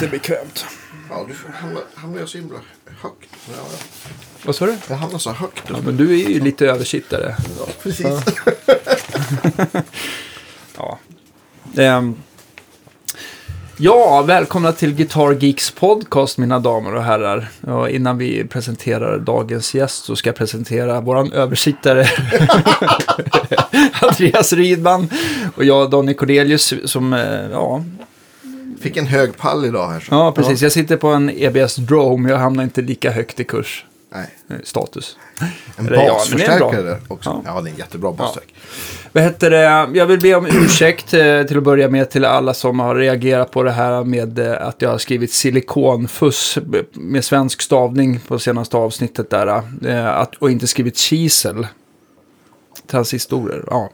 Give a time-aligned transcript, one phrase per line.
[0.00, 0.64] Bara att det är bekvämt.
[1.10, 2.56] Ja, du hamnar, hamnar jag så himla
[3.02, 3.28] högt.
[3.48, 3.78] Ja, ja.
[4.44, 4.76] Vad sa du?
[4.88, 5.62] Jag hamnar så högt.
[5.68, 7.36] Ja, men du är ju lite översittare.
[7.58, 8.06] Ja, precis.
[10.76, 10.98] Ja.
[11.76, 12.14] Ehm.
[13.76, 17.48] Ja, välkomna till Guitar Geeks podcast mina damer och herrar.
[17.66, 22.06] Ja, innan vi presenterar dagens gäst så ska jag presentera våran översittare
[24.02, 25.08] Andreas Rydman
[25.56, 27.84] och jag Donny Cordelius som, eh, ja,
[28.80, 30.00] Fick en hög pall idag här.
[30.00, 30.14] Så.
[30.14, 30.62] ja precis.
[30.62, 33.84] Jag sitter på en EBS Drome, jag hamnar inte lika högt i kurs.
[34.12, 34.26] Nej.
[34.50, 35.16] eh, Status.
[35.76, 37.42] En Eller ja, basförstärkare där också.
[37.44, 37.52] Ja.
[37.54, 37.60] Ja.
[37.60, 38.54] det är en jättebra basstärk.
[39.12, 39.98] Vad heter det?
[39.98, 43.50] Jag vill be om ursäkt eh, till att börja med till alla som har reagerat
[43.50, 46.58] på det här med eh, att jag har skrivit silikonfuss
[46.92, 49.46] med svensk stavning på senaste avsnittet där.
[50.06, 51.66] Att, och inte skrivit kisel.
[52.86, 53.90] Transistorer, ja.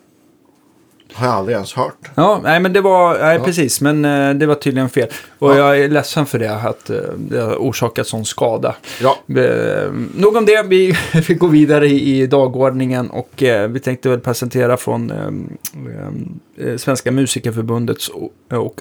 [1.16, 2.10] Har jag aldrig ens hört.
[2.14, 3.44] Ja, nej men det var, nej Ja.
[3.44, 5.08] precis, men eh, det var tydligen fel.
[5.38, 5.56] Och Ja.
[5.56, 8.74] jag är ledsen för det, att eh, det har orsakat sån skada.
[9.02, 10.96] Ja, Eh, nog om det, vi,
[11.28, 16.76] vi går vidare i, i dagordningen och eh, vi tänkte väl presentera från eh, eh,
[16.76, 18.32] Svenska Musikerförbundets och,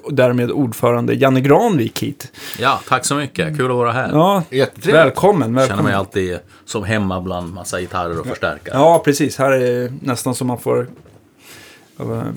[0.03, 2.31] och därmed ordförande Janne Granvik hit.
[2.59, 3.57] Ja, tack så mycket.
[3.57, 4.09] Kul att vara här.
[4.13, 4.95] Ja, jättetrevligt.
[5.05, 5.95] välkommen, Känner mig välkommen.
[5.95, 8.75] alltid som hemma bland massa gitarrer och förstärkare.
[8.77, 9.37] Ja, precis.
[9.37, 10.87] Här är nästan som man får...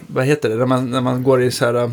[0.06, 0.56] Vad, heter det?
[0.56, 1.90] När man, när man går i så här, eh,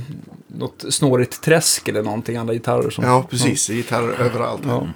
[0.47, 3.03] något snårigt träsk eller någonting, alla gitarrer som...
[3.03, 3.69] Ja, precis.
[3.69, 4.61] Gitarrer överallt.
[4.67, 4.87] Ja.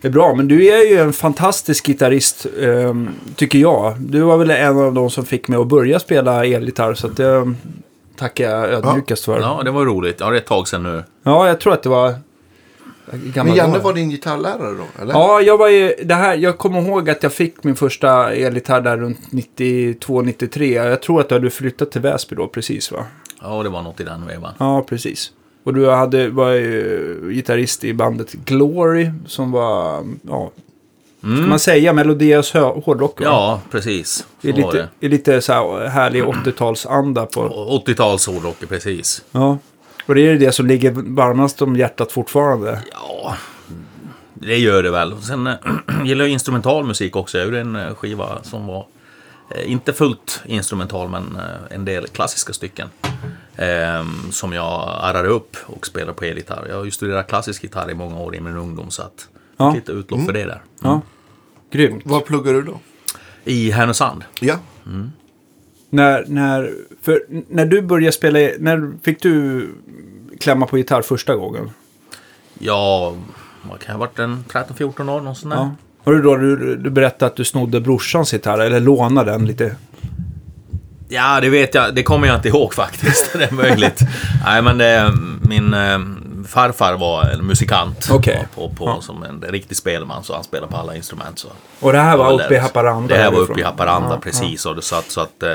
[0.00, 3.94] Det är bra, men du är ju en fantastisk gitarrist, ehm, tycker jag.
[3.98, 7.16] Du var väl en av de som fick mig att börja spela elgitarr, så att
[7.16, 7.54] det
[8.16, 9.40] tackar jag ödmjukast för.
[9.40, 9.56] Ja.
[9.58, 10.16] Ja, det var roligt.
[10.20, 11.04] Ja, det är ett tag sedan nu.
[11.22, 12.14] jag tror att det var...
[13.34, 15.02] Men Janne var var din gitarrlärare då?
[15.02, 15.12] Eller?
[15.12, 18.80] Ja, jag var ju, det här, jag kommer ihåg att jag fick min första elgitarr
[18.80, 20.62] där runt 92-93.
[20.88, 23.04] Jag tror att du hade flyttat till Väsby då, precis va?
[23.42, 24.52] Ja, det var något i den vevan.
[24.58, 25.32] Ja, precis.
[25.64, 30.50] Och du hade, var ju gitarrist i bandet Glory, som var, ja,
[31.20, 33.26] ska man säga melodiös hö- hårdrock va?
[33.26, 34.26] Ja, precis.
[34.42, 37.42] I lite, i lite så här härlig 80-talsanda på...
[37.86, 37.92] det.
[37.92, 39.24] 80-tals hårdrock, precis.
[39.32, 39.58] Ja.
[40.10, 42.82] Och det är det som ligger varmast om hjärtat fortfarande.
[42.92, 43.36] Ja,
[44.34, 45.22] det gör det väl.
[45.22, 45.54] Sen äh,
[46.04, 47.38] gillar jag instrumental musik också.
[47.38, 48.86] Jag gjorde en eh, skiva som var
[49.54, 52.88] eh, inte fullt instrumental, men eh, en del klassiska stycken.
[53.56, 56.66] Eh, som jag arrade upp och spelade på elgitarr.
[56.68, 59.72] Jag har ju studerat klassisk gitarr i många år i min ungdom, så att Ja.
[59.74, 60.62] lite utlopp för det där.
[60.82, 61.00] Ja.
[61.72, 62.02] Grymt.
[62.06, 62.80] Vad pluggar du då?
[63.44, 64.24] I Härnösand.
[64.40, 64.58] Ja.
[65.90, 69.66] När, när, för när du började spela, när fick du
[70.40, 71.70] klämma på gitarr första gången?
[72.58, 73.14] Ja,
[73.62, 75.56] vad kan jag ha varit en 13-14 år, någon sån där.
[75.56, 75.74] Ja.
[76.04, 79.76] Var det då du, du berättade att du snodde brorsans gitarr, eller lånade den lite?
[81.08, 81.94] Ja, det vet jag.
[81.94, 83.32] Det kommer jag inte ihåg faktiskt.
[83.32, 84.00] Det är möjligt.
[84.44, 85.12] Nej, men det,
[85.48, 85.98] min eh,
[86.50, 88.08] farfar var en musikant.
[88.12, 88.46] Okej.
[88.54, 89.00] På, på, Ja.
[89.00, 91.38] Som en riktig spelman, så han spelade på alla instrument.
[91.38, 91.48] Så.
[91.80, 93.14] Och det här var Ja, uppe i Haparanda?
[93.16, 94.66] Det här var uppe i Haparanda, Ja, precis.
[94.66, 95.48] Och det, så att, så att eh,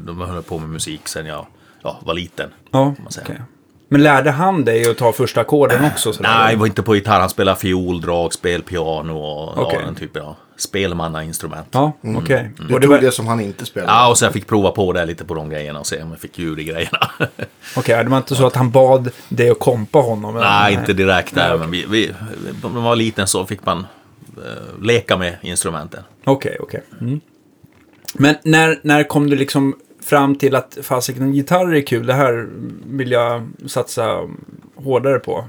[0.00, 1.46] de höll på med musik sen jag
[1.82, 2.50] ja, var liten.
[2.70, 3.40] Ja, okej.
[3.88, 6.12] Men lärde han dig att ta första ackorden också?
[6.12, 6.30] sådär?
[6.38, 7.20] Nej, det var inte på gitarr.
[7.20, 9.78] Han spelade fiol, dragspel, piano och Okej.
[9.80, 11.66] ja, den typen av spelmannainstrument.
[11.70, 12.50] Ja, okej.
[12.56, 13.92] Du Och det tog var- det som han inte spelade.
[13.92, 16.10] Ja, och så jag fick prova på det lite på de grejerna och se om
[16.10, 17.10] jag fick ljud i grejerna.
[17.76, 20.36] Okej, det var inte så att han bad dig att kompa honom?
[20.36, 20.46] eller?
[20.50, 22.12] Nej, inte direkt där, Nej, men vi, vi,
[22.62, 23.86] när man var liten så fick man
[24.36, 26.02] eh, leka med instrumenten.
[26.24, 26.82] Okej, okej.
[27.00, 27.20] Mm.
[28.14, 32.14] Men när, när kom du liksom fram till att fasiken, en gitarr är kul, det
[32.14, 32.48] här
[32.86, 34.20] vill jag satsa
[34.76, 35.44] hårdare på?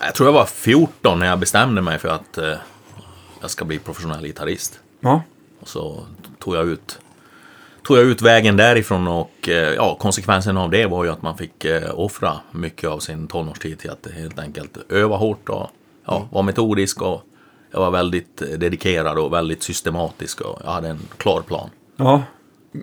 [0.00, 2.52] Jag tror jag var 14 när jag bestämde mig för att eh,
[3.44, 4.80] jag ska bli professionell gitarrist.
[5.00, 5.22] Ja,
[5.60, 6.06] Och så
[6.38, 6.98] tog jag ut,
[7.82, 11.36] tog jag ut vägen därifrån och eh, ja, konsekvensen av det var ju att man
[11.38, 15.70] fick eh, offra mycket av sin tonårstid till att helt enkelt öva hårt och
[16.04, 17.22] ja, vara metodisk och
[17.70, 21.70] jag var väldigt eh, dedikerad och väldigt systematisk och jag hade en klar plan.
[21.96, 22.22] ja.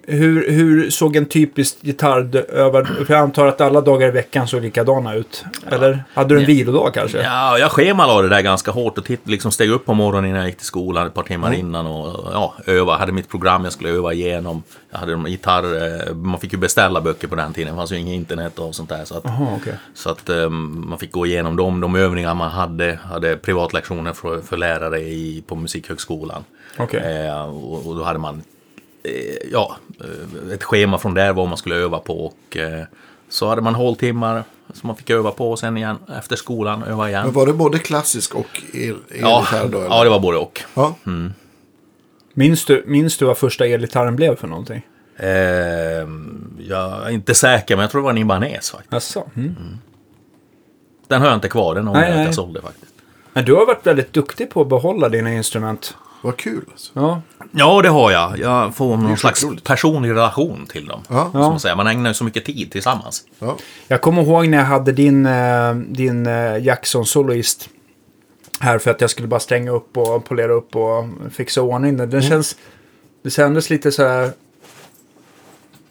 [0.03, 2.87] Hur, hur såg en typisk gitarrövad...
[2.87, 5.45] För jag antar att alla dagar i veckan såg likadana ut.
[5.71, 6.03] Eller?
[6.13, 6.47] Hade du en Ja.
[6.47, 7.21] vilodag kanske?
[7.21, 10.39] Ja, jag schemalade det där ganska hårt och titt, liksom steg upp på morgonen innan
[10.39, 12.97] jag gick till skolan ett par timmar innan och ja, öva.
[12.97, 14.63] hade mitt program jag skulle öva igenom.
[14.91, 15.63] Jag hade en gitarr,
[16.09, 18.75] eh, man fick ju beställa böcker på den tiden, det fanns ju inget internet och
[18.75, 19.05] sånt där.
[19.05, 19.73] Så att, Jaha, okej.
[19.93, 22.99] så att eh, man fick gå igenom dem, de övningar man hade.
[23.03, 26.43] Hade privatlektioner för, för lärare i, på Musikhögskolan.
[26.77, 27.25] Okej.
[27.27, 28.41] Eh, och, och då hade man
[29.51, 32.25] ja, eh, ett schema från där vad man skulle öva på.
[32.25, 32.83] Och, eh,
[33.29, 34.43] så hade man håltimmar
[34.73, 37.23] som man fick öva på och sen igen efter skolan öva igen.
[37.25, 39.77] Men var det både klassisk och el- Ja, elgitarr då?
[39.77, 39.89] eller?
[39.89, 40.61] ja, det var både och.
[40.73, 40.95] Ja.
[42.33, 44.81] Minns, du, minns du vad första elgitarren blev för någonting?
[45.17, 45.27] Eh,
[46.67, 48.91] jag är inte säker, men jag tror det var en Ibanez faktiskt.
[48.93, 49.29] Jaså?
[49.35, 49.55] Mm.
[51.07, 52.93] Den har jag inte kvar, den har jag inte sålde faktiskt.
[53.33, 55.95] Men du har varit väldigt duktig på att behålla dina instrument.
[56.21, 56.91] Vad kul alltså.
[56.95, 57.21] Ja,
[57.51, 58.39] Ja, det har jag.
[58.39, 59.63] Jag får någon slags skitroligt.
[59.67, 61.01] personlig relation till dem.
[61.09, 61.29] Ja.
[61.31, 61.75] Som man, säger.
[61.75, 63.23] man ägnar ju så mycket tid tillsammans.
[63.39, 63.57] Ja.
[63.87, 67.69] Jag kommer ihåg när jag hade din, eh, din eh, Jackson soloist
[68.59, 72.09] här för att jag skulle bara stänga upp och polera upp och fixa ordning den.
[72.09, 72.55] Den känns,
[73.23, 74.31] det kändes lite så här...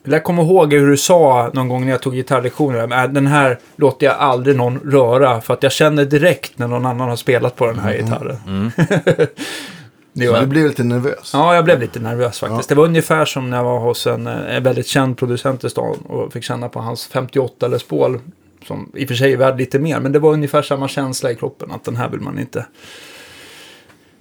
[0.05, 3.03] Jag kommer ihåg hur du sa någon gång när jag tog gitarrlektioner.
[3.05, 6.87] "Äh, Den här låter jag aldrig någon röra för att jag känner direkt när någon
[6.87, 8.73] annan har spelat på den här gitarren.
[9.05, 9.27] det
[10.13, 11.31] Var, du blev lite nervös?
[11.33, 12.69] Ja, jag blev lite nervös faktiskt.
[12.69, 15.71] Det var ungefär som när jag var hos en, eh, en väldigt känd producent i
[15.71, 18.21] stan och fick känna på hans 58 Les Paul.
[18.67, 21.31] Som i och för sig är värd lite mer, men det var ungefär samma känsla
[21.31, 21.71] i kroppen.
[21.71, 22.67] Att den här vill man inte...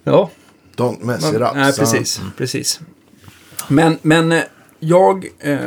[0.03, 0.29] Ja,
[0.75, 1.47] Don't mess it up.
[1.55, 2.79] nej, precis, precis.
[3.67, 4.43] Men, men eh,
[4.79, 5.27] jag...
[5.39, 5.57] Eh,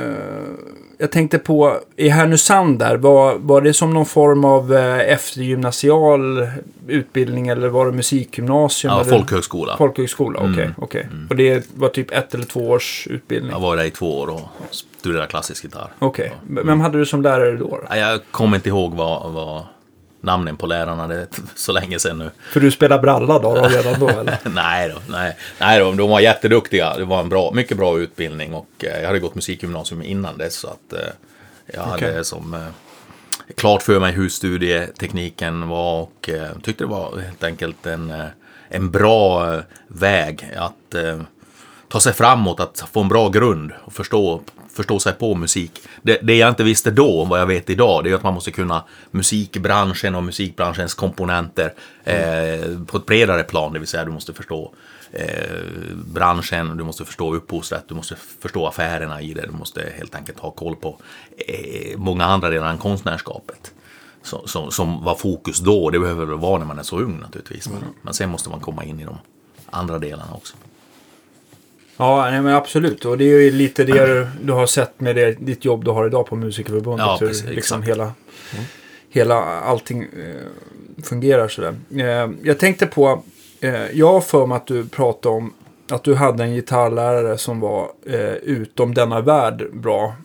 [1.02, 6.48] jag tänkte på, i Härnösand där, var, var det som någon form av eh, eftergymnasial
[6.86, 8.92] utbildning eller var det musikgymnasium?
[8.92, 9.10] Ja, eller?
[9.10, 9.76] folkhögskola.
[9.76, 10.64] Folkhögskola, okej.
[10.64, 10.72] Mm.
[10.76, 11.08] okej.
[11.30, 13.52] Och det var typ ett eller två års utbildning?
[13.52, 14.40] Jag var där i två år och
[14.70, 15.90] studerade klassisk gitarr.
[15.98, 16.32] Okej.
[16.46, 17.68] Men Vem hade du som lärare då?
[17.68, 17.80] då?
[17.88, 19.62] Ja, Jag kommer inte ihåg vad, vad
[20.22, 22.30] namnen på lärarna, det är så länge sedan nu.
[22.52, 24.38] För du spelade bralla då, då redan då eller?
[24.54, 25.36] nej då, nej.
[25.60, 26.96] nej då, de var jätteduktiga.
[26.96, 30.54] Det var en bra, mycket bra utbildning och eh, jag hade gått musikgymnasium innan dess
[30.54, 30.98] så att eh,
[31.66, 32.24] jag hade Okej.
[32.24, 32.60] som eh,
[33.56, 36.30] klart för mig hur studietekniken var och
[36.62, 38.12] tyckte det var helt enkelt en,
[38.68, 40.94] en bra väg att
[41.88, 44.42] ta sig framåt, att få en bra grund och förstå,
[44.74, 45.80] förstå sig på musik.
[46.02, 48.50] Det, det jag inte visste då, vad jag vet idag, det är att man måste
[48.50, 51.74] kunna musikbranschen och musikbranschens komponenter
[52.04, 54.72] eh, på ett bredare plan, det vill säga du måste förstå
[55.12, 55.26] eh,
[55.94, 60.38] branschen, du måste förstå upphovsrätt, du måste förstå affärerna i det, du måste helt enkelt
[60.38, 61.00] ha koll på
[61.36, 63.72] eh, många andra delar än konstnärskapet.
[64.22, 67.20] Så, som, som var fokus då, det behöver det vara när man är så ung
[67.20, 67.68] naturligtvis.
[67.68, 69.18] Men, men sen måste man komma in i de
[69.70, 70.56] andra delarna också.
[71.96, 73.04] Ja, nej, men absolut.
[73.04, 75.90] Och det är ju lite det du, du har sett med det, ditt jobb du
[75.90, 77.06] har idag på Musikerförbundet.
[77.06, 78.12] Ja, hur precis, liksom hela,
[79.10, 81.74] hela allting eh, fungerar sådär.
[81.96, 83.22] Eh, jag tänkte på,
[83.60, 85.52] eh, jag har för mig att du pratade om
[85.90, 90.16] att du hade en gitarrlärare som var eh, utom denna värld bra.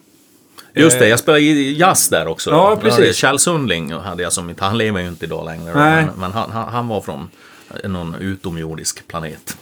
[0.74, 2.50] Just det, jag spelade i jazz där också.
[2.50, 3.16] Ja, precis.
[3.16, 5.74] Kjell Sundling hade jag som Han lever ju inte idag längre.
[5.74, 6.06] Nej.
[6.06, 7.30] Men, men han, han, han var från
[7.84, 9.58] någon utomjordisk planet.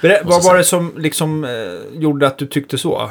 [0.00, 3.10] Berä, vad var det som liksom eh, gjorde att du tyckte så?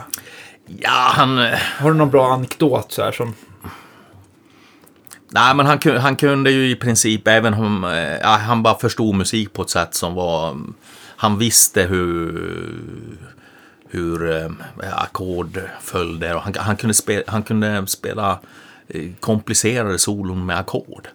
[0.65, 1.37] Ja, han...
[1.39, 3.33] eh, Har du någon bra anekdot så här som...
[5.31, 7.83] Nej, men han, han kunde ju i princip även om...
[7.83, 10.57] eh, Ja, han bara förstod musik på ett sätt som var...
[11.15, 13.17] Han visste hur...
[13.91, 14.49] Hur eh,
[15.03, 16.35] ackord följde.
[16.35, 18.39] Och han, han, kunde spela, han kunde spela
[18.87, 21.07] eh, komplicerade solon med ackord.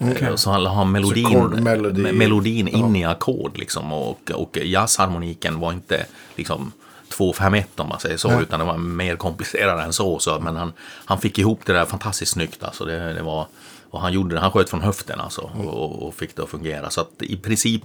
[0.00, 2.02] Eh, Så han har melodin, chordmelodi.
[2.02, 3.92] me- melodin in i ackord liksom.
[3.92, 6.06] Och, och jazzharmoniken var inte
[6.36, 6.72] liksom
[7.18, 8.28] 2-5-1 om man säger så.
[8.28, 8.42] Nej.
[8.42, 10.18] Utan det var mer komplicerad än så.
[10.18, 10.72] så men han,
[11.04, 12.62] han fick ihop det där fantastiskt snyggt.
[12.64, 13.46] Alltså det, det var,
[13.90, 15.40] och han gjorde det, han sköt från höften alltså.
[15.64, 16.90] Och, och fick det att fungera.
[16.90, 17.82] Så att i princip.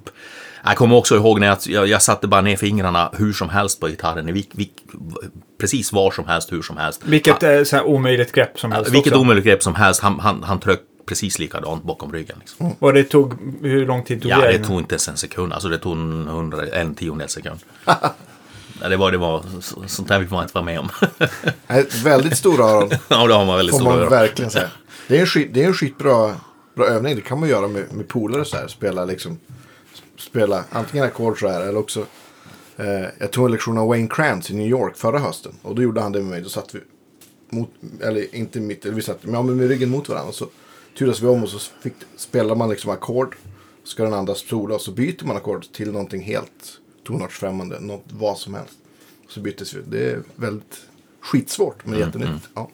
[0.66, 3.80] Jag kommer också ihåg när jag, jag, jag satte bara ner fingrarna hur som helst
[3.80, 4.34] på gitarren.
[4.34, 4.72] Vilk, vilk,
[5.60, 7.02] precis var som helst, hur som helst.
[7.06, 9.22] Vilket eh, så här omöjligt grepp som helst Vilket också.
[9.22, 10.02] omöjligt grepp som helst.
[10.02, 12.36] Han, han, han tröck precis likadant bakom ryggen.
[12.40, 12.72] Liksom.
[12.80, 14.58] Och det tog, hur lång tid tog Ja, det?
[14.58, 15.54] det tog inte ens en sekund.
[15.54, 17.60] Alltså det tog en, hundra, en tiondel sekund.
[18.90, 20.90] det var, det var, så- sånt där vill man inte vara med om.
[21.68, 22.90] Nej, väldigt stora öron.
[23.08, 24.10] ja, det har man väldigt Får stora man öron.
[24.10, 24.70] verkligen säga.
[25.08, 26.36] Det är en, skit, det är en skitbra
[26.76, 27.16] bra övning.
[27.16, 28.68] Det kan man göra med, med polare så här.
[28.68, 29.40] Spela liksom.
[30.20, 32.06] Spela antingen ackord så här eller också.
[32.78, 32.86] Eh,
[33.20, 35.52] jag tog en lektion av Wayne Krantz i New York förra hösten.
[35.62, 36.42] Och då gjorde han det med mig.
[36.42, 36.80] Då satt vi
[37.50, 37.70] mot,
[38.02, 40.30] eller inte mitt, eller vi satt ja, men med ryggen mot varandra.
[40.30, 40.48] Och så
[40.98, 43.36] turades vi om och så fick, spelar man liksom ackord.
[43.84, 47.80] Ska den andra sola och så byter man ackord till någonting helt tonartsfrämmande.
[47.80, 48.78] Något, vad som helst.
[49.28, 49.82] Så byttes vi.
[49.88, 50.82] Det är väldigt
[51.22, 52.50] skitsvårt men jättenyttigt.
[52.54, 52.70] Ja.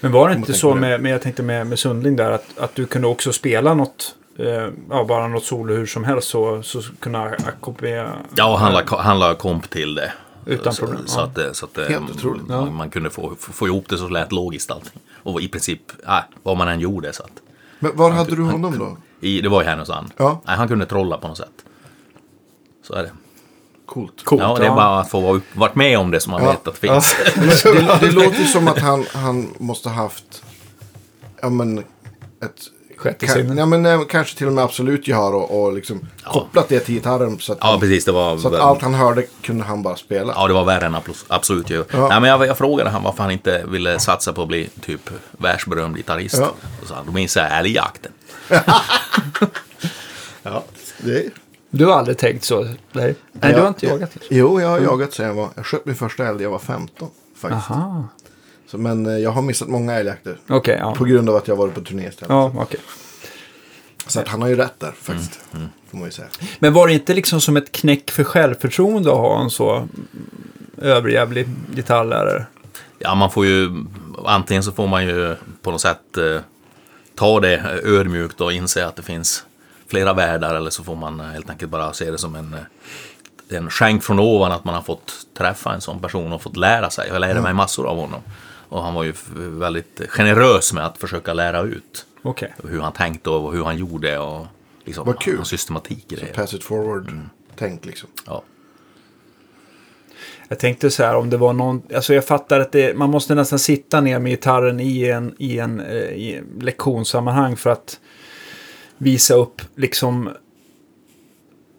[0.00, 2.74] Men var det inte så med, med, jag tänkte med, med Sundling där, att, att
[2.74, 6.82] du kunde också spela något, eh, ja, bara något solo hur som helst så, så
[7.00, 8.16] kunna ackompagnera?
[8.36, 10.12] Ja, han la, han la komp till det.
[10.46, 11.48] Utan så, problem, Så ja.
[11.48, 12.48] att, så att Helt otroligt.
[12.48, 15.00] man, man kunde få, få ihop det så lät logiskt allting.
[15.12, 17.12] Och i princip, äh, vad man än gjorde.
[17.12, 17.30] Så att,
[17.78, 18.96] Men var hade du honom då?
[19.20, 20.10] i, det var i Härnösand.
[20.16, 20.40] Ja.
[20.46, 21.64] Nej, han kunde trolla på något sätt.
[22.86, 23.12] Så är det.
[23.86, 24.24] Coolt.
[24.24, 26.50] Coolt, ja, det är bara att få vara, varit med om det som man Ja.
[26.50, 27.16] vet att finns.
[27.62, 30.42] det, det låter som att han, han måste ha haft
[31.42, 32.60] ja, men, ett
[32.98, 33.58] Sjätte Kan, sinnet.
[33.58, 36.94] ja, men, eh, kanske till och med absolut gehör och, och liksom kopplat det till
[36.94, 37.38] gitarren.
[37.38, 38.04] Så att, Ja, precis.
[38.04, 40.32] Det var, så att allt han hörde kunde han bara spela.
[40.36, 40.96] ja, det var värre än
[41.28, 41.84] absolut ju.
[41.92, 42.08] Ja.
[42.08, 45.10] Nej, men jag, jag frågade han varför han inte ville satsa på att bli typ
[45.30, 46.38] världsberömd gitarrist.
[46.38, 46.52] Ja.
[46.82, 48.12] Och så han, då minns jag älgjakten.
[50.42, 50.64] Ja,
[50.98, 51.30] det,
[51.70, 52.62] Du har aldrig tänkt så?
[52.64, 53.60] Nej, Nej du Ja.
[53.60, 54.10] har inte jagat?
[54.30, 55.48] Jo, jag har jagat sen jag var...
[55.54, 57.08] Jag sköt min första älg när jag var 15.
[57.36, 57.70] Faktiskt.
[57.70, 58.04] Aha.
[58.70, 60.38] Så, men eh, jag har missat många älgjakter.
[60.48, 60.94] Okej, ja.
[60.94, 62.30] På grund av att jag varit på turné istället.
[62.30, 62.80] Ja, okej.
[64.06, 65.40] Så att han har ju rätt där faktiskt.
[65.54, 66.28] Mm, Får man ju säga.
[66.58, 69.88] Men var det inte liksom som ett knäck för självförtroende att ha en så mm,
[70.82, 72.46] överjävlig gitarrlärare?
[72.98, 73.84] Ja, man får ju...
[74.24, 76.40] Antingen så får man ju på något sätt eh,
[77.14, 79.44] ta det ödmjukt och inse att det finns
[79.86, 80.54] flera världar.
[80.54, 84.02] Eller så får man eh, helt enkelt bara se det som en, eh, en skänk
[84.02, 87.08] från ovan att man har fått träffa en sån person och fått lära sig.
[87.08, 88.20] Jag lärde mig massor av honom.
[88.68, 92.54] Och han var ju väldigt generös med att försöka lära ut Okej.
[92.64, 94.18] hur han tänkte och hur han gjorde.
[94.18, 94.46] Och
[94.84, 95.44] liksom, Vad kul.
[95.44, 96.26] systematik i det.
[96.26, 97.12] Pass it forward.
[97.56, 98.08] Tänk liksom.
[98.26, 98.42] Ja.
[100.48, 103.34] Jag tänkte så här om det var någon, alltså jag fattar att det, man måste
[103.34, 108.00] nästan sitta ner med gitarren i en, i en, eh, i en lektionssammanhang för att
[108.98, 110.30] visa upp liksom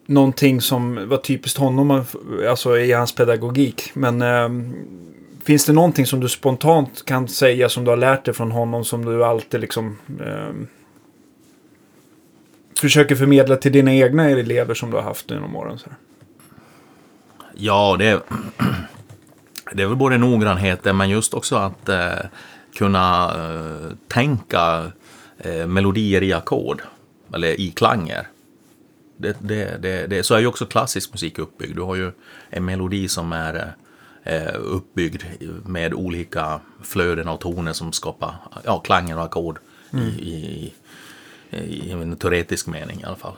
[0.06, 2.04] någonting som var typiskt honom,
[2.50, 3.92] alltså i hans pedagogik.
[3.94, 4.74] Men ehm,
[5.50, 8.86] finns det någonting som du spontant kan säga som du har lärt dig från honom
[8.86, 10.54] som du alltid liksom eh,
[12.80, 15.80] försöker förmedla till dina egna elever som du har haft genom åren?
[15.80, 15.98] Så här?
[17.56, 18.20] Ja, det är,
[19.74, 22.14] det är väl både noggrannheten eh, men just också att eh,
[22.76, 24.92] kunna eh, tänka
[25.38, 26.82] eh, melodier i ackord.
[27.34, 28.28] Eller i klanger.
[29.18, 31.76] Det, det, det, det, så är ju också klassisk musik uppbyggd.
[31.76, 32.12] Du har ju
[32.50, 33.89] en melodi som är eh,
[34.60, 35.24] uppbyggd
[35.66, 39.60] med olika flöden av toner som skapar ja, klanger och ackord
[39.94, 40.74] i, i,
[41.50, 43.36] i, i en teoretisk mening i alla fall.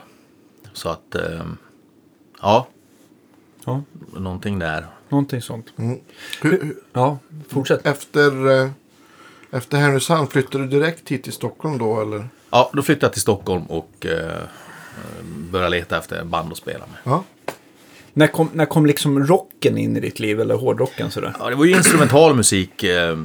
[0.72, 1.44] Så att, eh,
[2.40, 2.66] ja,
[3.64, 3.82] Ja,
[4.16, 4.86] någonting där.
[5.08, 5.66] någonting sånt.
[5.76, 5.98] Mm.
[6.42, 7.18] Hur, hur, Ja,
[7.48, 7.86] fortsätt.
[7.86, 8.70] efter, eh,
[9.50, 12.28] efter Härnösand, flyttade du direkt hit till Stockholm då eller?
[12.50, 14.42] Ja, då flyttade jag till Stockholm och eh,
[15.50, 16.96] började leta efter band att spela med.
[17.04, 17.24] Ja.
[18.14, 21.34] När kom, när kom liksom rocken in i ditt liv, eller hårdrocken sådär?
[21.38, 23.16] Ja, det var ju instrumental musik eh,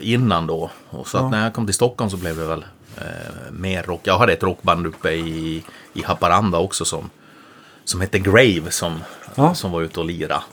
[0.00, 0.70] innan då.
[0.90, 2.64] Och så att när jag kom till Stockholm så blev det väl
[2.96, 3.04] eh,
[3.52, 4.00] mer rock.
[4.04, 7.10] Jag hade ett rockband uppe i, i Haparanda också som,
[7.84, 9.00] som hette Grave som,
[9.34, 9.54] Ja.
[9.54, 10.44] som var ute och lira på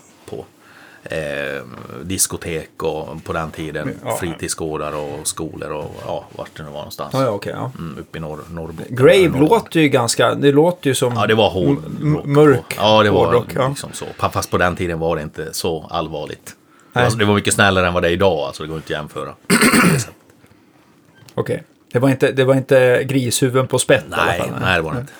[1.04, 1.62] eh,
[2.02, 4.16] diskotek och på den tiden Ja.
[4.16, 7.10] fritidsgårdar och skolor och ja, vart det nu var någonstans.
[7.12, 7.52] Ja, ja, okej.
[7.56, 7.72] ja.
[7.78, 8.96] Mm, uppe i norr, Norrbotten.
[8.96, 11.78] Grave låter ju ganska, det låter ju som Ja, det var hård
[12.24, 13.46] mörk Ja, det var hårdrock.
[13.54, 13.68] Ja.
[13.68, 14.04] liksom så.
[14.30, 16.46] Fast på den tiden var det inte så allvarligt.
[16.92, 17.10] Det Nej.
[17.10, 18.90] var, det var mycket snällare än vad det är idag, alltså det går inte att
[19.00, 19.34] jämföra.
[21.34, 21.62] Okej.
[21.92, 24.48] Det, var inte, det var inte grishuvuden på spett i alla nej, fall.
[24.60, 25.12] nej, det var det inte.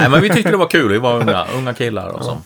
[0.00, 0.92] nej, men vi tyckte det var kul.
[0.92, 2.42] Vi var unga, unga killar och som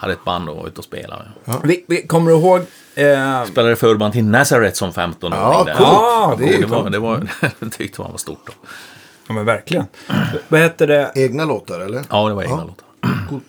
[0.00, 1.24] hade ett band och var ute och spelade.
[1.64, 2.60] Vi, vi, kommer du ihåg...
[2.94, 5.74] Eh, Spelade förband till Nazareth som 15 Ja, där.
[5.74, 5.88] coolt.
[5.90, 7.28] Ja, det det, var, det var,
[7.60, 8.52] det tyckte man var stort då.
[9.28, 9.84] ja, men verkligen.
[10.48, 11.12] Vad heter det?
[11.14, 12.02] Egna låtar eller?
[12.10, 12.64] Ja, det var egna Ja.
[12.64, 13.26] låtar.
[13.28, 13.44] Coolt.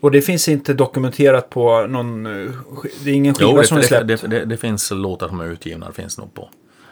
[0.00, 2.26] Och det finns inte dokumenterat på någon...
[2.26, 2.50] eh,
[3.04, 4.06] Det är ingen skiva Jo, som är det, släppt?
[4.06, 5.86] det, det, det, det finns låtar som är utgivna.
[5.86, 6.48] Det finns nog på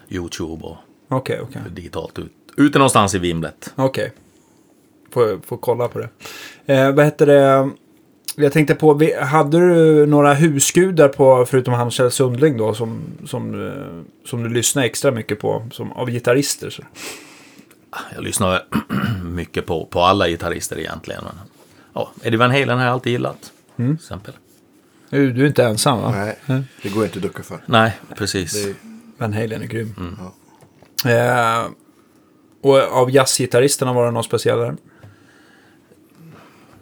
[0.08, 0.76] YouTube och
[1.08, 1.62] Okej, okej.
[1.70, 2.32] digitalt ut.
[2.56, 3.72] Ute någonstans i vimlet.
[3.76, 4.12] Okej.
[5.12, 6.08] Får, får kolla på det.
[6.74, 7.70] Eh, vad heter det?
[8.40, 13.66] Jag tänkte på, hade du några husgudar på, förutom han Kjell Sundling då, som, som,
[13.66, 16.70] eh, som du lyssnar extra mycket på, som, av gitarrister?
[16.70, 16.82] Så.
[18.14, 18.62] Jag lyssnar
[19.24, 21.24] mycket på, på alla gitarrister egentligen.
[21.24, 21.34] Men,
[21.92, 23.52] ja, Eddie Van Halen har jag alltid gillat.
[23.76, 23.94] Mm.
[23.94, 24.34] Exempel.
[25.10, 26.10] Du, du är inte ensam va?
[26.46, 27.60] Nej, det går inte att ducka för.
[27.66, 28.64] Nej, precis.
[28.64, 28.74] Det är,
[29.18, 29.94] Van Halen är grym.
[29.98, 30.16] Mm.
[31.04, 31.66] Eh,
[32.62, 34.76] och av jazzgitarristerna var det någon speciellare?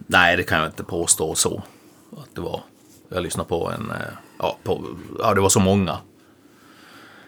[0.07, 1.63] Nej, det kan jag inte påstå så.
[2.17, 2.61] Att det var.
[3.09, 3.91] Jag lyssnade på en...
[3.91, 3.97] eh,
[4.39, 4.85] Ja, på,
[5.19, 5.99] ja det var så många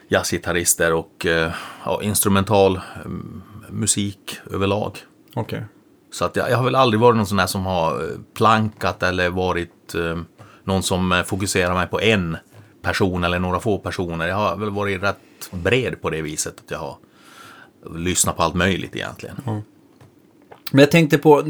[0.09, 1.53] jazzgitarrister och eh,
[1.85, 4.99] ja, instrumental mm, musik överlag.
[5.35, 5.65] Okej.
[6.13, 9.03] Så att jag, jag har väl aldrig varit någon sån där som har eh, plankat
[9.03, 10.19] eller varit eh,
[10.65, 12.37] någon som fokuserar mig på en
[12.83, 14.29] person eller några få personer.
[14.29, 15.19] Jag har väl varit rätt
[15.51, 16.97] bred på det viset att jag har
[17.99, 19.37] lyssnat på allt möjligt egentligen.
[20.71, 21.45] Men jag tänkte på,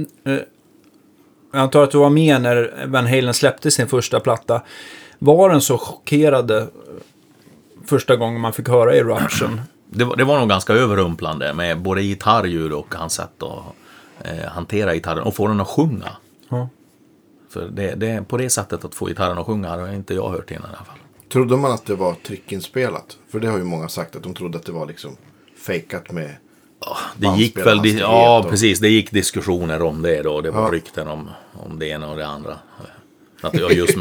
[1.52, 4.62] jag antar att du var med när Van Halen släppte sin första platta.
[5.19, 6.69] Var den så chockerade
[7.87, 9.61] första gången man fick höra Eruption?
[9.90, 13.62] Det, var- det var nog ganska överrumplande med både gitarrljud och hans sätt att
[14.26, 16.09] eh, hantera gitarren och få den att sjunga.
[16.49, 16.69] Ja.
[17.50, 20.50] För det, det, på det sättet att få gitarren att sjunga har inte jag hört
[20.50, 20.99] innan i alla fall.
[21.33, 23.19] trodde man att det var trickinspelat?
[23.33, 25.17] För det har ju många sagt att de trodde att det var liksom
[25.67, 26.35] fejkat med
[27.16, 30.40] Det gick väl, ja och- precis, det gick diskussioner om det då.
[30.40, 30.68] Det var Ja.
[30.73, 32.58] rykten om, om det ena och det andra.
[33.40, 33.97] Att, just,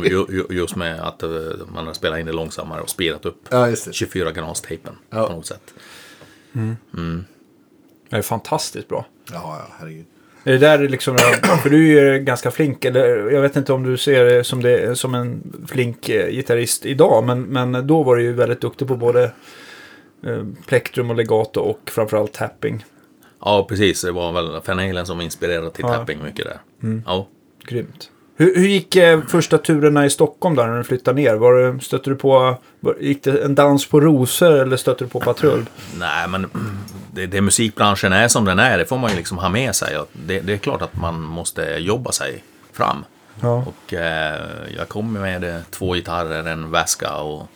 [0.50, 1.30] just med att eh,
[1.74, 3.94] man har spelat in det långsammare och speedat upp Ja, just det.
[3.94, 5.28] 24 kanalstejpen Ja.
[5.28, 5.74] på något sätt.
[8.10, 9.06] Det är fantastiskt bra.
[9.32, 9.34] Ja,
[9.70, 10.06] ja, herregud.
[10.44, 11.18] Är det där liksom,
[11.64, 14.62] för du är ju ganska flink, eller jag vet inte om du ser det som,
[14.64, 18.88] det, som en flink eh, gitarrist idag, men, men då var du ju väldigt duktig
[18.88, 19.32] på både
[20.66, 22.86] plektrum och legato och framförallt tapping.
[23.42, 24.02] Ja, precis.
[24.02, 24.62] Det var väl
[24.96, 25.94] Van som inspirerade till Ja.
[25.94, 26.60] tapping mycket där.
[27.06, 27.28] Ja.
[27.68, 28.12] Grymt.
[28.40, 31.36] Hur, hur gick eh, första turerna i Stockholm där när du flyttade ner?
[31.36, 35.10] Var det, stötte du på, var, gick det en dans på rosor eller stötte du
[35.10, 35.66] på patrull?
[36.00, 36.50] Nej, men
[37.12, 39.98] det, det musikbranschen är som den är, det får man ju liksom ha med sig.
[40.14, 42.44] Det, det är klart att man måste jobba sig
[42.74, 43.06] fram.
[43.42, 43.66] Ja.
[43.68, 44.42] Och eh,
[44.78, 47.48] jag kom med eh, två gitarrer, en väska och eh,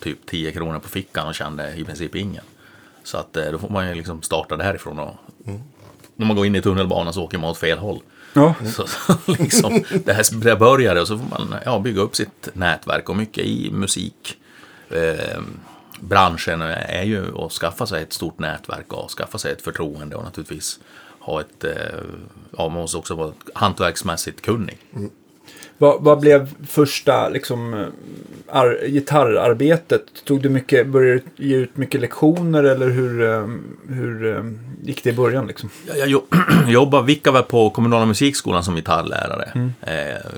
[0.00, 2.44] typ 10 kronor på fickan och kände i princip ingen.
[3.02, 5.14] Så att eh, då får man ju liksom starta därifrån och
[6.16, 8.00] när man går in i tunnelbanan så åker man åt fel håll.
[8.32, 8.54] Ja.
[8.64, 12.48] Så, så liksom, det här det började och så får man ja, bygga upp sitt
[12.52, 14.36] nätverk och mycket i musik.
[14.90, 15.40] Eh,
[16.00, 20.24] branschen är ju att skaffa sig ett stort nätverk och skaffa sig ett förtroende och
[20.24, 20.80] naturligtvis
[21.20, 21.72] ha ett, eh,
[22.56, 24.78] ja, man måste också vara hantverksmässigt kunnig.
[25.78, 27.86] Vad, vad blev första liksom, eh,
[28.48, 30.02] ar, gitarrarbetet?
[30.24, 33.46] Tog du mycket, började du ge ut mycket lektioner eller hur, eh,
[33.88, 34.44] hur eh,
[34.82, 35.46] gick det i början?
[35.46, 35.70] Liksom?
[35.86, 36.26] Jag, jag jo-
[36.68, 39.70] jobbade, vickade på kommunala musikskolan som gitarrlärare.
[39.80, 40.30] Eh,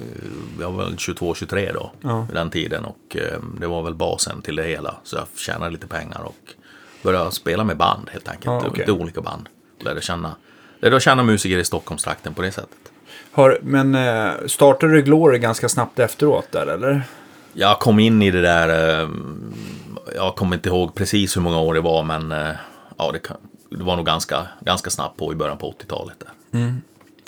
[0.61, 2.27] jag var väl 22-23 då, Ja.
[2.29, 2.85] vid den tiden.
[2.85, 3.17] Och
[3.61, 4.95] det var väl basen till det hela.
[5.05, 6.55] Så jag tjänade lite pengar och
[7.03, 8.45] började spela med band helt enkelt.
[8.47, 8.79] Ja, okej.
[8.79, 9.49] Lite olika band.
[9.81, 10.37] Lärde känna,
[10.81, 12.88] lärde känna musiker i Stockholmstrakten på det sättet.
[13.39, 17.03] Har, men eh, startade du Glory ganska snabbt efteråt där eller?
[17.53, 19.09] Jag kom in i det där, eh,
[20.15, 22.51] jag kommer inte ihåg precis hur många år det var, men eh,
[22.97, 23.21] ja, det,
[23.77, 26.15] det var nog ganska, ganska snabbt på i början på 80-talet.
[26.19, 26.75] Där.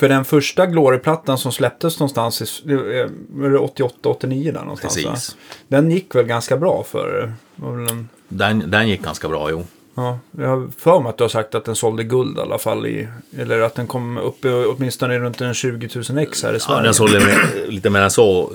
[0.00, 5.04] För den första Glory-plattan som släpptes någonstans i det, eh, var det 88-89 där någonstans
[5.04, 5.10] va?
[5.10, 5.36] Precis.
[5.68, 9.64] Den gick väl ganska bra för en, Den, den gick ganska bra, jo.
[10.00, 12.58] Ja, jag har för mig att du har sagt att den sålde guld i alla
[12.58, 12.86] fall.
[12.86, 13.08] I,
[13.38, 16.58] eller att den kom upp i, åtminstone runt en 20 000 ex här i Ja,
[16.58, 16.82] Sverige.
[16.82, 17.20] den sålde
[17.68, 18.52] lite mer än så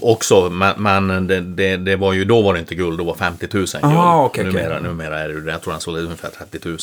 [0.00, 3.14] också, men, men det, det, det var ju, då var det inte guld, då var
[3.14, 3.84] 50 000 guld.
[3.84, 4.44] Aha, okej.
[4.44, 6.78] numera, numera är det, jag tror den sålde ungefär 30 000.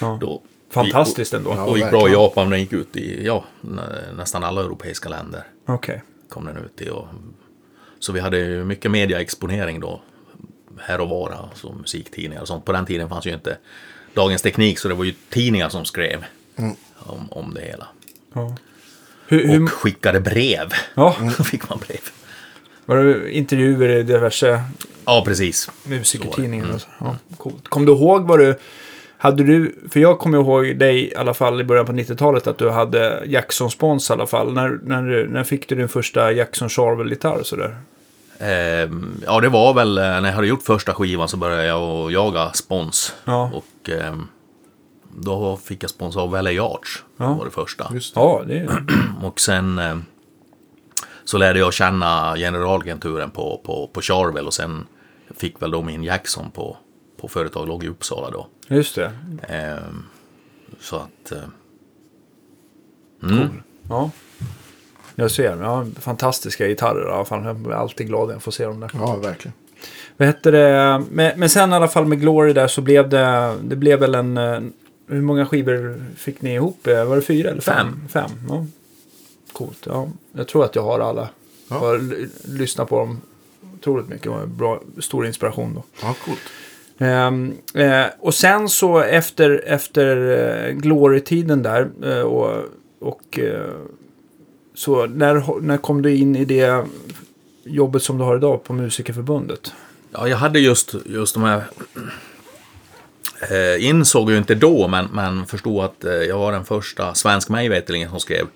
[0.00, 0.18] Ja.
[0.20, 1.50] Då, Fantastiskt ändå.
[1.56, 1.64] Ja.
[1.64, 2.12] Och gick bra i.
[2.12, 5.42] Japan, den gick ut i ja, nä- nästan alla europeiska länder.
[5.68, 6.02] Okej.
[6.28, 6.90] kom den ut i.
[6.90, 7.06] Och,
[7.98, 10.00] så vi hade ju mycket mediaexponering då.
[10.80, 12.64] Här och var, alltså musiktidningar och sånt.
[12.64, 13.56] På den tiden fanns ju inte
[14.14, 16.24] Dagens Teknik, så det var ju tidningar som skrev
[16.98, 17.86] om, om det hela.
[18.34, 18.56] Ja.
[19.26, 20.72] Hur, hur, Och skickade brev.
[20.94, 21.12] ja,
[21.44, 22.00] fick man brev.
[22.86, 24.62] var det intervjuer i diverse
[25.04, 25.70] Ja, precis.
[25.84, 26.74] musikertidningar?
[26.74, 26.88] och så?
[27.00, 27.68] Ja, coolt.
[27.68, 28.54] Kom du ihåg vad du...
[29.16, 32.58] Hade du, för jag kommer ihåg dig i alla fall i början på 90-talet att
[32.58, 34.52] du hade Jackson-spons i alla fall.
[34.52, 37.76] När, när, när fick du din första Jackson Charvel-gitarr sådär?
[38.42, 42.12] Ehm, ja, det var väl eh, när jag hade gjort första skivan så började jag
[42.12, 43.14] jaga spons.
[43.24, 43.50] Ja.
[43.54, 44.26] Och ehm,
[45.16, 47.02] då fick jag spons av Valley Arch.
[47.16, 47.32] Ja.
[47.32, 47.90] var det första.
[47.94, 48.20] Just det.
[48.20, 48.84] Ja, det är
[49.22, 49.96] Och sen eh,
[51.24, 54.86] så lärde jag känna generalagenturen på, på, på Charvel och sen
[55.36, 56.76] fick väl då min Jackson på,
[57.20, 58.46] på företag, låg i Uppsala då.
[58.68, 59.12] Just det.
[59.48, 59.94] Eh,
[60.80, 61.32] så att...
[61.32, 61.38] Eh,
[63.22, 63.62] mm.
[63.88, 64.10] Ja.
[65.14, 65.56] Jag ser.
[65.62, 67.44] Ja, fantastiska gitarrer alla fall.
[67.44, 68.90] Jag blir alltid glad när jag får se dem där.
[68.94, 69.52] Ja, verkligen.
[70.16, 71.04] Vad heter det?
[71.10, 74.14] Men, men sen i alla fall med Glory där så blev det, det blev väl
[74.14, 74.36] en...
[74.36, 74.60] eh,
[75.06, 76.86] Hur många skivor fick ni ihop?
[76.86, 78.00] Eh, Var det fyra eller fem?
[78.12, 78.30] Fem.
[78.48, 78.66] Ja.
[79.52, 79.86] Coolt.
[79.86, 80.08] Ja.
[80.32, 81.28] Jag tror att jag har alla.
[81.70, 82.00] Jag har
[82.58, 83.20] lyssnat på dem
[83.80, 84.22] otroligt mycket.
[84.22, 85.82] Det var en bra, stor inspiration då.
[86.02, 86.38] Ja, coolt.
[86.98, 90.16] Ehm, eh, och sen så efter, efter
[90.66, 92.62] eh, Glory-tiden där eh, och,
[93.00, 93.38] och
[94.74, 96.86] så när, när kom du in i det
[97.64, 99.72] jobbet som du har idag på Musikerförbundet?
[100.12, 101.62] Ja, jag hade just, just de här...
[103.50, 107.48] Eh, insåg ju inte då, men, men förstod att eh, jag var den första, svensk
[107.48, 108.46] mig veterligen, som skrev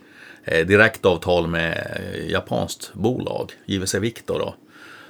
[0.45, 4.55] eh, direktavtal med eh, japanskt bolag, JVC Victor då.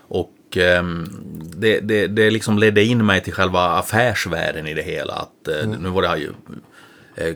[0.09, 1.09] Och ehm,
[1.57, 5.12] det, det, det liksom ledde in mig till själva affärsvärlden i det hela.
[5.12, 6.33] Att, eh, Nu var det ju eh,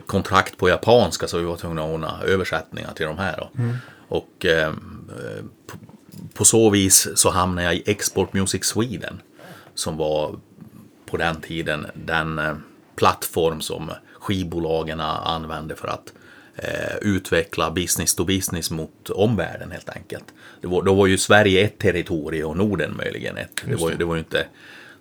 [0.05, 3.37] kontrakt på japanska så vi var tvungna att ordna översättningar till de här.
[3.37, 3.49] Då.
[4.07, 5.77] Och ehm, eh, på,
[6.33, 9.21] på så vis så hamnade jag i Export Music Sweden.
[9.75, 10.35] Som var
[11.05, 12.53] på den tiden den eh,
[12.95, 16.13] plattform som skivbolagen använde för att
[16.55, 20.25] eh, utveckla business to business mot omvärlden helt enkelt.
[20.61, 23.61] Det var, då var ju Sverige ett territorium och Norden möjligen ett.
[23.65, 24.45] Det var, ju- det var ju inte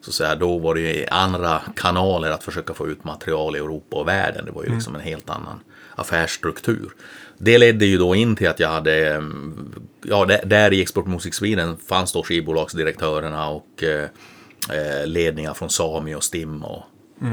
[0.00, 3.58] så att säga, då var det ju andra kanaler att försöka få ut material i
[3.58, 4.44] Europa och världen.
[4.44, 5.60] Det var ju liksom en helt annan
[5.94, 6.90] affärsstruktur.
[7.38, 11.34] Det ledde ju då in till att jag hade, mm, ja där- i Export Music
[11.34, 14.08] Sweden fanns då skivbolagsdirektörerna och eh,
[14.70, 16.82] eh, ledningar från Sami och STIM och,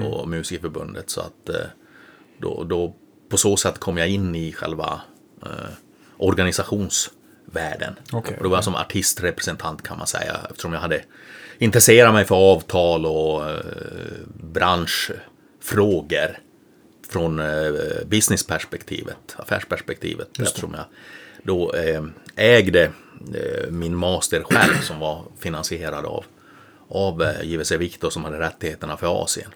[0.04, 1.10] och Musikerförbundet.
[1.10, 1.56] Så att eh,
[2.38, 2.96] då, då
[3.30, 5.02] på så sätt kom jag in i själva
[5.44, 5.50] eh,
[6.18, 7.96] organisationsvärlden.
[8.12, 8.38] Okej.
[8.38, 11.02] Och då var jag som artistrepresentant kan man säga eftersom jag hade
[11.58, 13.56] intresserat mig för avtal och eh,
[14.54, 16.38] branschfrågor
[17.10, 17.72] från eh,
[18.06, 20.40] businessperspektivet, affärsperspektivet.
[20.40, 20.86] Eftersom jag
[21.44, 22.04] då eh,
[22.36, 22.92] ägde
[23.70, 26.26] min master själv som var finansierad av,
[26.90, 29.52] av JVC Victor som hade rättigheterna för Asien.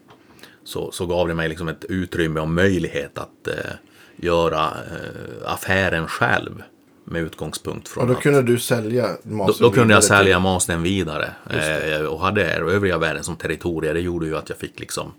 [0.63, 3.71] Så, så gav det mig liksom ett utrymme och möjlighet att eh,
[4.15, 6.63] göra eh, affären själv
[7.03, 10.39] med utgångspunkt från Och då att kunde du sälja då, master då kunde jag sälja
[10.39, 11.29] mastern vidare.
[11.49, 13.93] Eh, och hade övriga världen som territorier.
[13.93, 15.13] Det gjorde ju att jag fick liksom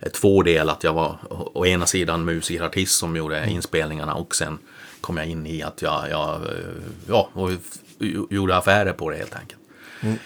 [0.00, 0.68] eh, två del.
[0.68, 1.18] Att jag var
[1.54, 3.50] å ena sidan musikartist som gjorde Mm.
[3.50, 4.58] inspelningarna och sen
[5.00, 6.40] kom jag in i att jag, jag eh,
[7.08, 7.30] ja,
[8.30, 9.60] gjorde affärer på det helt enkelt.
[10.00, 10.18] Mm.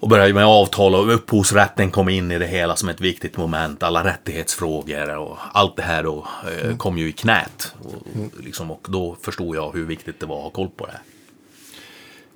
[0.00, 3.82] Och började med avtal och upphovsrätten kom in i det hela som ett viktigt moment.
[3.82, 6.78] Alla rättighetsfrågor och allt det här då eh, Mm.
[6.78, 7.74] kom ju i knät.
[7.82, 8.06] Och,
[8.44, 10.92] liksom, och då förstod jag hur viktigt det var att ha koll på det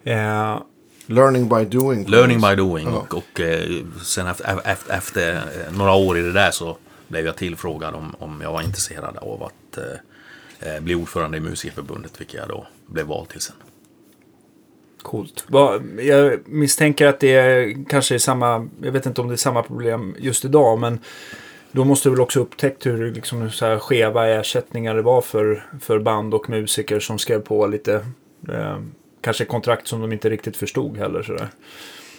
[0.04, 0.52] här.
[0.54, 0.62] Eh,
[1.06, 2.06] Learning by doing.
[2.06, 2.88] Learning by doing.
[2.88, 2.96] Ja.
[2.96, 3.70] Och, och eh,
[4.04, 6.76] sen efter, efter, efter eh, några år i det där så
[7.08, 9.78] blev jag tillfrågad om, om jag var intresserad av att
[10.82, 13.56] bli ordförande i Musikerförbundet, vilket jag då blev vald till sen.
[15.02, 15.44] Coolt.
[15.98, 20.14] Jag misstänker att det kanske är samma, jag vet inte om det är samma problem
[20.18, 20.98] just idag, men
[21.72, 25.64] då måste du väl också upptäckt hur liksom, så här skeva ersättningar det var för,
[25.80, 27.94] för band och musiker som skrev på lite,
[28.48, 28.76] eh,
[29.20, 31.22] kanske kontrakt som de inte riktigt förstod heller.
[31.22, 31.48] Sådär.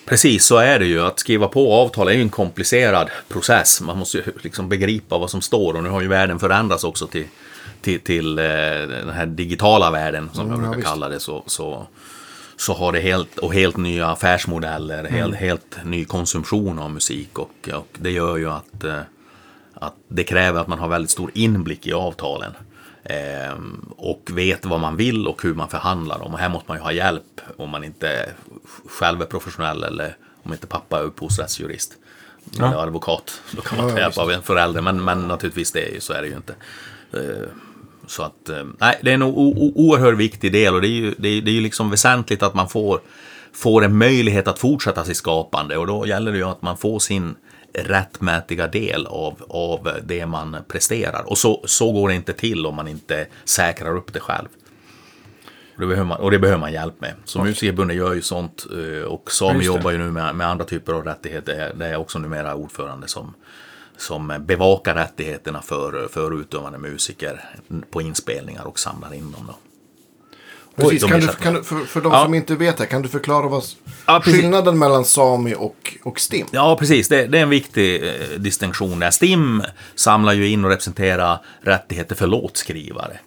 [0.05, 1.01] Precis, så är det ju.
[1.01, 3.81] Att skriva på avtal är ju en komplicerad process.
[3.81, 7.07] Man måste ju liksom begripa vad som står och nu har ju världen förändrats också
[7.07, 7.25] till,
[7.81, 10.89] till, till eh, den här digitala världen som Mm, jag ja, brukar visst.
[10.89, 11.19] kalla det.
[11.19, 11.87] Så, så,
[12.61, 15.13] så har det helt, och helt nya affärsmodeller, Mm.
[15.13, 18.99] helt, helt ny konsumtion av musik och, och det gör ju att, eh,
[19.73, 22.51] att det kräver att man har väldigt stor inblick i avtalen.
[23.03, 26.33] Ehm, och vet vad man vill och hur man förhandlar dem.
[26.33, 28.29] Och här måste man ju ha hjälp om man inte
[28.89, 31.93] själv är professionell eller om inte pappa är upphovsrättsjurist.
[32.59, 33.41] Eller advokat.
[33.51, 34.81] Då kan man Ja, ta ja, hjälp av en förälder.
[34.81, 36.53] Men, men naturligtvis det är ju, så är det ju inte.
[38.07, 41.27] Så att, eh, nej, det är en oerhört viktig del och det är ju, det
[41.27, 42.99] är, det är ju liksom väsentligt att man får,
[43.53, 46.99] får en möjlighet att fortsätta sitt skapande och då gäller det ju att man får
[46.99, 47.35] sin
[47.73, 51.29] rättmätiga del av, av det man presterar.
[51.29, 54.47] Och så, så går det inte till om man inte säkrar upp det själv.
[55.75, 57.13] Och det behöver man, och det behöver man hjälp med.
[57.25, 60.93] Så Musikerförbundet gör ju sånt eh, och Sami jobbar ju nu med, med andra typer
[60.93, 61.73] av rättigheter.
[61.75, 63.33] Det är jag också numera ordförande som,
[64.01, 67.49] som bevakar rättigheterna för, för utövande musiker
[67.91, 69.47] på inspelningar och samlar in dem.
[69.47, 69.55] Då.
[70.75, 72.23] Precis, kan du, kan du, för, för de Ja.
[72.23, 73.63] som inte vet det, kan du förklara vad
[74.05, 76.47] Ja, skillnaden mellan Sami och, och Stim?
[76.51, 77.07] Ja, precis.
[77.07, 79.11] Det, det är en viktig eh, distinktion där.
[79.11, 79.63] STIM
[79.95, 83.19] samlar ju in och representerar rättigheter för låtskrivare.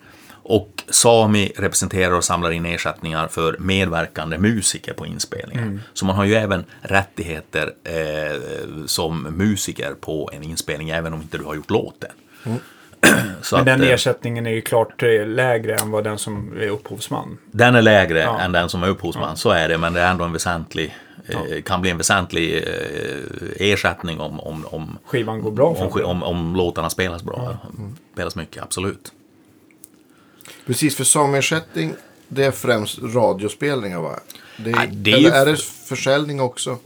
[0.47, 5.79] Och Sami representerar och samlar in ersättningar för medverkande musiker på inspelningar.
[5.95, 8.41] Så man har ju även rättigheter eh,
[8.87, 12.11] som musiker på en inspelning, även om inte du har gjort låten.
[13.43, 16.69] Så Men den eh, ersättningen är ju klart eh, lägre än vad den som är
[16.69, 17.39] upphovsman.
[17.51, 18.41] Den är lägre Ja.
[18.41, 20.95] än den som är upphovsman, så är det, men det är ändå en väsentlig,
[21.29, 22.65] eh, kan bli en väsentlig
[23.57, 27.57] ersättning om, om, om, Skivan går bra om, om, om låtarna spelas bra.
[28.13, 29.13] Spelas mycket, absolut.
[30.67, 31.95] Precis, för Sami-ersättning,
[32.29, 34.21] det är främst radiospelningar va?
[34.57, 35.57] Det är, Nej, det är eller ju- är det
[35.89, 36.79] försäljning också?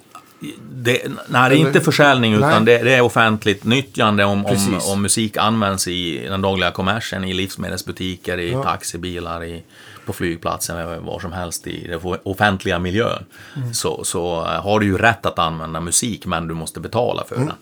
[0.71, 5.03] Det, nej, det är inte försäljning utan det, det är offentligt nyttjande om, om, om
[5.03, 8.62] musik används i den dagliga kommersen, i livsmedelsbutiker, i Ja.
[8.62, 9.62] taxibilar, i,
[10.07, 13.25] på flygplatsen, var som helst i den offentliga miljön.
[13.57, 13.75] Mm.
[13.75, 17.37] Så, så eh, har du ju rätt att använda musik men du måste betala för
[17.37, 17.53] den.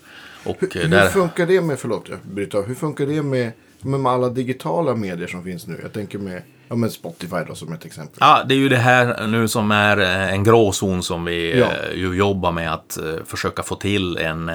[0.44, 0.70] Och Mm.
[0.72, 4.12] Hur, eh, hur där, funkar det med, förlåt jag bryter hur funkar det med, med
[4.12, 5.78] alla digitala medier som finns nu?
[5.82, 8.16] Jag tänker med, ja men Spotify då som ett exempel.
[8.20, 11.66] Ja, det är ju det här nu som är eh, en gråzon som vi Ja.
[11.66, 14.50] eh, ju jobbar med att eh, försöka få till en,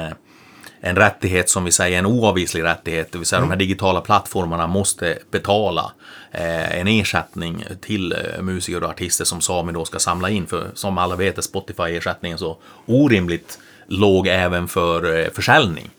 [0.81, 3.12] en rättighet som vi säger en oavvislig rättighet.
[3.12, 3.49] Det vill säga Mm.
[3.49, 5.91] de här digitala plattformarna måste betala
[6.31, 10.47] eh, en ersättning till eh, musiker och artister som Sami då ska samla in.
[10.47, 15.89] För som alla vet är Spotify-ersättningen så orimligt låg även för eh, försäljning.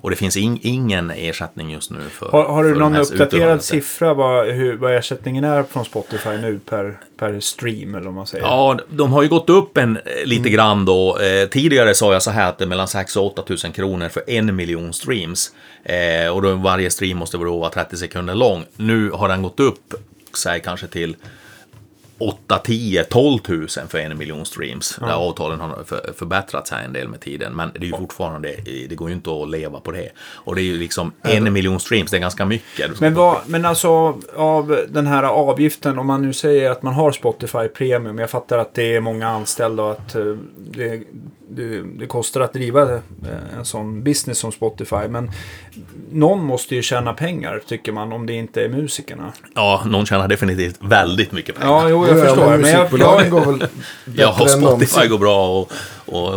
[0.00, 4.14] Och det finns in, ingen ersättning just nu för Har, har du någon uppdaterad siffra
[4.14, 8.44] vad, hur, vad ersättningen är från Spotify nu per, per stream eller vad man säger?
[8.44, 10.52] Ja, de har ju gått upp en, eh, lite Mm.
[10.52, 11.18] grann då.
[11.18, 14.08] Eh, tidigare sa jag så här att det är mellan 6 och 8 tusen kronor
[14.08, 15.52] för en miljon streams.
[15.84, 18.64] Eh, och då varje stream måste vara 30 sekunder lång.
[18.76, 19.94] Nu har den gått upp,
[20.36, 21.16] säg kanske till
[22.28, 24.96] 8, 10, 12 tusen för en miljon streams.
[25.00, 27.56] Där avtalen har för, förbättrats här en del med tiden.
[27.56, 28.56] Men det är ju fortfarande,
[28.88, 30.08] det går ju inte att leva på det.
[30.18, 33.00] Och det är ju liksom en miljon streams, det är ganska mycket.
[33.00, 36.94] Men, vad, men alltså av, av den här avgiften, om man nu säger att man
[36.94, 38.18] har Spotify Premium.
[38.18, 40.24] Jag fattar att det är många anställda och att eh,
[40.56, 41.02] det,
[41.48, 42.98] det, det kostar att driva eh,
[43.58, 45.08] en sån business som Spotify.
[45.08, 45.30] Men
[46.12, 49.32] någon måste ju tjäna pengar tycker man om det inte är musikerna.
[49.54, 51.72] Ja, någon tjänar definitivt väldigt mycket pengar.
[51.72, 52.56] Ja, jo, jag Ja, förstår.
[52.58, 53.68] men jag, jag, går väl
[54.14, 55.72] Ja, Spotify går bra och,
[56.06, 56.34] och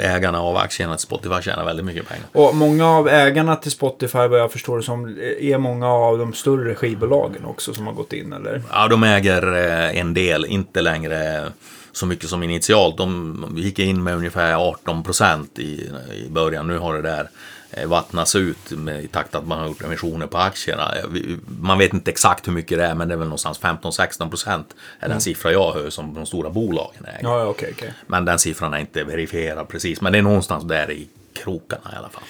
[0.00, 2.26] ägarna av aktierna till Spotify tjänar väldigt mycket pengar.
[2.32, 6.32] och många av ägarna till Spotify, vad jag förstår det som, är många av de
[6.32, 8.62] större skivbolagen också som har gått in, eller?
[8.72, 11.42] Ja, de äger eh, en del, inte längre
[11.92, 12.96] så mycket som initialt.
[12.96, 15.90] De gick in med ungefär 18 procent i,
[16.26, 16.66] i början.
[16.66, 17.28] Nu har det där
[17.76, 20.94] eh, vattnats ut med, i takt att man har gjort emissioner på aktierna.
[20.98, 21.04] Eh,
[21.60, 24.74] Man vet inte exakt hur mycket det är, men det är väl någonstans 15-16 procent
[25.00, 27.20] är den siffra jag hör som de stora bolagen äger.
[27.22, 27.92] Ja, ja, okej, okej.
[28.06, 31.96] Men den siffran är inte verifierad precis, men det är någonstans där i krokarna i
[31.96, 32.22] alla fall.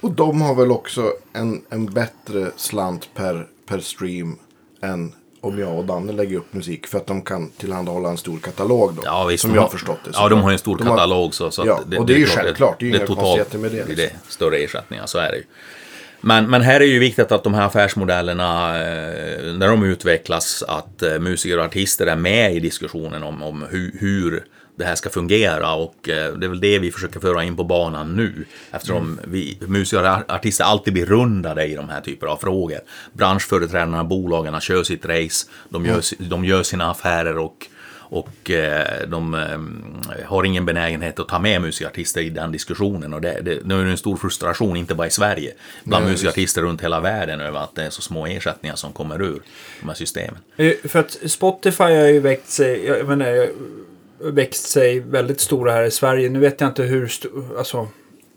[0.00, 4.38] Och de har väl också en, en bättre slant per, per stream
[4.82, 6.86] än om jag och Danne lägger upp musik.
[6.86, 9.02] För att de kan tillhandahålla en stor katalog då.
[9.04, 10.10] Ja, visst, som de jag har- förstått det.
[10.14, 11.34] Ja, de har ju en stor De har- katalog.
[11.34, 13.70] Så, så Ja, och det är ju klart, självklart, det är ju inga konstigheter med
[13.70, 13.94] det, liksom.
[13.96, 15.44] det större ersättningar, så är det ju.
[16.20, 21.02] Men, men här är ju viktigt att de här affärsmodellerna, eh, när de utvecklas, att
[21.02, 24.44] eh, musiker och artister är med i diskussionen om, om hur, hur
[24.80, 27.64] det här ska fungera och eh, det är väl det vi försöker föra in på
[27.64, 28.44] banan nu.
[28.70, 29.18] Eftersom Mm.
[29.26, 32.78] vi musiker och artister alltid blir rundade i de här typer av frågor.
[33.12, 37.66] Branschföreträdarna, bolagen kör sitt race, de gör, de gör sina affärer och
[38.12, 43.14] och eh, de eh, har ingen benägenhet att ta med musikartister i den diskussionen.
[43.14, 45.52] Och det, det, nu är det en stor frustration, inte bara i Sverige,
[45.84, 49.22] bland Nej, musikartister runt hela världen över att det är så små ersättningar som kommer
[49.22, 49.42] ur
[49.80, 50.38] de här systemen.
[50.84, 53.48] För att Spotify har ju växt sig, jag menar,
[54.22, 56.28] växt sig väldigt stora här i Sverige.
[56.28, 57.88] Nu vet jag inte hur stor, alltså.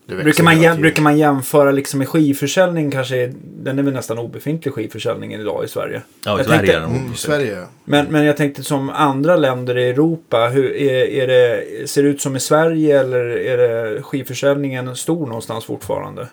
[0.07, 4.73] Brukar man, jäm, brukar man jämföra liksom med skivförsäljning kanske, den är väl nästan obefintlig
[4.73, 6.01] skivförsäljningen idag i Sverige.
[6.25, 7.57] Ja, i Jag Sverige tänkte- är det nog Mm, Sverige.
[7.85, 12.09] Men, men jag tänkte som andra länder i Europa, hur är, är det, ser det
[12.09, 16.27] ut som i Sverige eller är det skivförsäljningen stor någonstans fortfarande?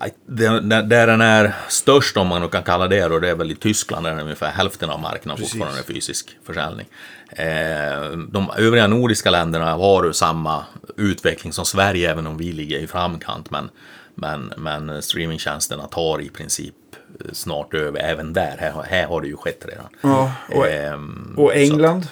[0.00, 0.12] Nej,
[0.82, 3.54] Där, den är störst, om man nu kan kalla det, och det är väl i
[3.54, 5.52] Tyskland, där är ungefär hälften av marknaden Precis.
[5.52, 6.86] fortfarande är fysisk försäljning.
[7.36, 10.64] Eh, de övriga nordiska länderna har samma
[10.96, 13.50] utveckling som Sverige, även om vi ligger i framkant.
[13.50, 13.70] Men,
[14.14, 16.74] men, men streamingtjänsterna tar i princip
[17.20, 18.56] eh, snart över även där.
[18.58, 19.86] Här, har- här har det ju skett redan.
[20.00, 22.06] Ja, och, Ehm, och England?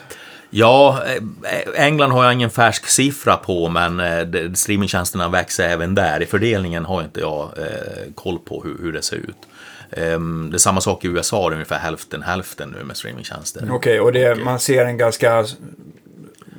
[0.51, 6.23] Ja, eh, England har jag ingen färsk siffra på, men eh, streamingtjänsterna växer även där.
[6.23, 9.37] I fördelningen har inte jag eh, koll på hur, hur det ser ut.
[9.91, 13.69] Ehm, det är samma sak i USA, det är ungefär hälften hälften nu med streamingtjänster.
[13.71, 15.47] Okej, och det, man ser en ganska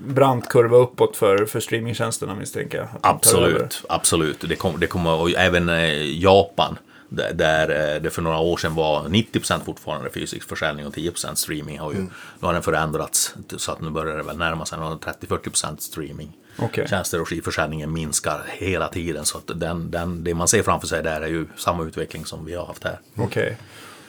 [0.08, 2.88] brant kurva uppåt för, för streamingtjänsterna misstänker jag.
[3.02, 4.50] Absolut, absolut.
[4.50, 6.78] Det, kom, det kommer, och även eh, Japan,
[7.10, 11.36] där, där eh, det för några år sedan var 90% fortfarande fysisk försäljning och 10%
[11.36, 11.80] streaming.
[11.80, 12.12] Har ju, Mm.
[12.40, 16.38] Nu har den förändrats så att nu börjar det väl närma sig 30-40% streaming.
[16.58, 16.88] Okej.
[16.88, 19.26] Tjänster och skivförsäljningen minskar hela tiden.
[19.26, 22.46] Så att den, den, det man ser framför sig där är ju samma utveckling som
[22.46, 23.00] vi har haft här.
[23.16, 23.58] Okej.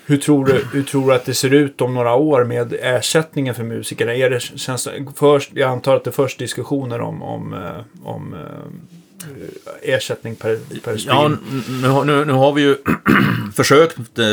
[0.08, 3.54] Hur tror, du, hur tror du att det ser ut om några år med ersättningen
[3.54, 4.14] för musikerna?
[4.14, 8.40] Är det, känns, först, jag antar att det först diskussioner om, om, eh, om eh,
[9.82, 11.32] ersättning per, per Ja, stream.
[11.32, 12.76] n- nu, nu, nu har vi ju
[13.54, 14.24] försökt eh,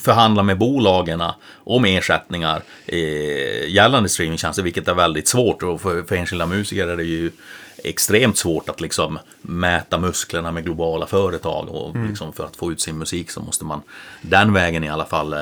[0.00, 1.22] förhandla med bolagen
[1.64, 5.62] om ersättningar eh, gällande streamingtjänster, vilket är väldigt svårt.
[5.62, 7.30] Och för, för enskilda musiker är det ju
[7.76, 11.68] extremt svårt att liksom mäta musklerna med globala företag.
[11.68, 13.82] Och liksom för att få ut sin musik så måste man
[14.22, 15.38] den vägen i alla fall eh,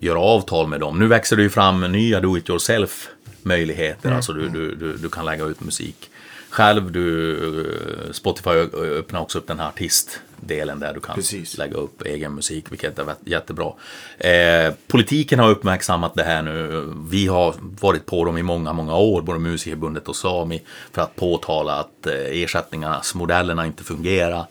[0.00, 0.98] göra avtal med dem.
[0.98, 3.08] Nu växer det ju fram nya do-it-yourself
[3.42, 4.12] möjligheter.
[4.12, 6.10] Alltså du, du, du, du kan lägga ut musik
[6.56, 6.92] själv.
[6.92, 11.58] Du, Spotify öppnar också upp den här artistdelen där du kan Precis.
[11.58, 13.72] lägga upp egen musik, vilket är jättebra.
[14.18, 16.84] Eh, politiken har uppmärksammat det här nu.
[17.10, 21.16] Vi har varit på dem i många, många år, både Musikerförbundet och Sami, för att
[21.16, 24.46] påtala att eh, ersättningarnas modellerna inte fungerar.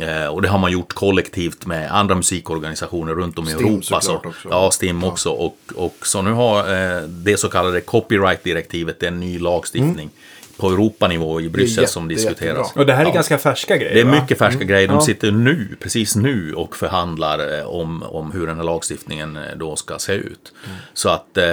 [0.00, 4.00] Eh, och det har man gjort kollektivt med andra musikorganisationer runt om i STIM Europa.
[4.00, 4.48] Så, också.
[4.50, 5.30] Ja, STIM också.
[5.30, 10.10] Och, och så nu har eh, det så kallade copyright-direktivet, det är en ny lagstiftning,
[10.58, 12.40] på Europanivå i Bryssel jätte- som diskuteras.
[12.40, 12.64] jättebra.
[12.82, 13.14] Och det här är Ja.
[13.14, 14.20] ganska färska grejer Det är va?
[14.22, 14.88] mycket färska grejer.
[14.88, 15.00] De Ja.
[15.00, 19.76] sitter nu, precis nu och förhandlar eh, om, om hur den här lagstiftningen eh, då
[19.76, 20.52] ska se ut.
[20.94, 21.44] Så att eh,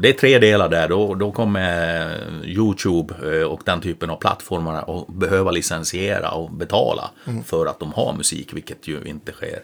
[0.00, 0.88] det är tre delar där.
[0.88, 2.10] Då, då kommer
[2.44, 7.10] YouTube och den typen av plattformar att behöva licensiera och betala
[7.46, 9.58] för att de har musik, vilket ju inte sker.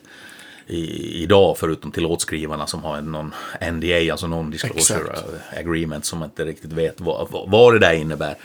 [0.69, 3.35] I, idag förutom till låtskrivarna som har någon
[3.73, 5.59] NDA, alltså non-disclosure Exakt.
[5.59, 8.37] agreement som inte riktigt vet vad, vad, vad det där innebär.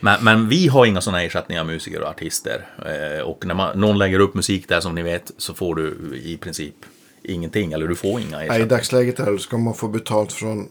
[0.00, 2.66] Men, men vi har inga sådana ersättningar av musiker och artister.
[2.86, 6.16] Eh, och när man, någon lägger upp musik där som ni vet så får du
[6.24, 6.74] i princip
[7.22, 8.68] ingenting, eller du får inga Nej, I ersättningar.
[8.68, 10.68] dagsläget här ska man få betalt från...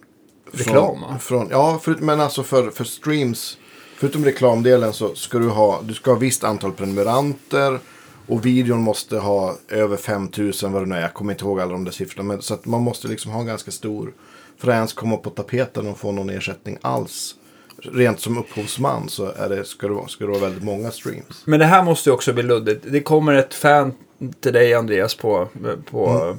[0.52, 1.00] Reklam?
[1.00, 3.58] Från, från, ja, för, men alltså för, för streams.
[3.98, 7.80] Förutom reklamdelen så ska du ha, du ska ha visst antal prenumeranter.
[8.28, 11.02] Och videon måste ha över 5000 vad det nu är.
[11.02, 12.28] Jag kommer inte ihåg alla de där siffrorna.
[12.28, 14.14] Men, så att man måste liksom ha en ganska stor.
[14.58, 17.36] För att ens komma på tapeten och få någon ersättning alls.
[17.78, 21.42] Rent som upphovsman så är det, ska, det, vara- ska det vara väldigt många streams.
[21.46, 22.86] Men det här måste ju också bli luddigt.
[22.90, 23.94] Det kommer ett fan
[24.40, 25.48] till dig Andreas på,
[25.92, 26.36] på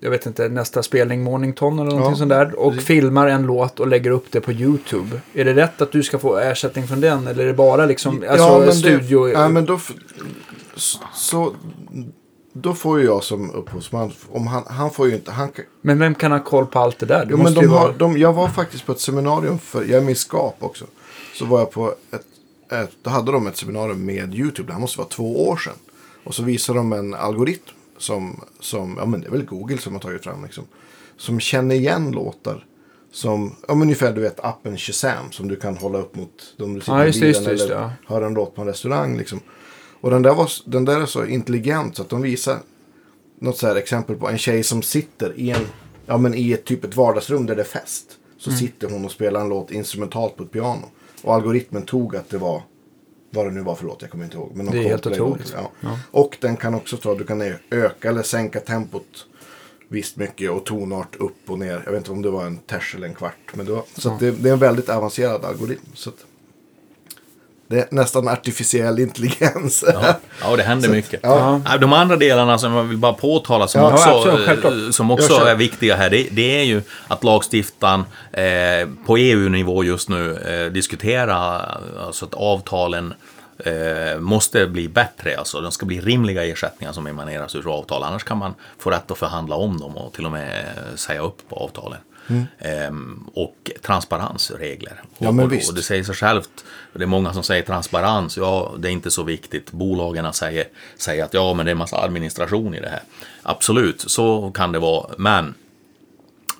[0.00, 2.54] jag vet inte, nästa spelning Mornington eller någonting Ja, sånt där.
[2.58, 5.20] Och filmar en låt och lägger upp det på YouTube.
[5.34, 7.26] Är det rätt att du ska få ersättning från den?
[7.26, 9.26] Eller är det bara liksom, alltså men studio?
[9.26, 9.80] Det, ja, men då,
[11.12, 11.54] så,
[12.52, 15.98] då får ju jag som upphovsman, om han, han får ju inte, han, kan- Men
[15.98, 17.26] vem kan ha koll på allt det där?
[17.30, 17.92] Jo, men de har, vara...
[17.92, 20.84] de, jag var faktiskt på ett seminarium för, jag är i SKAP också.
[21.34, 22.26] Så var jag på ett,
[22.72, 25.76] ett, då hade de ett seminarium med YouTube, det här måste vara två år sedan.
[26.24, 27.62] Och så visade de en algoritm
[27.98, 30.64] som, som ja men det är väl Google som har tagit fram liksom.
[31.16, 32.64] Som känner igen låtar.
[33.12, 36.74] Som, ja men ungefär du vet appen Shazam som du kan hålla upp mot om
[36.74, 39.16] du sitter Ja, i bilen just just eller det, hör en låt på en restaurang
[39.18, 39.40] liksom.
[40.00, 42.58] Och den där, var, den där är så intelligent så att de visar
[43.40, 45.66] något så exempel på en tjej som sitter i en,
[46.06, 48.18] ja men i ett typ ett vardagsrum där det är fest.
[48.38, 48.60] Så Mm.
[48.60, 50.86] sitter hon och spelar en låt instrumentalt på ett piano.
[51.22, 52.62] Och algoritmen tog att det var,
[53.30, 54.50] vad det nu var för låt, jag kommer inte ihåg.
[54.54, 55.52] Men Det är helt otroligt.
[55.56, 55.70] Ja.
[55.80, 55.98] Ja.
[56.10, 59.26] Och den kan också ta, du kan öka eller sänka tempot
[59.88, 61.82] visst mycket och tonart upp och ner.
[61.84, 63.52] Jag vet inte om det var en ters eller en kvart.
[63.54, 65.82] Men det var, så att det, det är en väldigt avancerad algoritm.
[65.94, 66.16] Så att,
[67.68, 69.84] det är nästan artificiell intelligens.
[69.92, 71.20] Ja, ja, det händer mycket.
[71.22, 71.60] ja.
[71.80, 75.54] De andra delarna som jag vill bara påtala som Ja, också, eh, som också är
[75.54, 81.78] viktiga här, det, det är ju att lagstiftaren eh, på EU-nivå just nu eh, diskuterar
[82.06, 83.14] alltså att avtalen
[83.58, 85.38] eh, måste bli bättre.
[85.38, 88.02] Alltså de ska bli rimliga ersättningar som emaneras ur avtal.
[88.02, 91.20] Annars kan man få rätt att förhandla om dem och till och med eh, säga
[91.20, 91.98] upp på avtalen.
[92.58, 95.02] Ehm, och transparensregler.
[95.18, 95.38] Mm.
[95.38, 95.70] Ja, och, visst.
[95.70, 96.64] och det säger sig självt.
[96.98, 98.36] Det är många som säger transparens.
[98.36, 99.72] Ja, det är inte så viktigt.
[99.72, 100.64] Bolagen säger,
[100.96, 103.02] säger att ja, men det är en massa administration i det här.
[103.42, 105.06] Absolut, så kan det vara.
[105.18, 105.54] Men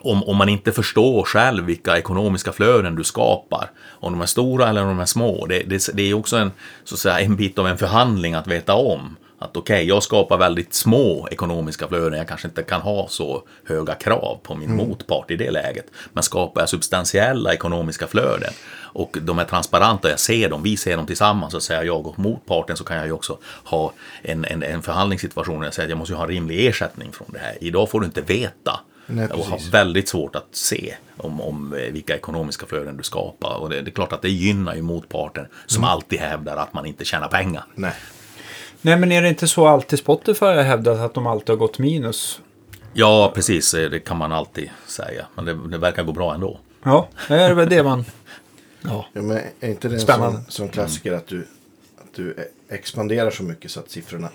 [0.06, 4.68] om, om man inte förstår själv vilka ekonomiska flöden du skapar, om de är stora
[4.68, 6.52] eller om de är små, det, det, det är också en,
[6.84, 9.16] så att säga, en bit av en förhandling att veta om.
[9.38, 13.94] Att okej, jag skapar väldigt små ekonomiska flöden, jag kanske inte kan ha så höga
[13.94, 15.86] krav på min motpart i det läget.
[16.12, 18.52] Men skapar jag substantiella ekonomiska flöden
[18.86, 22.18] och de är transparenta, jag ser dem, vi ser dem tillsammans, så säger jag och
[22.18, 25.90] motparten så kan jag ju också ha en, en, en förhandlingssituation där jag säger att
[25.90, 27.56] jag måste ju ha en rimlig ersättning från det här.
[27.60, 31.92] Idag får du inte veta Nej, och har väldigt svårt att se om, om eh,
[31.92, 33.56] vilka ekonomiska flöden du skapar.
[33.56, 35.90] Och det, det är klart att det gynnar ju motparten som Mm.
[35.92, 37.64] alltid hävdar att man inte tjänar pengar.
[37.74, 37.92] Nej.
[38.80, 41.78] Nej, men är det inte så alltid Spotify har hävdat att de alltid har gått
[41.78, 42.40] minus?
[42.92, 45.26] Ja, precis, eh, det kan man alltid säga.
[45.34, 46.60] Men det, det verkar gå bra ändå.
[46.82, 48.04] Ja, det är väl det man...
[48.86, 49.06] Ja.
[49.12, 51.46] Ja, men är inte det en sån, sån klassiker att du,
[51.98, 52.34] att du e-
[52.74, 54.28] expanderar så mycket så att siffrorna...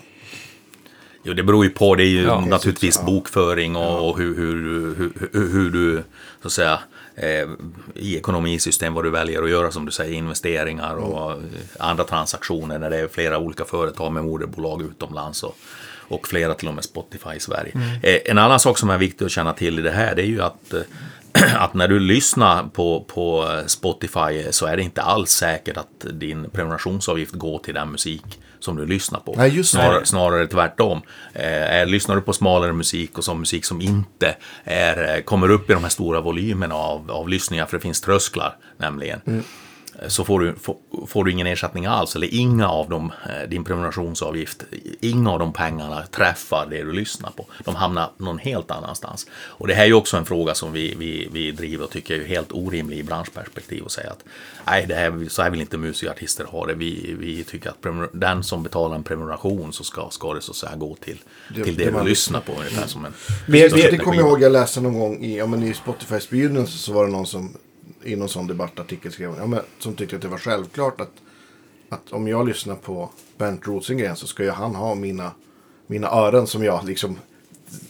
[1.24, 1.94] Jo, det beror ju på.
[1.94, 3.04] Det är ju Ja, naturligtvis ja.
[3.06, 4.94] bokföring och, och hur, hur,
[5.32, 6.02] hur, hur, du,
[6.42, 6.78] så att säga,
[7.14, 7.48] eh,
[7.94, 11.38] i ekonomisystem vad du väljer att göra, som du säger, investeringar och eh,
[11.78, 15.56] andra transaktioner när det är flera olika företag med moderbolag utomlands och,
[16.08, 17.72] och flera till och med Spotify i Sverige.
[18.02, 20.26] Eh, en annan sak som är viktig att känna till i det här, det är
[20.26, 20.80] ju att eh,
[21.56, 26.50] att när du lyssnar på, på Spotify så är det inte alls säkert att din
[26.50, 29.34] prenumerationsavgift går till den musik som du lyssnar på.
[29.36, 29.64] Nej.
[29.64, 31.02] Snarare, snarare tvärtom.
[31.32, 35.70] Eh, lyssnar du på smalare musik och som musik som inte är, eh, kommer upp
[35.70, 39.20] i de här stora volymerna av, av lyssningar, för det finns trösklar nämligen.
[39.26, 39.44] Mm.
[40.08, 40.76] Så får du, får,
[41.06, 44.62] får du ingen ersättning alls, eller inga av dem, eh, din prenumerationsavgift,
[45.00, 47.46] inga av de pengarna träffar det du lyssnar på.
[47.64, 49.26] De hamnar någon helt annanstans.
[49.34, 52.20] Och det här är ju också en fråga som vi, vi, vi driver och tycker
[52.20, 54.24] är helt orimlig i branschperspektiv och säga att
[54.66, 56.74] nej, det här, så här vill inte musikartister ha det.
[56.74, 60.56] Vi, vi tycker att den som betalar en prenumeration så ska, ska det så att
[60.56, 61.18] säga gå till
[61.54, 62.52] Det- till det, det du lyssnar på.
[62.52, 63.12] Ungefär som en
[63.46, 65.74] Vi- största vi- Det kommer jag ihåg jag läste någon gång i, ja, men i
[65.74, 67.56] Spotifys begynnelse så var det någon som
[68.04, 71.12] i någon sån debattartikel skrev ja, men, som tyckte att det var självklart att,
[71.88, 75.30] att om jag lyssnar på Bernt Rosengren så ska ju han ha mina,
[75.86, 77.18] mina öron som jag liksom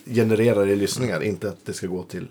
[0.06, 1.22] genererar i lyssningar.
[1.22, 2.26] Inte att det ska gå till...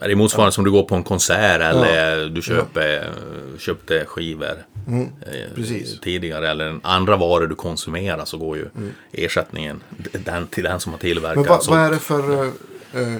[0.00, 3.10] Är det motsvarande som du går på en konsert eller du köper,
[3.58, 4.46] köpte skivor
[4.86, 5.08] eh, Mm.
[5.54, 6.00] precis.
[6.00, 8.68] tidigare eller andra varor du konsumerar så går ju
[9.12, 11.36] ersättningen den, till den som har tillverkat.
[11.36, 12.44] Men vad, så, vad är det för...
[12.44, 13.16] eh,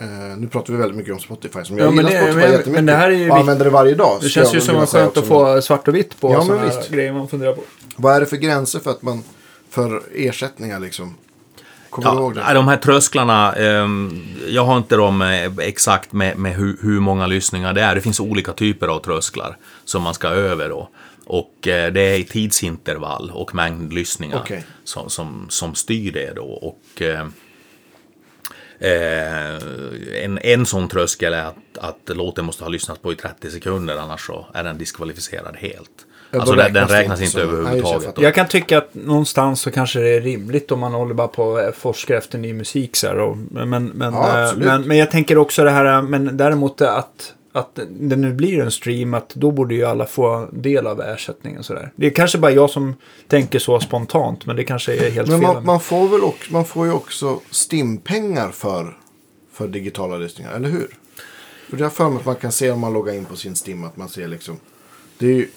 [0.00, 1.64] eh, eh, nu pratar vi väldigt mycket om Spotify.
[1.64, 2.72] Som Ja, jag men gillar det- Spotify men- jättemycket.
[2.72, 4.18] men det här är ju och använder det varje dag.
[4.22, 6.90] Det känns ju som att skönt att få svart och vitt på Ja, sådana visst.
[6.90, 7.62] grejer man funderar på.
[7.96, 9.22] Vad är det för gränser för att man...
[9.70, 11.14] För ersättningar liksom?
[11.90, 12.54] Kommer du ihåg Ja, det?
[12.54, 17.26] de här trösklarna, ehm, jag har inte dem eh, exakt med, med hur, hur många
[17.26, 17.94] lyssningar det är.
[17.94, 20.88] Det finns olika typer av trösklar som man ska över då.
[21.26, 24.64] Och eh, det är i tidsintervall och mängd lyssningar Okej.
[24.84, 26.42] som, som, som styr det då.
[26.44, 27.26] Och, eh,
[28.78, 33.50] eh, en, en sån tröskel är att, att låten måste ha lyssnats på i 30
[33.50, 35.90] sekunder annars så är den diskvalificerad helt.
[36.30, 38.14] Ja, alltså då den, räknas räknas inte jag överhuvudtaget.
[38.18, 41.44] Jag kan tycka att någonstans så kanske det är rimligt om man håller bara på
[41.44, 42.96] och forskar efter ny musik.
[42.96, 46.36] Så här, och, men, men, Ja, eh, men, men jag tänker också det här, men
[46.36, 50.86] däremot att, att det nu blir en stream, att då borde ju alla få del
[50.86, 51.62] av ersättningen.
[51.62, 51.92] Så där.
[51.96, 52.94] Det är kanske bara jag som
[53.28, 55.54] tänker så spontant, men det kanske är helt Men fel.
[55.54, 58.96] man, man, får väl också, man får ju också stimpengar för,
[59.52, 60.88] för digitala lyssningar, eller hur?
[61.70, 63.56] För det har för mig att man kan se om man loggar in på sin
[63.56, 64.58] Stim att man ser liksom...
[65.18, 65.48] Det är ju...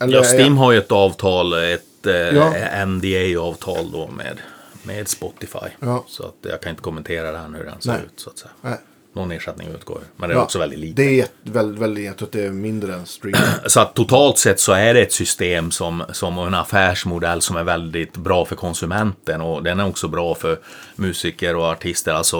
[0.00, 2.84] eller Ja, Stim har ju ett avtal, ett eh, Ja.
[2.86, 4.38] NDA-avtal då med,
[4.82, 5.58] med Spotify.
[5.80, 6.04] Ja.
[6.08, 8.00] Så att jag kan inte kommentera det här hur den ser Nej.
[8.06, 8.50] ut så att säga.
[8.60, 8.78] Nej.
[9.16, 11.02] Någon ersättning utgår men det är Ja, också väldigt lite.
[11.02, 13.34] Det är väldigt, väldigt, jag tror att det är mindre än stream.
[13.66, 17.64] Så att totalt sett så är det ett system som, som en affärsmodell som är
[17.64, 20.58] väldigt bra för konsumenten och den är också bra för
[20.96, 22.36] musiker och artister, alltså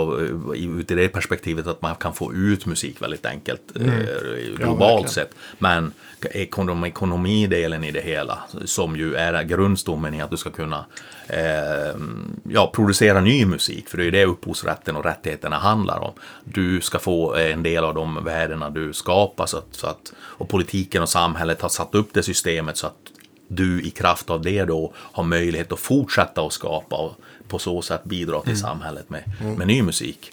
[0.55, 3.83] eh, ut i det perspektivet att man kan få ut musik väldigt enkelt eh,
[4.57, 4.79] globalt Mm.
[4.79, 5.09] verkligen.
[5.09, 5.31] sett.
[5.59, 5.93] Men
[6.31, 10.85] ekonom, ekonomidelen i det hela, som ju är grundstommen i att du ska kunna
[11.29, 11.97] eh,
[12.49, 16.13] ja, producera ny musik, för det är det upphovsrätten och rättigheterna handlar om.
[16.45, 20.49] Du ska få en del av de värdena du skapar, så att, så att, och
[20.49, 22.97] politiken och samhället har satt upp det systemet så att
[23.49, 27.13] du i kraft av det då har möjlighet att fortsätta att skapa och
[27.49, 29.23] på så sätt bidra till samhället med,
[29.59, 30.31] med ny musik.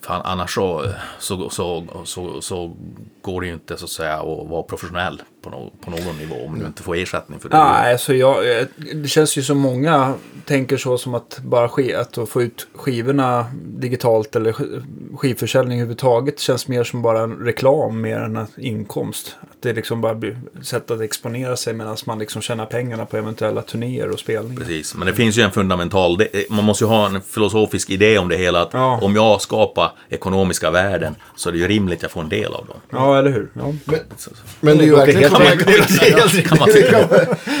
[0.00, 2.76] För annars så, så, så, så, så
[3.22, 6.34] går det ju inte så att säga att vara professionell på, no, på någon nivå
[6.46, 7.56] om du inte får ersättning för det.
[7.56, 10.14] Nej, alltså jag, eh, det känns ju som många
[10.44, 14.82] tänker så som att bara sk- att få ut skivorna digitalt eller sk-
[15.16, 19.36] skivförsäljning överhuvudtaget känns mer som bara en reklam mer än en inkomst.
[19.40, 23.06] Att det liksom bara blir ett sätt att exponera sig medan man liksom tjänar pengarna
[23.06, 24.60] på eventuella turnéer och spelningar.
[24.60, 28.18] Precis, men det finns ju en fundamental, det, man måste ju ha en filosofisk idé
[28.18, 28.62] om det hela.
[28.62, 28.98] Att Ja.
[29.02, 32.52] Om jag skapar ekonomiska värden så är det ju rimligt att jag får en del
[32.54, 32.76] av dem.
[32.90, 33.48] Ja, eller hur?
[33.54, 33.96] Ja.
[34.16, 34.30] Så.
[34.60, 35.31] Men det är ju verkligen
[36.48, 37.08] kan man tycka.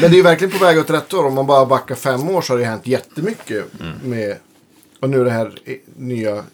[0.00, 1.26] det är ju verkligen på väg åt rätt håll.
[1.26, 3.92] Om man bara backar fem år så har det hänt jättemycket Mm.
[4.10, 4.36] med...
[5.00, 5.52] Och nu det här
[5.96, 6.44] nya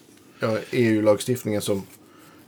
[0.40, 1.82] ja, EU-lagstiftningen som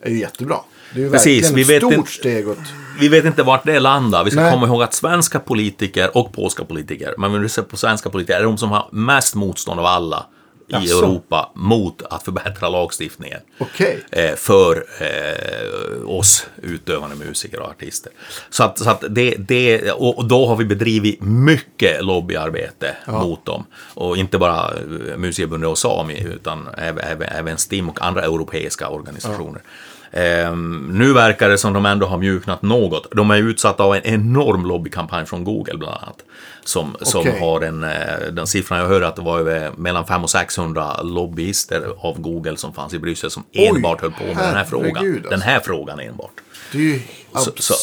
[0.03, 0.57] är ju jättebra.
[0.95, 2.59] Det är ju Precis, verkligen vi ett vet stort inte- steg åt...
[3.01, 4.25] Vi vet inte vart det landar.
[4.25, 4.53] Vi ska Nej.
[4.53, 8.39] komma ihåg att svenska politiker och polska politiker, men om vi ser på svenska politiker,
[8.41, 10.27] är de som har mest motstånd av alla
[10.71, 11.05] i Jaså?
[11.05, 13.41] Europa mot att förbättra lagstiftningen.
[13.59, 14.05] Okej.
[14.13, 18.13] eh, för eh, oss utövande musiker och artister.
[18.51, 23.65] Så att, så att det, det, och då har vi bedrivit mycket lobbyarbete mot dem.
[23.95, 28.89] Och inte bara eh, Musikerförbundet och Sami, utan även, även, även STIM och andra europeiska
[28.89, 29.63] organisationer.
[30.13, 33.07] Ehm, nu verkar det som de ändå har mjuknat något.
[33.11, 36.25] De är utsatta av en enorm lobbykampanj från Google bland annat.
[36.65, 37.41] Som, som Okej.
[37.41, 37.91] har en, eh,
[38.33, 42.73] den siffran jag hörde att det var mellan 500 och 600 lobbyister av Google som
[42.73, 44.97] fanns i Bryssel som Oj, enbart höll på med den här frågan.
[44.97, 45.31] alltså.
[45.31, 46.31] Den här frågan enbart.
[46.73, 47.01] Det är ju
[47.35, 47.75] Så, så,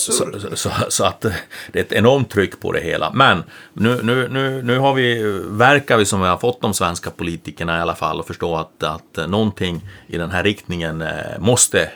[0.56, 1.32] så, så, att eh,
[1.72, 3.12] det är ett enormt tryck på det hela.
[3.14, 7.10] Men nu, nu, nu, nu har vi, verkar vi som vi har fått de svenska
[7.10, 11.90] politikerna i alla fall att förstå att, att någonting i den här riktningen eh, måste,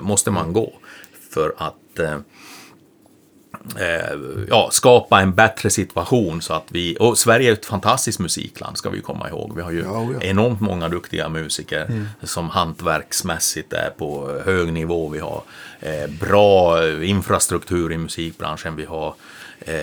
[0.00, 0.72] måste man gå.
[1.34, 1.74] För att
[3.80, 8.18] eh, eh, ja, skapa en bättre situation så att vi, och Sverige är ett fantastiskt
[8.18, 9.56] musikland ska vi komma ihåg.
[9.56, 10.20] Vi har ju Ja, ja.
[10.20, 15.08] enormt många duktiga musiker som hantverksmässigt är på hög nivå.
[15.08, 15.42] Vi har
[15.80, 18.76] eh, bra infrastruktur i musikbranschen.
[18.76, 19.14] Vi har
[19.60, 19.74] eh,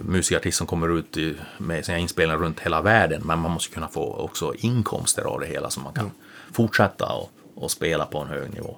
[0.00, 3.22] musikartister som kommer ut i, med sina inspelningar runt hela världen.
[3.24, 6.10] Men man måste kunna få också inkomster av det hela så man kan
[6.52, 8.76] fortsätta och, och spela på en hög nivå.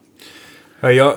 [0.85, 1.15] Ja, jag,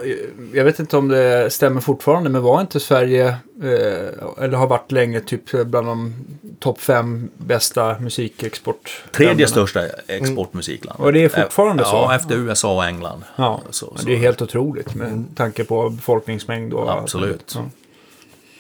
[0.54, 3.28] jag vet inte om det stämmer fortfarande, men var inte Sverige,
[3.64, 6.14] eh, eller har varit länge, typ bland de
[6.60, 9.04] topp fem bästa musikexport.
[9.12, 11.00] Tredje största exportmusikland.
[11.00, 11.90] Och det är fortfarande så?
[11.90, 13.24] Ja, efter USA och England.
[13.36, 17.52] Ja, Så- men så- det är helt otroligt med tanke på befolkningsmängd och Absolut.
[17.56, 17.66] Ja.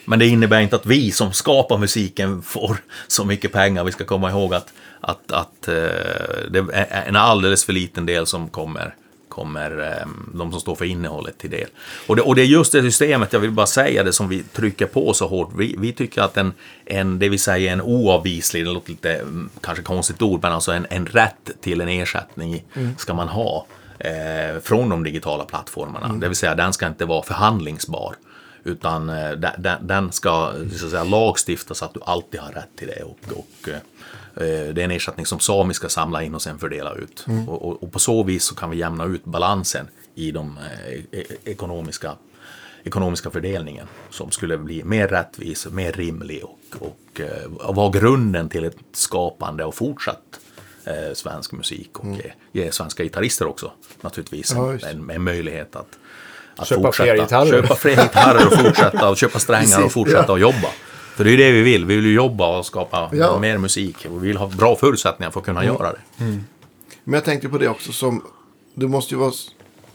[0.05, 2.77] Men det innebär inte att vi som skapar musiken får
[3.07, 3.83] så mycket pengar.
[3.83, 5.73] Vi ska komma ihåg att, att, att eh,
[6.51, 8.95] det är en alldeles för liten del som kommer,
[9.35, 11.67] kommer eh, de som står för innehållet till del.
[12.07, 14.43] Och det, och det är just det systemet, jag vill bara säga det, som vi
[14.43, 15.49] trycker på så hårt.
[15.57, 16.53] Vi, vi tycker att en,
[16.85, 20.71] en, det vi säger en oavvislig, det låter lite mm, kanske konstigt ord, men alltså
[20.71, 22.63] en, en rätt till en ersättning
[22.97, 23.65] ska man ha
[23.99, 26.13] eh, från de digitala plattformarna.
[26.13, 28.15] Det vill säga den ska inte vara förhandlingsbar.
[28.63, 32.51] Utan eh, den, den- den ska så att säga, lagstiftas så att du alltid har
[32.51, 33.03] rätt till det.
[33.03, 33.75] Och, och, eh,
[34.43, 37.25] det är en ersättning som Sami ska samla in och sen fördela ut.
[37.47, 41.19] Och, och, och på så vis så kan vi jämna ut balansen i de eh,
[41.19, 42.11] e- ekonomiska,
[42.83, 43.87] ekonomiska fördelningen.
[44.09, 48.77] Som skulle bli mer rättvis, mer rimlig och, och, eh, och vara grunden till ett
[48.91, 50.39] skapande och fortsatt
[50.85, 51.99] eh, svensk musik.
[51.99, 53.71] Och ge, ge svenska gitarrister också
[54.01, 54.85] naturligtvis Ja, en, just.
[54.85, 55.97] en, en möjlighet att
[56.57, 57.03] att Köpa fortsätta.
[57.13, 57.51] fler gitarrer.
[57.61, 60.33] Köpa fler gitarrer och fortsätta och köpa strängar och Precis, fortsätta ja.
[60.33, 60.67] att jobba.
[61.15, 61.85] För det är ju det vi vill.
[61.85, 63.39] Vi vill ju jobba och skapa Ja.
[63.39, 64.07] mer musik.
[64.09, 65.99] Och vi vill ha bra förutsättningar för att kunna göra det.
[67.03, 68.21] Men jag tänkte på det också som,
[68.73, 69.31] det måste ju vara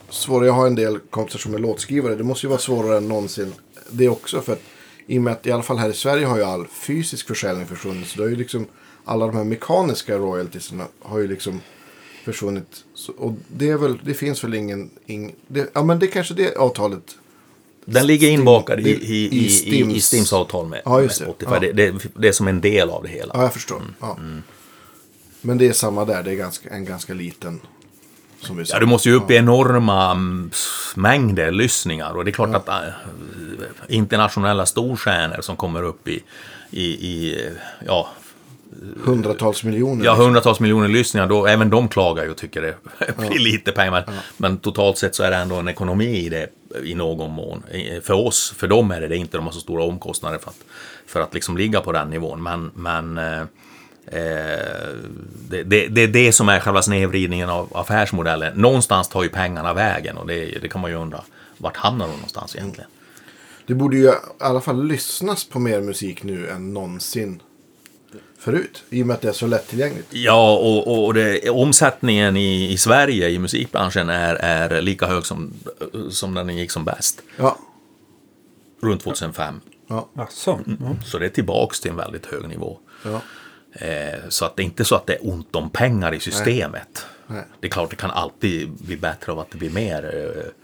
[0.08, 3.08] svårare, jag har en del kompisar som är låtskrivare, det måste ju vara svårare än
[3.08, 3.52] någonsin
[3.90, 4.40] det också.
[4.40, 4.62] För att
[5.06, 7.66] i och med att i alla fall här i Sverige har ju all fysisk försäljning
[7.66, 8.08] försvunnit.
[8.08, 8.66] Så det har ju liksom,
[9.04, 11.60] alla de här mekaniska royaltiesna har ju liksom
[12.24, 12.84] försvunnit.
[12.94, 16.10] Så, och det är väl, det finns väl ingen, ing, det, ja men det är
[16.10, 17.16] kanske det avtalet.
[17.84, 21.12] Den ligger inbakad i, i, i i, i, Stims- avtal med, Ja, med.
[21.12, 21.52] Spotify.
[21.54, 21.58] Ja.
[21.60, 23.34] Det, det, det är som en del av det hela.
[23.34, 23.82] Ja, jag förstår.
[24.00, 24.18] Ja.
[25.40, 27.60] Men det är samma där, det är ganska, en ganska liten.
[28.40, 28.74] Som vi sa.
[28.76, 30.50] Ja, du måste ju upp i enorma mm,
[30.96, 32.16] mängder lyssningar.
[32.16, 32.74] Och det är klart att äh,
[33.88, 36.22] internationella storstjärnor som kommer upp i,
[36.70, 37.48] i, i
[37.86, 38.08] ja,
[39.04, 40.04] Hundratals miljoner.
[40.04, 40.24] Ja, liksom.
[40.24, 42.74] hundratals miljoner lyssningar, då, även de klagar ju och tycker det
[43.16, 43.90] blir lite pengar.
[43.90, 46.48] Men, men totalt sett så är det ändå en ekonomi i det
[46.84, 47.62] i någon mån.
[48.02, 50.64] För oss, för dem är det det inte, de har så stora omkostnader för att,
[51.06, 52.42] för att liksom ligga på den nivån.
[52.42, 53.40] Men, men eh,
[54.06, 54.88] eh,
[55.48, 58.52] det, det, det är det som är själva snedvridningen av affärsmodellen.
[58.56, 61.20] Någonstans tar ju pengarna vägen och det, det kan man ju undra,
[61.58, 62.90] vart hamnar de någonstans egentligen?
[63.66, 67.42] Det borde ju i alla fall lyssnas på mer musik nu än någonsin
[68.40, 68.84] förut.
[68.90, 70.08] I och med att det är så lättillgängligt.
[70.10, 75.52] Ja, och, och det, omsättningen i, i Sverige i musikbranschen är, är lika hög som,
[76.10, 77.22] som när den gick som bäst.
[77.36, 77.58] Ja,
[78.82, 79.60] Runt 2005.
[79.88, 80.58] ja, Asså?
[80.80, 80.96] Ja.
[81.06, 82.78] Så det är tillbaks till en väldigt hög nivå.
[83.04, 83.20] ja.
[83.72, 87.06] Eh, så att det är inte så att det är ont om pengar i systemet.
[87.26, 87.44] Nej.
[87.60, 90.59] Det är klart det kan alltid bli bättre av att det blir mer, eh,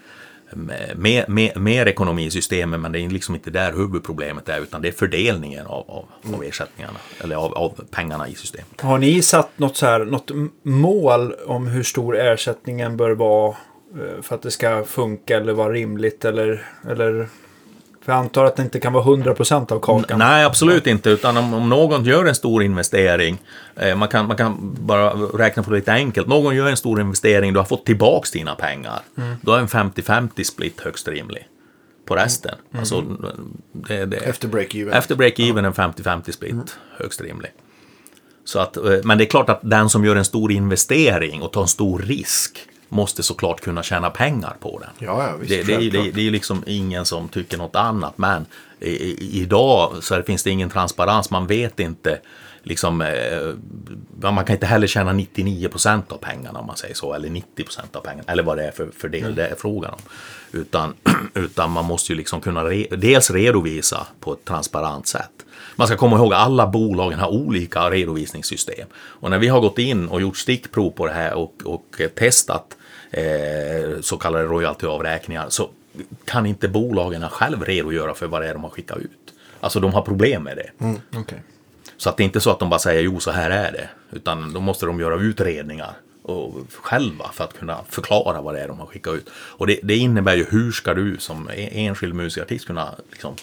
[0.97, 2.81] mer, mer, mer ekonomi i systemet.
[2.81, 4.61] Men det är liksom inte där huvudproblemet är.
[4.61, 6.99] Utan det är fördelningen av, av, av ersättningarna.
[7.21, 8.81] Eller av, av pengarna i systemet.
[8.81, 10.31] Har ni satt något, så här, något
[10.63, 13.57] mål om hur stor ersättningen bör vara
[13.95, 16.25] eh, för att det ska funka eller vara rimligt?
[16.25, 17.29] Eller, eller,
[18.07, 20.19] för jag antar att det inte kan vara 100% av kakan.
[20.19, 21.11] Nej, absolut inte.
[21.11, 23.39] Utan om, om någon gör en stor investering,
[23.77, 26.27] eh, man, kan, man kan bara räkna på det lite enkelt.
[26.27, 29.01] Någon gör en stor investering, du har fått tillbaks dina pengar.
[29.41, 31.49] Då är en 50-50 split högst rimlig.
[32.05, 32.55] På resten.
[32.79, 33.05] Alltså,
[33.73, 34.93] det, det, Efter break-even.
[34.93, 37.51] efter break-even en 50-50 split högst rimlig.
[38.45, 41.53] Så att, eh, men det är klart att den som gör en stor investering och
[41.53, 44.91] tar en stor risk måste såklart kunna tjäna pengar på den.
[44.99, 45.51] Ja, ja, visst.
[45.51, 48.19] Det, det, är- det, det är ju liksom ingen som tycker något annat.
[48.19, 48.47] Men
[48.81, 51.31] i, i, idag så finns det ingen transparens.
[51.31, 52.19] Man vet inte.
[52.63, 57.15] Liksom, eh, man kan inte heller tjäna 99% av pengarna om man säger så.
[57.15, 57.43] Eller 90%
[57.93, 58.33] av pengarna.
[58.33, 60.01] Eller vad det är för, för del det är frågan om.
[60.53, 60.95] Utan,
[61.35, 65.31] utan man måste ju liksom kunna re, dels redovisa på ett transparent sätt.
[65.77, 68.89] Man ska komma ihåg att alla bolagen har olika redovisningssystem.
[68.97, 72.77] Och när vi har gått in och gjort stickprov på det här och, och testat
[73.11, 75.71] eh, så kallade royaltyavräkningar så
[76.25, 79.11] kan inte bolagen själv redogöra för vad det är de har skickat ut.
[79.61, 80.71] Alltså de har problem med det.
[81.17, 81.43] Okej.
[81.97, 83.89] Så att det är inte så att de bara säger jo så här är det.
[84.13, 88.69] Utan då måste de göra utredningar och själva för att kunna förklara vad det är
[88.69, 89.31] de har skickat ut.
[89.35, 93.35] Och det, det innebär ju hur ska du som en- enskild musikartist kunna liksom,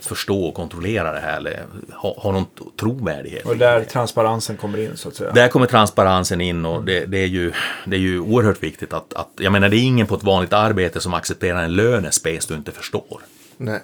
[0.00, 2.46] förstå och kontrollera det här eller ha, ha någon
[2.80, 3.46] trovärdighet.
[3.46, 5.32] Och där transparensen kommer in så att säga.
[5.32, 7.52] Där kommer transparensen in och det, det, är, ju,
[7.86, 10.52] det är ju oerhört viktigt att, att, jag menar det är ingen på ett vanligt
[10.52, 13.20] arbete som accepterar en lönespec du inte förstår.
[13.56, 13.80] Nej.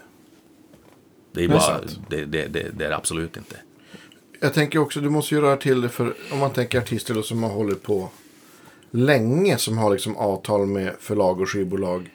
[1.32, 3.56] Det är, bara, det, det, det, det är det absolut inte.
[4.40, 7.22] Jag tänker också, du måste ju röra till det för om man tänker artister då
[7.22, 8.08] som har hållit på
[8.90, 9.58] länge.
[9.58, 12.10] Som har liksom avtal med förlag och skivbolag.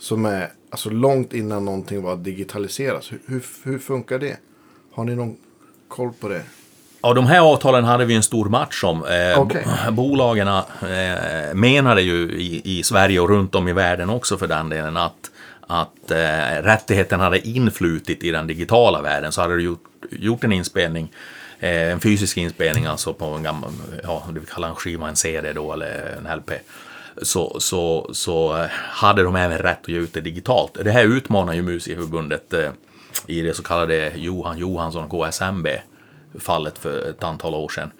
[0.00, 3.06] Som är alltså långt innan någonting var digitaliserat.
[3.10, 4.36] Hur, hur, hur funkar det?
[4.92, 5.36] Har ni någon
[5.88, 6.42] koll på det?
[7.02, 9.04] Ja, de här avtalen hade vi en stor match om.
[9.04, 14.38] Eh, bo- Bolagen eh, menade ju i, i Sverige och runt om i världen också
[14.38, 15.30] för den delen att,
[15.60, 19.32] att eh, rättigheten hade influtit i den digitala världen.
[19.32, 21.12] Så hade du gjort, gjort en inspelning,
[21.58, 23.70] eh, en fysisk inspelning alltså på en gammal,
[24.02, 26.50] ja, det vi kallar en skiva, en CD då eller en LP.
[27.22, 30.78] Så, så, så eh, hade de även rätt att ge ut det digitalt.
[30.84, 32.70] Det här utmanar ju Musikerförbundet eh,
[33.26, 35.66] i det så kallade Johan Johansson KSMB
[36.38, 37.90] fallet för ett antal år sedan.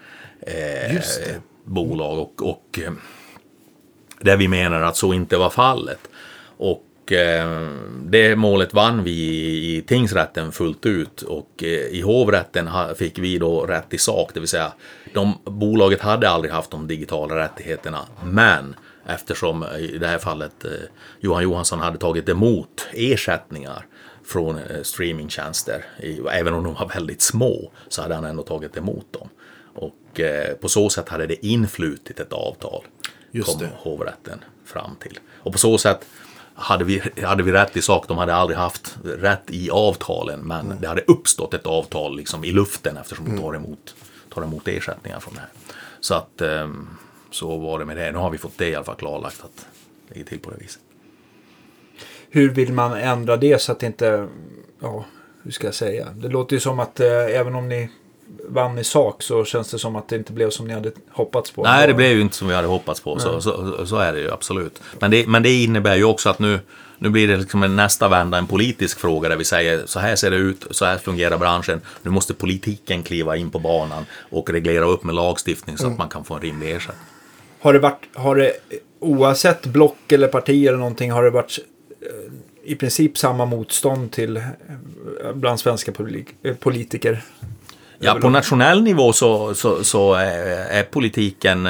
[0.40, 1.40] Eh, Just det.
[1.64, 2.92] Bolag och, och eh,
[4.20, 6.08] där vi menar att så inte var fallet.
[6.56, 7.68] Och eh,
[8.02, 9.10] det målet vann vi
[9.76, 14.48] i, tingsrätten fullt ut och i hovrätten fick vi då rätt i sak, det vill
[14.48, 14.72] säga
[15.14, 18.74] de, bolaget hade aldrig haft de digitala rättigheterna, men
[19.06, 20.70] eftersom eh, i det här fallet eh,
[21.20, 23.86] Johan Johansson hade tagit emot ersättningar
[24.24, 25.84] från eh, streamingtjänster,
[26.32, 29.28] även om de var väldigt små, så hade han ändå tagit emot dem.
[29.74, 30.20] Och
[30.60, 32.84] på så sätt hade det influtit ett avtal,
[33.30, 33.70] Just kom det.
[33.76, 35.18] hovrätten fram till.
[35.42, 36.06] Och på så sätt
[36.54, 40.66] hade vi, hade vi rätt i sak, de hade aldrig haft rätt i avtalen, men
[40.66, 40.78] Mm.
[40.80, 43.94] det hade uppstått ett avtal liksom i luften eftersom de tar emot,
[44.34, 45.48] tar emot ersättningar från det här.
[46.00, 46.88] Så att ehm,
[47.30, 48.12] så var det med det.
[48.12, 49.66] Nu har vi fått det i alla fall klarlagt att
[50.08, 50.80] det ligger till på det viset.
[52.30, 54.28] Hur vill man ändra det så att det inte...
[54.80, 55.04] Ja,
[55.42, 56.08] hur ska jag säga?
[56.14, 57.90] Det låter ju som att eh, även om ni
[58.48, 61.50] vann i sak så känns det som att det inte blev som ni hade hoppats
[61.50, 61.62] på.
[61.62, 63.18] Nej, det blev ju inte som vi hade hoppats på.
[63.18, 64.80] Så, så, så är det ju absolut.
[64.98, 66.60] Men det, men det innebär ju också att nu,
[66.98, 70.16] nu blir det liksom en nästa vända en politisk fråga där vi säger så här
[70.16, 71.80] ser det ut, så här fungerar branschen.
[72.02, 76.08] Nu måste politiken kliva in på banan och reglera upp med lagstiftning så att man
[76.08, 77.06] kan få en rimlig ersättning.
[77.60, 78.52] Har det varit, har det,
[78.98, 81.58] oavsett block eller parti eller någonting, har det varit
[82.02, 82.32] eh,
[82.64, 84.42] i princip samma motstånd till eh,
[85.34, 85.92] bland svenska
[86.42, 87.22] eh, politiker?
[87.98, 91.68] Ja, på nationell nivå så, så, så är politiken...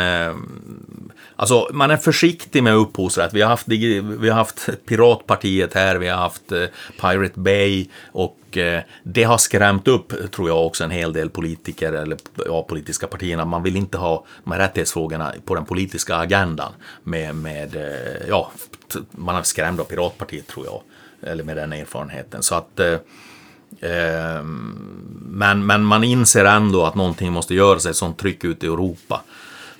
[1.40, 3.34] Alltså, man är försiktig med upphovsrätt.
[3.34, 6.64] Vi har haft, vi har haft Piratpartiet här, vi har haft eh,
[7.00, 11.92] Pirate Bay och eh, det har skrämt upp, tror jag, också en hel del politiker
[11.92, 13.44] eller ja, politiska partierna.
[13.44, 16.72] Man vill inte ha de här rättighetsfrågorna på den politiska agendan
[17.02, 18.50] med, med eh, ja,
[19.10, 20.82] man är skrämd av Piratpartiet, tror jag,
[21.30, 22.42] eller med den erfarenheten.
[22.42, 22.80] Så att
[23.80, 24.76] ehm,
[25.30, 29.22] Men, men man inser ändå att någonting måste göras, ett sånt tryck ute i Europa.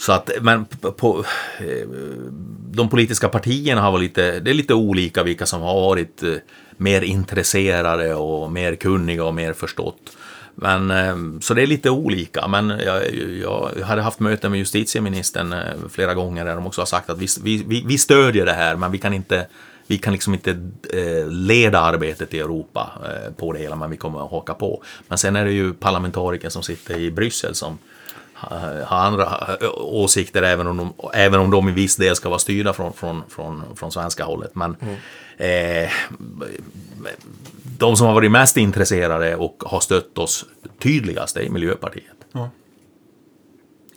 [0.01, 1.25] Så att, men på, på,
[2.73, 6.35] de politiska partierna har varit lite, det är lite olika vilka som har varit eh,
[6.77, 10.17] mer intresserade och mer kunniga och mer förstått.
[10.55, 15.55] Men, eh, så det är lite olika, men jag, jag hade haft möten med justitieministern
[15.91, 17.27] flera gånger där de också har sagt att vi,
[17.67, 19.47] vi, vi- stödjer det här, men vi kan inte
[19.87, 20.57] vi kan liksom inte
[21.29, 22.91] leda arbetet i Europa
[23.37, 24.83] på det hela, men vi kommer att haka på.
[25.09, 27.79] Men sen är det ju parlamentariker som sitter i Bryssel som
[28.41, 29.25] ha- har andra
[29.61, 32.93] eh, åsikter, även om de, även om de i viss del ska vara styrda från,
[32.93, 34.55] från, från, från svenska hållet.
[34.55, 34.77] Men
[35.39, 35.91] eh,
[37.79, 40.45] de som har varit mest intresserade och har stött oss
[40.83, 42.05] tydligast är Miljöpartiet.
[42.33, 42.51] Ja.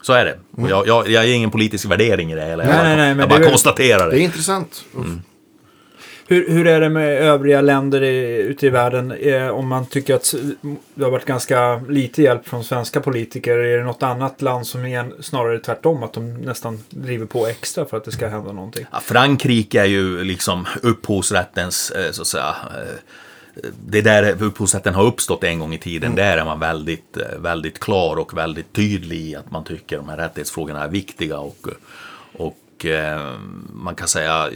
[0.02, 0.40] Så är det.
[0.62, 2.44] Och jag, jag, jag ger ingen politisk värdering i det.
[2.44, 4.20] Eller Nej, jag, nej, nej, jag det är bara konstaterar Det är det.
[4.20, 4.86] intressant.
[6.34, 9.12] Hur, hur är det med övriga länder i, ute i världen?
[9.12, 10.36] Eh, om man tycker att
[10.94, 13.58] det har varit ganska lite hjälp från svenska politiker.
[13.58, 16.04] Är det något annat land som är snarare tvärtom?
[16.04, 18.86] Att de nästan driver på extra för att det ska hända någonting?
[18.92, 24.94] Ja, Frankrike är ju liksom upphovsrättens, eh, så att säga, eh, det är där upphovsrätten
[24.94, 26.16] har uppstått en gång i tiden.
[26.16, 30.10] Där är man väldigt, eh, väldigt klar och väldigt tydlig i att man tycker de
[30.10, 31.38] här rättighetsfrågorna är viktiga.
[31.38, 31.68] Och,
[32.34, 32.58] och
[33.74, 34.50] man kan säga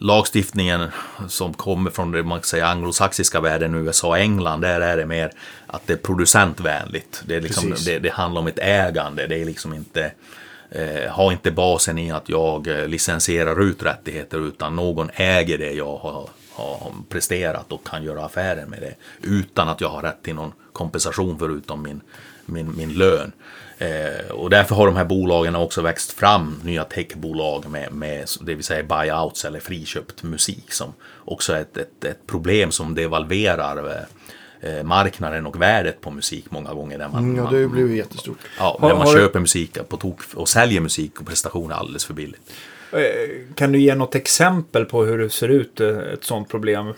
[0.00, 0.88] lagstiftningen
[1.28, 5.06] som kommer från det man kan säga anglosaxiska världen, USA och England, där är det
[5.06, 5.32] mer
[5.66, 7.22] att det är producentvänligt.
[7.26, 9.26] Det, är liksom, det, det handlar om ett ägande.
[9.26, 10.12] Det är liksom inte
[10.70, 15.72] eh, har inte basen i att jag eh, licensierar ut rättigheter utan någon äger det
[15.72, 18.94] jag har, har presterat och kan göra affärer med det
[19.28, 22.00] utan att jag har rätt till någon kompensation förutom min,
[22.50, 23.32] min, min lön.
[23.78, 28.54] Eh, och därför har de här bolagen också växt fram, nya techbolag med, med det
[28.54, 30.92] vill säga buyouts eller friköpt musik som
[31.24, 34.06] också är ett, ett, ett problem som devalverar
[34.60, 36.98] eh, marknaden och värdet på musik många gånger.
[36.98, 38.38] Där man, Mm, ja, det har ju blivit jättestort.
[38.58, 42.04] Ja, Har- när man du- köper musik på tok och säljer musik och prestationer alldeles
[42.04, 42.52] för billigt.
[42.92, 43.00] Eh,
[43.54, 46.92] Kan du ge något exempel på hur det ser ut, eh, ett sådant problem?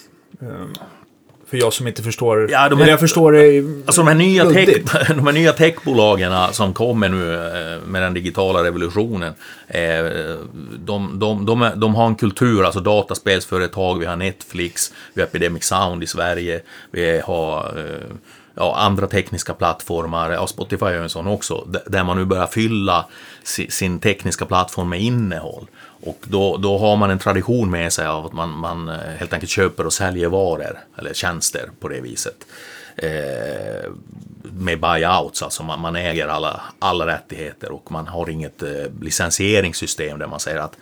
[1.53, 2.51] För jag som inte förstår.
[2.51, 3.59] Ja, de här- jag förstår det.
[3.87, 4.93] Alltså de här nya, Luddigt.
[4.93, 9.35] tech, de här nya techbolagen som kommer nu eh, med den digitala revolutionen.
[9.69, 9.81] eh,
[10.79, 15.65] De, de, de, de har en kultur, alltså dataspelsföretag, vi har Netflix, vi har Epidemic
[15.65, 18.17] Sound i Sverige, vi har eh,
[18.55, 23.07] ja, andra tekniska plattformar, ja, Spotify är en sån också, där man nu börjar fylla
[23.69, 25.67] sin tekniska plattform med innehåll.
[26.05, 29.33] Och då, då har man en tradition med sig av att man, man eh, helt
[29.33, 32.47] enkelt köper och säljer varor eller tjänster på det viset.
[32.97, 33.91] Eh,
[34.43, 38.69] med buyouts, alltså man, man äger alla, alla rättigheter och man har inget eh,
[39.01, 40.77] licensieringssystem där man säger att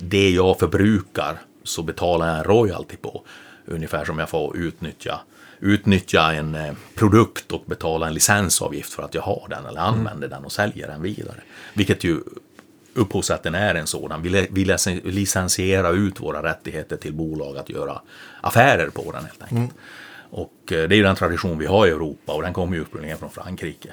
[0.00, 3.22] det jag förbrukar så betalar jag en royalty på.
[3.66, 5.20] Ungefär som jag får utnyttja,
[5.60, 10.28] utnyttja en eh, produkt och betala en licensavgift för att jag har den eller använder
[10.28, 11.40] den och säljer den vidare.
[11.74, 12.20] Vilket ju
[12.94, 14.22] upphovsrätten är en sådan.
[14.22, 18.00] Vi, li- vi licen- licensierar ut våra rättigheter till bolag att göra
[18.40, 19.78] affärer på den helt enkelt.
[20.30, 22.82] Och eh, det är ju den tradition vi har i Europa och den kommer ju
[22.82, 23.88] ursprungligen från Frankrike.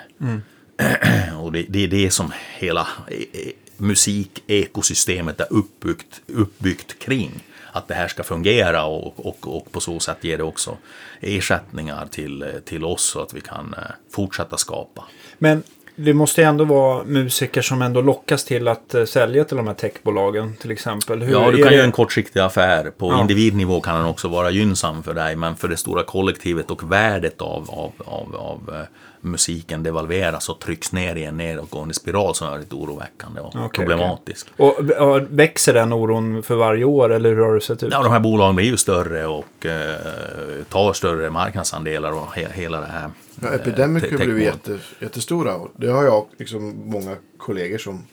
[1.41, 7.43] och det, det är det som hela eh, musikekosystemet är uppbyggt, uppbyggt kring.
[7.77, 10.77] Att det här ska fungera och, och, och på så sätt ger det också
[11.21, 15.03] ersättningar till, till oss så att vi kan eh, fortsätta skapa.
[15.37, 15.63] Men
[15.99, 19.73] det måste ändå vara musiker som ändå lockas till att eh, sälja till de här
[19.73, 21.21] techbolagen till exempel.
[21.21, 22.91] Hur Ja, du kan göra en kortsiktig affär.
[22.97, 23.21] På Ja.
[23.21, 27.41] individnivå kan den också vara gynnsam för dig, men för det stora kollektivet och värdet
[27.41, 28.81] av, av, av, av eh,
[29.21, 33.69] musiken devalveras och trycks ner i en nedåtgående spiral som är lite oroväckande och Okej,
[33.85, 34.47] problematisk.
[34.57, 37.91] Och, och växer den oron för varje år eller hur har det sett ut?
[37.91, 42.79] Ja, de här bolagen blir ju större och eh, tar större marknadsandelar och he, hela
[42.79, 43.09] det här.
[43.41, 45.55] Ja, eh, Epidemic har blivit jätte, jättestora.
[45.55, 48.03] Och det har jag liksom många kollegor som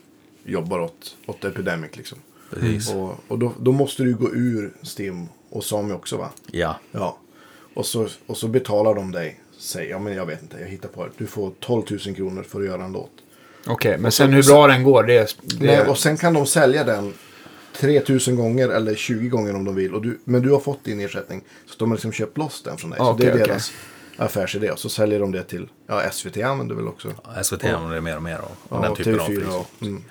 [0.45, 1.97] jobbar åt, åt Epidemic.
[1.97, 2.19] Liksom.
[2.51, 2.95] Precis.
[2.95, 6.31] Och, och då, då måste du gå ur Stim och Sami också va?
[6.51, 7.19] Ja, Ja.
[7.75, 9.41] Och så, och så betalar de dig.
[9.65, 11.11] Säg, ja men jag vet inte, jag hittar på det.
[11.19, 13.11] Du får 12 000 kronor för att göra en låt.
[13.67, 15.37] Okej, men Och sen så- hur bra den går, det.
[15.43, 17.15] Det Nej, och sen kan de sälja den
[17.77, 19.95] 3000 gånger eller 20 gånger om de vill.
[19.95, 21.43] Och du, men du har fått din ersättning.
[21.67, 23.01] Så de har liksom köpt loss den från dig.
[23.01, 23.47] Ah, så det är okej.
[23.47, 23.73] deras
[24.17, 24.71] affärsidé.
[24.71, 27.09] Och så säljer de det till, ja SVT använder väl också.
[27.43, 29.49] SVT använder det mer och mer av, av Ja, den typen av TV4 pris.
[29.49, 30.05] och, mm.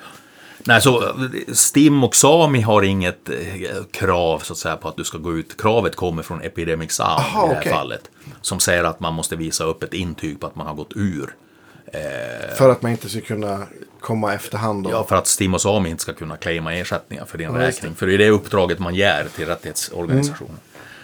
[0.66, 1.14] Nej, så eh,
[1.54, 3.36] Stim och Sami har inget eh,
[3.92, 5.62] krav så att säga på att du ska gå ut.
[5.62, 7.72] Kravet kommer från Epidemic Sound Aha, i det här okej.
[7.72, 8.10] fallet.
[8.42, 11.36] Som säger att man måste visa upp ett intyg på att man har gått ur.
[12.58, 13.68] För att man inte ska kunna
[14.00, 14.88] komma efterhand.
[14.88, 17.60] Och, Ja, för att Stim och Sami inte ska kunna claima ersättningar för din Ja,
[17.60, 17.96] räkning.
[17.96, 20.58] För det är det uppdraget man ger till rättighetsorganisationen.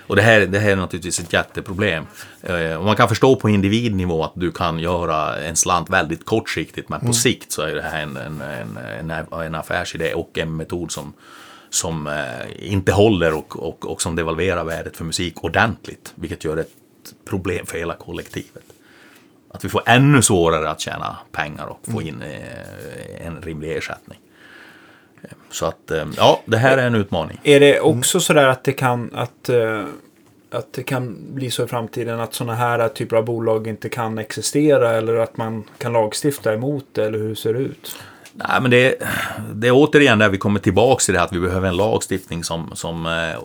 [0.09, 2.07] Och det här, det här är naturligtvis ett jätteproblem.
[2.41, 6.89] Eh, och man kan förstå på individnivå att du kan göra en slant väldigt kortsiktigt,
[6.89, 8.41] men på sikt så är det här en, en,
[9.11, 11.13] en, en, affärsidé och en metod som,
[11.69, 16.13] som eh, inte håller och, och, och som devalverar värdet för musik ordentligt.
[16.15, 16.73] Vilket gör ett
[17.29, 18.63] problem för hela kollektivet.
[19.51, 24.19] Att vi får ännu svårare att tjäna pengar och få in eh, en rimlig ersättning.
[25.51, 27.39] Så att, eh, ja, det här är en utmaning.
[27.43, 29.83] Är det också sådär att det kan att, eh,
[30.51, 34.17] att det kan bli så i framtiden att sådana här typer av bolag inte kan
[34.17, 37.95] existera eller att man kan lagstifta emot det eller hur ser det ut?
[38.33, 38.95] Nej, men det,
[39.53, 42.71] det är återigen där vi kommer tillbaka till det att vi behöver en lagstiftning som,
[42.73, 43.39] som eh,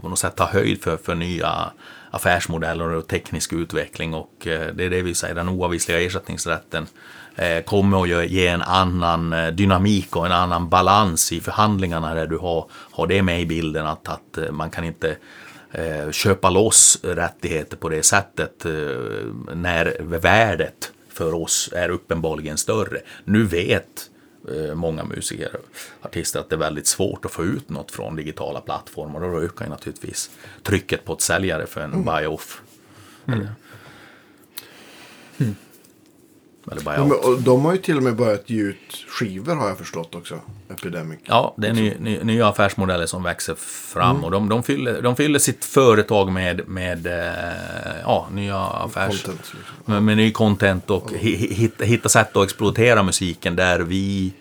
[0.00, 1.70] på något sätt tar höjd för, för nya
[2.10, 4.14] affärsmodeller och teknisk utveckling.
[4.14, 6.86] Och det är det vi säger, den oavvisliga ersättningsrätten
[7.66, 12.38] kommer att ge- en annan eh, dynamik och en annan balans i förhandlingarna där du
[12.38, 15.16] har, har det med i bilden att, att eh, man kan inte
[15.72, 18.72] eh, köpa loss rättigheter på det sättet eh,
[19.54, 23.00] när värdet för oss är uppenbarligen större.
[23.24, 24.10] Nu vet
[24.54, 25.50] eh, många musiker
[26.00, 29.32] och artister att det är väldigt svårt att få ut något från digitala plattformar och
[29.32, 30.30] då ökar ju naturligtvis
[30.62, 32.60] trycket på ett säljare för en buy-off.
[33.26, 33.48] Eller,
[36.72, 37.12] eller de, buy-out.
[37.12, 40.40] och de har ju till och med börjat ge ut skivor har jag förstått också.
[40.70, 41.18] Epidemic.
[41.24, 45.16] Ja, det är ny, ny, nya affärsmodeller som växer fram och de, de, fyller, de
[45.16, 47.32] fyller sitt företag med, med eh,
[48.04, 49.22] ja, nya affärs...
[49.22, 49.52] Content.
[49.54, 49.76] Liksom.
[49.84, 54.32] med, med ny content och hi- hitta, hitta sätt att exploatera musiken där vi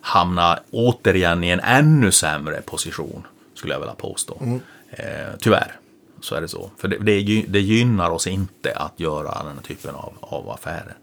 [0.00, 4.60] hamnar återigen i en ännu sämre position, skulle jag vilja påstå.
[4.90, 5.04] Eh,
[5.38, 5.72] tyvärr,
[6.20, 6.70] så är det så.
[6.78, 10.96] För det, det gynnar oss inte att göra den här typen av, av affärer.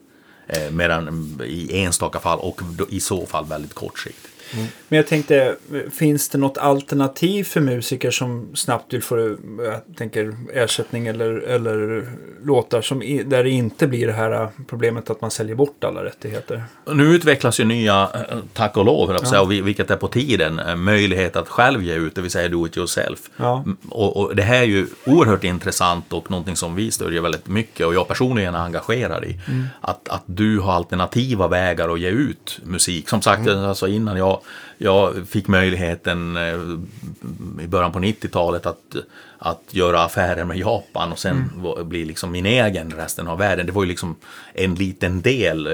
[0.48, 4.35] Eh, medan mm, i enstaka fall och i så fall väldigt kortsiktigt.
[4.88, 5.56] Men jag tänkte,
[5.94, 12.10] finns det något alternativ för musiker som snabbt vill få jag tänker, ersättning eller, eller
[12.44, 16.64] låtar som, där det inte blir det här problemet att man säljer bort alla rättigheter?
[16.94, 20.60] Nu utvecklas ju nya, eh, tack och lov, säga, och vi- vilket är på tiden,
[20.60, 23.20] eh, möjlighet att själv ge ut, det vill säga do it yourself.
[23.38, 23.58] Ja.
[23.58, 27.48] Mm, Och, och det här är ju oerhört intressant och någonting som vi stödjer väldigt
[27.48, 29.40] mycket och jag personligen är engagerad i.
[29.82, 33.10] Att, att du har alternativa vägar att ge ut musik.
[33.10, 34.40] Som sagt, alltså innan jag
[34.78, 38.96] jag, fick möjligheten eh, i början på 90-talet att,
[39.38, 43.66] att göra affärer med Japan och sen var- bli liksom min egen resten av världen.
[43.66, 44.16] Det var ju liksom
[44.54, 45.74] en liten del eh,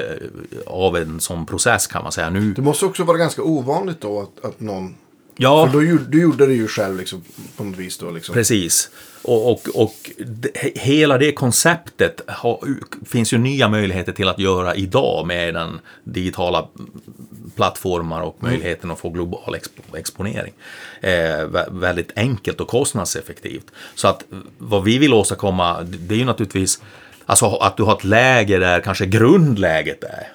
[0.65, 2.29] av en sån process kan man säga.
[2.29, 4.95] Nu, Det måste också vara ganska ovanligt då att, att någon...
[5.37, 7.23] ja, För då, du gjorde det ju själv liksom,
[7.57, 8.11] på något vis då.
[8.11, 8.33] Liksom.
[8.33, 8.89] Precis.
[9.23, 10.11] Och, och, och
[10.75, 12.59] hela det konceptet har,
[13.05, 16.67] finns ju nya möjligheter till att göra idag med den digitala
[17.55, 20.53] plattformar och möjligheten att få global expo, exponering.
[21.01, 23.65] Eh, vä- väldigt enkelt och kostnadseffektivt.
[23.95, 24.23] Så att
[24.57, 26.81] vad vi vill åstadkomma, det är ju naturligtvis
[27.25, 30.27] alltså, att du har ett läge där kanske grundläget är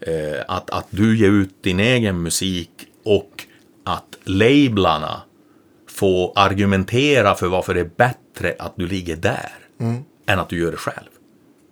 [0.00, 2.70] eh, att, att du ger ut din egen musik
[3.04, 3.44] och
[3.84, 5.22] att lablarna
[5.98, 9.52] få argumentera för varför det är bättre att du ligger där
[10.26, 11.08] än att du gör det själv.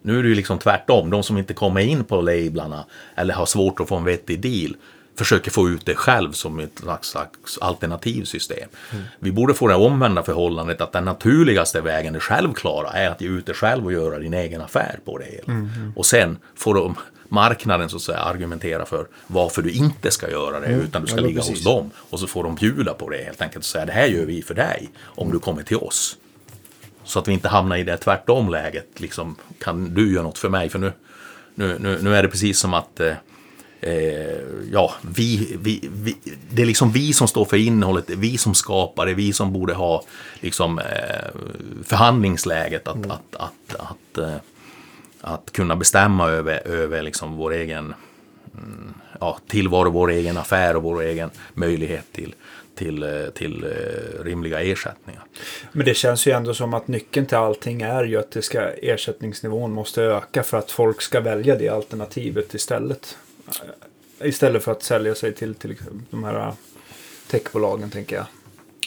[0.02, 1.10] Nu är det ju liksom tvärtom.
[1.10, 4.76] De som inte kommer in på lablarna eller har svårt att få en vettig deal
[5.18, 8.68] försöker få ut det själv som ett slags, slags alternativsystem.
[9.18, 13.28] Vi borde få det omvända förhållandet att den naturligaste vägen, det självklara, är att ge
[13.28, 15.68] ut det själv och göra din egen affär på det hela.
[15.96, 16.94] Och sen får de
[17.28, 21.20] marknaden så att säga argumentera för varför du inte ska göra det utan du ska
[21.20, 21.64] ja, ligga hos precis.
[21.64, 21.90] dem.
[22.10, 24.42] Och så får de bjuda på det helt enkelt och säga det här gör vi
[24.42, 26.16] för dig om du kommer till oss.
[27.04, 29.00] Så att vi inte hamnar i det tvärtom läget.
[29.00, 30.68] Liksom, kan du göra något för mig?
[30.68, 30.92] För nu,
[31.54, 33.14] nu, nu, nu är det precis som att eh,
[33.80, 34.40] eh,
[34.72, 36.16] ja, vi, vi, vi,
[36.50, 39.32] det är liksom vi som står för innehållet, det är vi som skapar det, vi
[39.32, 40.04] som borde ha
[40.40, 40.84] liksom, eh,
[41.84, 44.36] förhandlingsläget att, att, att, att, eh,
[45.26, 47.94] att kunna bestämma över, över liksom vår egen
[48.54, 52.34] mm, ja, tillvaro, vår egen affär och vår egen möjlighet till,
[52.74, 55.22] till, eh, till eh, rimliga ersättningar.
[55.72, 58.60] Men det känns ju ändå som att nyckeln till allting är ju att det ska,
[58.60, 63.16] ersättningsnivån måste öka för att folk ska välja det alternativet istället.
[63.48, 65.76] Eh, Istället för att sälja sig till, till
[66.10, 66.52] de här
[67.30, 68.26] techbolagen tänker jag.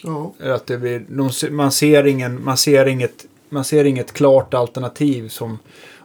[0.04, 0.34] Ja.
[0.54, 5.30] Att det blir, de, man, ser ingen, man, ser inget, man ser inget klart alternativ
[5.30, 5.60] som...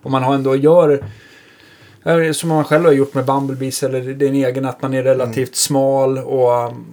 [0.04, 1.04] Om man har ändå gör...
[2.04, 5.56] eh, Som man själv har gjort med Bumblebees eller din egen, att man är relativt
[5.56, 6.68] smal och...
[6.68, 6.84] um,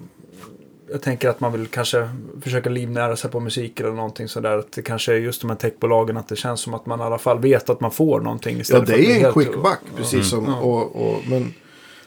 [0.91, 2.09] Jag tänker att man vill kanske
[2.41, 4.57] försöka livnära sig på musik eller någonting sådär.
[4.57, 7.03] Att det kanske är just de här techbolagen, att det känns som att man i
[7.03, 9.21] alla fall vet att man får någonting Ja, istället det för att bli är en
[9.21, 9.79] helt- quick buck.
[9.97, 10.59] Precis som, Ja.
[10.59, 11.53] och, och, men,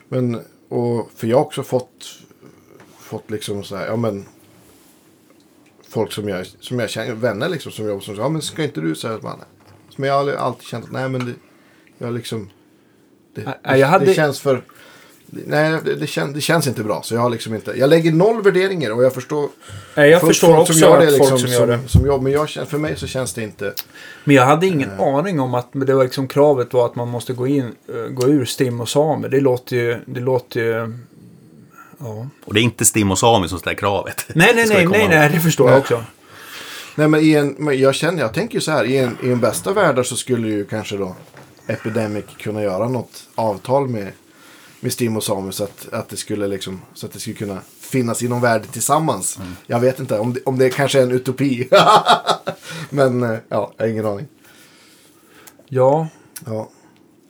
[0.08, 2.18] men, och, för jag har också fått,
[2.98, 4.24] fått liksom så här, ja men.
[5.88, 8.64] Folk som jag, som jag känner, vänner liksom som jobbar som säger, ja men ska
[8.64, 9.40] inte du säga att man
[9.98, 11.32] Men jag har alltid känt att nej men det,
[11.98, 12.50] jag liksom.
[13.34, 14.62] Det, det, jag hade- det känns för.
[15.46, 17.02] Nej, det, det, kän, det känns inte bra.
[17.02, 17.72] Så jag har liksom inte.
[17.78, 19.48] Jag lägger noll värderingar och jag förstår.
[19.94, 21.80] Nej, jag folk- förstår folk också som gör det folk liksom, som gör det.
[21.88, 23.72] Som jobb, men jag, för mig så känns det inte.
[24.24, 27.08] Men jag hade ingen aning om att men det var liksom kravet var att man
[27.08, 29.28] måste gå in, eh, gå ur Stim och Same.
[29.28, 30.92] Det låter ju, det låter ju,
[31.98, 32.26] ja.
[32.44, 34.24] Och det är inte Stim och Sami som ställer kravet.
[34.34, 35.80] Nej, nej, nej, nej, nej, det förstår jag Nej.
[35.80, 36.04] också.
[36.96, 38.84] Nej men, i en, men jag känner, jag tänker ju så här.
[38.84, 41.16] I en, I en bästa världar så skulle ju kanske då
[41.66, 44.12] Epidemic kunna göra något avtal med,
[44.80, 45.56] med Stim och Samus.
[45.56, 48.62] Så att, att det skulle liksom, så att det skulle kunna finnas i någon värld
[48.72, 49.36] tillsammans.
[49.38, 49.56] Mm.
[49.66, 51.68] Jag vet inte om det, om det kanske är en utopi.
[52.90, 54.26] men eh, ja, jag har ingen aning.
[55.68, 56.08] Ja,
[56.46, 56.68] Ja.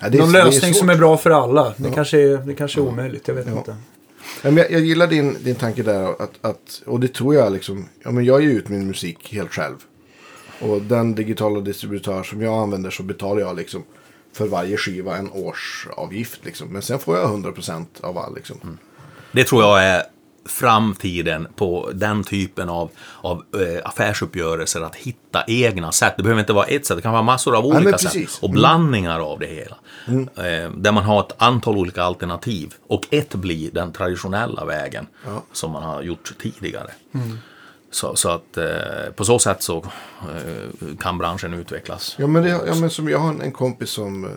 [0.01, 0.81] Ja, är- någon är lösning svårt.
[0.81, 1.65] som är bra för alla.
[1.77, 1.95] Det Ja.
[1.95, 3.53] kanske är, det kanske är omöjligt, jag vet Ja.
[3.59, 3.77] inte.
[4.43, 6.23] Men jag, jag gillar din, din tanke där.
[6.23, 7.89] Att, att, och det tror jag liksom.
[8.03, 9.77] Ja, men jag ger ut min musik helt själv.
[10.61, 13.85] Och den digitala distributör som jag använder så betalar jag liksom
[14.33, 16.45] för varje skiva en årsavgift.
[16.45, 16.69] Liksom.
[16.69, 18.35] Men sen får jag 100% av all.
[18.35, 18.57] Liksom.
[18.63, 18.79] Mm.
[19.33, 20.03] Det tror jag är
[20.47, 22.91] framtiden på den typen av,
[23.21, 24.81] av eh, affärsuppgörelser.
[24.81, 26.15] Att hitta egna sätt.
[26.17, 28.31] Det behöver inte vara ett sätt, det kan vara massor av olika precis.
[28.31, 28.43] sätt.
[28.43, 29.77] Och blandningar av det hela.
[30.47, 32.75] Eh, där man har ett antal olika alternativ.
[32.87, 35.43] Och ett blir den traditionella vägen Ja.
[35.53, 36.91] som man har gjort tidigare.
[37.91, 38.65] Så, så att eh,
[39.17, 39.77] på så sätt så
[40.21, 42.15] eh, kan branschen utvecklas.
[42.19, 44.31] Ja, men, det, ja, men som jag har en, en kompis som, eh,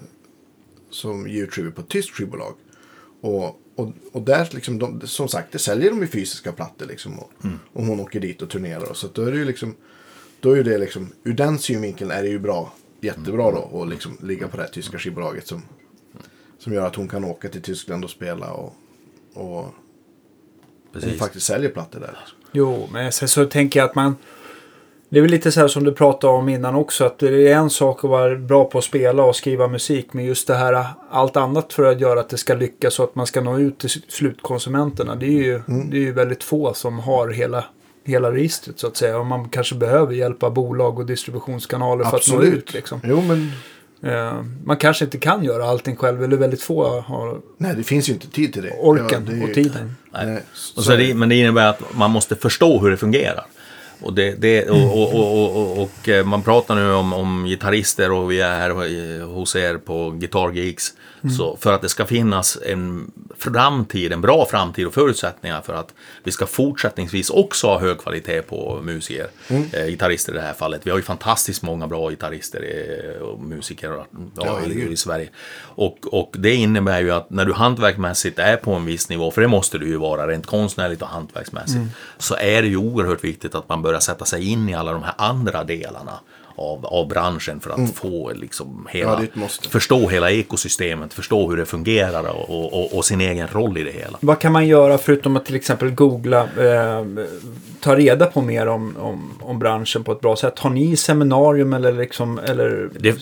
[0.89, 2.53] som ger ut skivor på ett tyskt skivbolag.
[3.21, 6.85] Och, och, och där, liksom, de, som sagt, det säljer de i fysiska plattor.
[6.85, 7.31] Liksom, och,
[7.73, 8.89] och hon åker dit och turnerar.
[8.89, 9.75] Och, så då är det ju liksom,
[10.39, 13.81] då är ju det liksom, ur den synvinkeln är det ju bra, jättebra då.
[13.81, 15.61] att liksom ligga på det här tyska skivbolaget som,
[16.59, 18.51] som gör att hon kan åka till Tyskland och spela.
[18.51, 18.75] Och,
[19.33, 19.73] och
[20.93, 22.17] hon faktiskt säljer plattor där.
[22.19, 22.37] Liksom.
[22.51, 24.15] Jo, men sen så tänker jag att man...
[25.09, 27.05] Det är väl lite så här som du pratade om innan också.
[27.05, 30.07] Att det är en sak att vara bra på att spela och skriva musik.
[30.11, 33.15] Men just det här, allt annat för att göra att det ska lyckas och att
[33.15, 35.15] man ska nå ut till slutkonsumenterna.
[35.15, 37.63] Det är ju, det är ju väldigt få som har hela,
[38.05, 39.17] hela registret så att säga.
[39.19, 42.73] Och man kanske behöver hjälpa bolag och distributionskanaler för att nå ut.
[42.73, 43.01] Liksom.
[43.03, 43.51] Jo, men
[44.03, 48.09] Eh, man kanske inte kan göra allting själv, eller väldigt få har Nej, det finns
[48.09, 48.71] ju inte tid till det.
[48.79, 49.95] orken Ja, det är ju- och tiden.
[50.13, 50.39] Nej,
[50.75, 53.45] Och så det, men det innebär att man måste förstå hur det fungerar.
[53.99, 58.11] Och, det, det, och, och, och, och, och, eh, man pratar nu om, om gitarrister
[58.11, 60.93] och vi är här eh, hos er på Guitar Geeks.
[61.29, 65.93] Så för att det ska finnas en framtid, en bra framtid och förutsättningar för att
[66.23, 69.27] vi ska fortsättningsvis också ha hög kvalitet på musiker.
[69.49, 70.81] Eh, gitarrister i det här fallet.
[70.83, 72.63] Vi har ju fantastiskt många bra gitarrister
[73.15, 74.05] eh, och musiker ja,
[74.35, 75.29] Ja, i, i Sverige.
[75.59, 79.41] Och, och det innebär ju att när du hantverksmässigt är på en viss nivå, för
[79.41, 81.85] det måste du ju vara rent konstnärligt och hantverksmässigt,
[82.17, 85.03] så är det ju oerhört viktigt att man börjar sätta sig in i alla de
[85.03, 86.19] här andra delarna
[86.57, 91.65] av, av branschen för att få liksom hela, Ja, förstå hela ekosystemet, förstå hur det
[91.65, 94.17] fungerar och, och, och, och sin egen roll i det hela.
[94.21, 97.05] Vad kan man göra förutom att till exempel googla, eh,
[97.79, 100.59] ta reda på mer om, om, om branschen på ett bra sätt?
[100.59, 102.89] Har ni seminarium eller liksom, eller?
[102.99, 103.15] Det,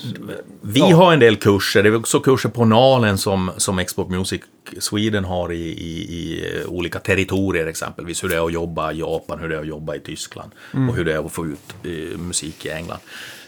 [0.60, 0.96] vi Ja.
[0.96, 4.40] har en del kurser, det är också kurser på Nalen som, som Export Music
[4.78, 8.24] Sweden har i, i, i eh, olika territorier exempelvis.
[8.24, 10.50] Hur det är att jobba i Japan, hur det är att jobba i Tyskland
[10.88, 12.98] och hur det är att få ut eh, musik i England.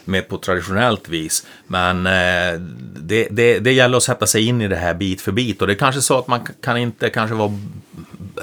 [0.05, 1.47] Mer på traditionellt vis.
[1.67, 2.61] Men eh,
[2.95, 5.61] det, det, det gäller att sätta sig in i det här bit för bit.
[5.61, 7.51] Och det är kanske så att man kan inte kanske vara,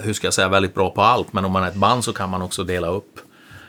[0.03, 1.33] hur ska jag säga, väldigt bra på allt.
[1.33, 3.19] Men om man är ett band så kan man också dela upp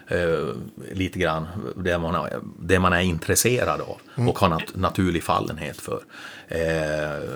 [0.08, 0.48] eh,
[0.94, 3.98] lite grann det man, är- det man är intresserad av
[4.28, 6.00] och har nat naturlig fallenhet för.
[6.48, 7.30] Eh,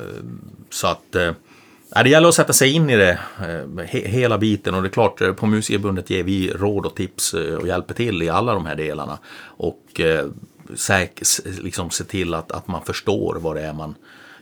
[0.70, 1.32] så att eh,
[1.96, 4.76] det gäller att sätta sig in i det, eh, hela biten.
[4.76, 7.94] Och det är klart, eh, på Musikerbundet ger vi råd och tips eh, och hjälper
[7.94, 9.18] till i alla de här delarna.
[9.44, 10.02] Och
[10.76, 11.22] säk,
[11.62, 13.96] liksom se till att, att man förstår vad det är man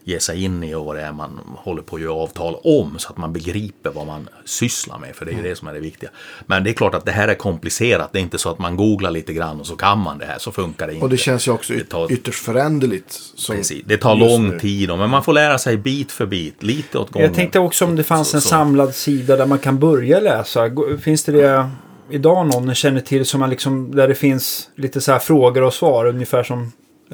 [0.10, 2.99] ger sig in i och vad det är man håller på att göra avtal om
[2.99, 5.74] så att man begriper vad man sysslar med, för det är ju det som är
[5.74, 6.10] det viktiga.
[6.45, 8.76] Men det är klart att det här är komplicerat, det är inte så att man
[8.76, 11.03] googlar lite grann och så kan man det här, så funkar det inte.
[11.03, 13.20] Och det känns ju också yt- tar- ytterst föränderligt.
[13.47, 13.84] Precis.
[13.86, 17.28] Det tar lång tid, men man får lära sig bit för bit, lite åt gången.
[17.28, 20.72] Jag tänkte också om det fanns en samlad sida där man kan börja läsa.
[21.01, 21.70] Finns det det
[22.10, 25.74] idag någon känner till som man liksom, där det finns lite så här frågor och
[25.74, 26.72] svar ungefär som...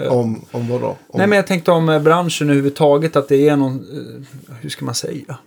[0.10, 0.88] Om, om vad då?
[0.88, 4.70] Om, Nej men jag tänkte om eh, branschen överhuvudtaget att det är någon, eh, hur
[4.70, 5.38] ska man säga?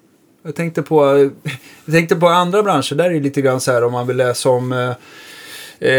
[0.42, 1.30] Jag tänkte på, eh,
[1.84, 4.16] jag tänkte på andra branscher, där är det lite grann så här om man vill
[4.16, 4.90] läsa om eh,
[5.80, 5.90] Eh,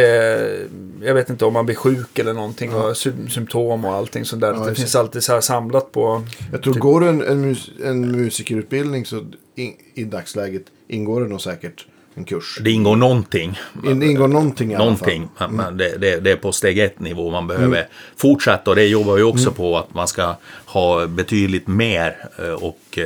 [1.01, 4.41] jag vet inte om man blir sjuk eller någonting och sy- symptom och allting sånt
[4.41, 4.53] där.
[4.53, 6.23] Ja, det finns alltid så här samlat på...
[6.51, 9.25] jag tror, typ- går du en, en, mus, en musikerutbildning så
[9.55, 11.85] in, i dagsläget ingår det nog säkert
[12.19, 12.57] en kurs.
[12.61, 13.59] Det ingår någonting.
[13.85, 15.51] In, ingår någonting i alla Någonting, fall.
[15.51, 19.15] men det, det, det är på steg ett nivå man behöver fortsätta och det jobbar
[19.15, 22.99] vi också på att man ska ha betydligt mer eh, och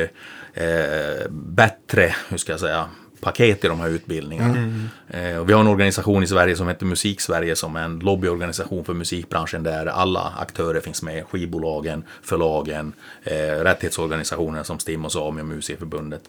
[0.54, 2.86] eh, bättre, hur ska jag säga,
[3.24, 4.88] paket i de här utbildningarna.
[5.08, 8.86] Eh, och vi har en organisation i Sverige som heter Musik-Sverige som är en lobbyorganisation
[8.86, 11.26] för musikbranschen där alla aktörer finns med.
[11.26, 12.94] Skivbolagen, förlagen,
[13.24, 16.22] eh, rättighetsorganisationer som STIM och Sami och Musikerförbundet.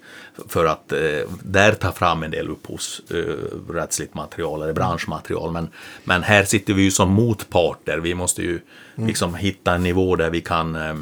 [0.49, 0.99] För att eh,
[1.43, 5.53] där ta fram en del upphovsrättsligt material eller branschmaterial.
[5.53, 5.69] Men,
[6.05, 7.99] men här sitter vi ju som motparter.
[7.99, 8.61] Vi måste ju
[8.95, 10.95] liksom hitta en nivå där vi kan eh,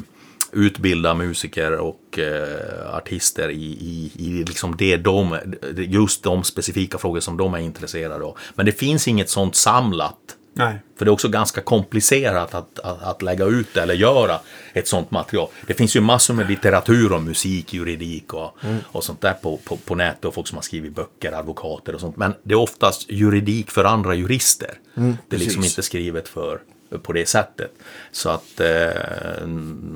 [0.53, 5.37] utbilda musiker och eh, artister i, i, i liksom det de,
[5.75, 8.37] just de specifika frågor som de är intresserade av.
[8.55, 10.17] Men det finns inget sånt samlat.
[10.55, 10.79] Nej.
[10.97, 14.39] För det är också ganska komplicerat att, att, att lägga ut eller göra
[14.73, 15.49] ett sånt material.
[15.67, 19.77] Det finns ju massor med litteratur om musik, juridik och, och sånt där på, på,
[19.77, 22.17] på nätet och folk som har skrivit böcker, advokater och sånt.
[22.17, 24.73] Men det är oftast juridik för andra jurister.
[25.27, 25.77] det är liksom precis.
[25.77, 26.59] inte skrivet för
[26.97, 27.71] på det sättet.
[28.11, 28.59] Så att...
[28.59, 28.67] Eh,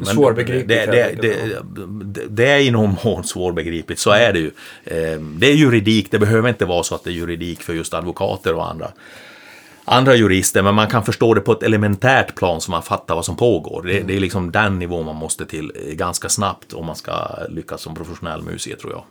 [0.06, 1.62] Svårbegripligt Det, det, det,
[2.04, 4.52] det, det är i någon mån svårbegripligt, så är det ju.
[4.84, 7.94] Eh, det är juridik, det behöver inte vara så att det är juridik för just
[7.94, 8.92] advokater och andra
[9.90, 13.26] andra jurister, men man kan förstå det på ett elementärt plan så man fattar vad
[13.26, 13.84] som pågår.
[13.84, 17.30] Det, det är liksom den nivån man måste till eh, ganska snabbt om man ska
[17.50, 19.04] lyckas som professionell musiker tror jag.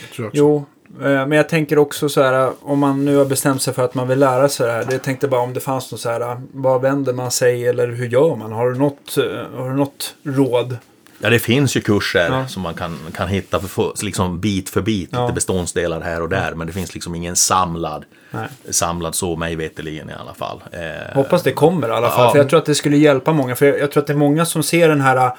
[0.00, 0.30] Jag tror.
[0.32, 0.66] Jo,
[0.98, 4.08] men jag tänker också så här om man nu har bestämt sig för att man
[4.08, 4.86] vill lära sig det här.
[4.90, 8.06] Jag tänkte bara om det fanns något så här, vad vänder man sig eller hur
[8.08, 8.52] gör man?
[8.52, 10.76] Har du något, eh, har du något råd?
[11.22, 12.48] Ja, det finns ju kurser Ja.
[12.48, 15.22] som man kan, kan hitta för, för, liksom bit för bit, Ja.
[15.22, 18.48] lite beståndsdelar här och där, men det finns liksom ingen samlad, Nej.
[18.70, 20.62] samlad så mig veterligen i alla fall.
[20.72, 22.24] Eh, Hoppas det kommer i alla fall.
[22.24, 22.30] Ja.
[22.30, 23.56] För jag tror att det skulle hjälpa många.
[23.56, 25.32] För jag, jag tror att det är många som ser den här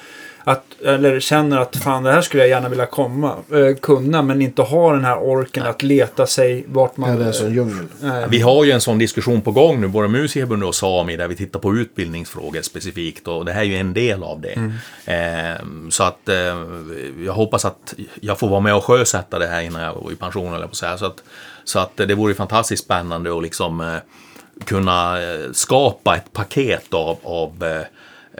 [0.43, 4.41] att, eller känner att fan det här skulle jag gärna vilja komma, eh, kunna men
[4.41, 7.09] inte har den här orken att leta sig vart man...
[7.09, 7.85] Ja, det är djungel.
[8.03, 11.27] eh, Vi har ju en sån diskussion på gång nu, både Musikerförbundet och Sami, där
[11.27, 14.53] vi tittar på utbildningsfrågor specifikt och det här är ju en del av det.
[15.13, 16.35] Eh, så att eh,
[17.25, 20.15] jag hoppas att jag får vara med och sjösätta det här innan jag går i
[20.15, 20.97] pension, eller på att säga.
[20.97, 21.23] Så att,
[21.63, 23.97] så att det vore fantastiskt spännande att liksom eh,
[24.65, 27.85] kunna eh, skapa ett paket av, av eh,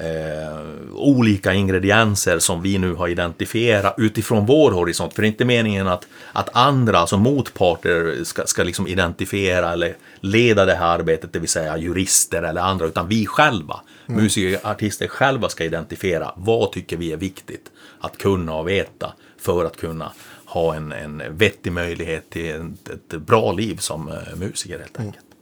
[0.06, 0.60] eh,
[0.94, 5.14] olika ingredienser som vi nu har identifierat utifrån vår horisont.
[5.14, 9.96] För det är inte meningen att, att andra, alltså motparter, ska, ska liksom identifiera eller
[10.20, 14.24] leda det här arbetet, det vill säga jurister eller andra, utan vi själva, mm.
[14.24, 19.66] musiker, artister själva ska identifiera vad tycker vi är viktigt att kunna och veta för
[19.66, 20.12] att kunna
[20.52, 25.26] ha en, en vettig möjlighet till ett, ett bra liv som uh, musiker helt enkelt.
[25.26, 25.38] Mm.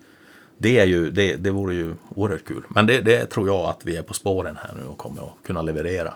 [0.57, 2.63] Det, är ju, det, det vore ju oerhört kul.
[2.69, 5.33] Men det, det, tror jag att vi är på spåren här nu och kommer att
[5.43, 6.13] kunna leverera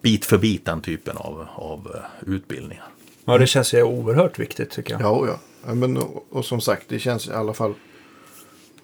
[0.00, 2.84] bit för bit den typen av, av uh, utbildningar.
[3.24, 5.02] Ja, det känns ju oerhört viktigt tycker jag.
[5.02, 5.38] Ja, ja.
[5.66, 7.74] ja men, och, och, som sagt, det känns i alla fall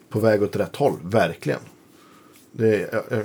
[0.08, 1.60] på väg åt rätt håll, verkligen.
[2.52, 3.24] Det, jag, jag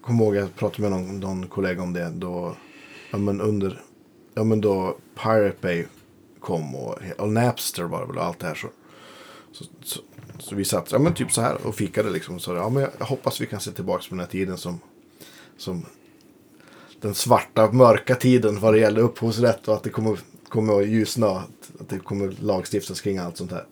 [0.00, 2.56] kommer ihåg att jag pratade med någon, någon kollega om det då,
[3.10, 3.80] ja men under
[4.34, 5.84] ja men då Pirate Bay
[6.40, 8.68] kom och, och Napster var det väl och allt det här så.
[9.52, 10.00] Så, så,
[10.38, 12.40] så vi satt ja, men typ så här och fikade liksom.
[12.40, 14.80] Så, ja, men jag hoppas vi kan se tillbaka på den här tiden som,
[15.56, 15.86] som
[17.00, 20.18] den svarta, mörka tiden vad det gäller upphovsrätt och att det kommer,
[20.48, 21.26] kommer att ljusna.
[21.26, 23.64] Att, att det kommer lagstiftas kring allt sånt här.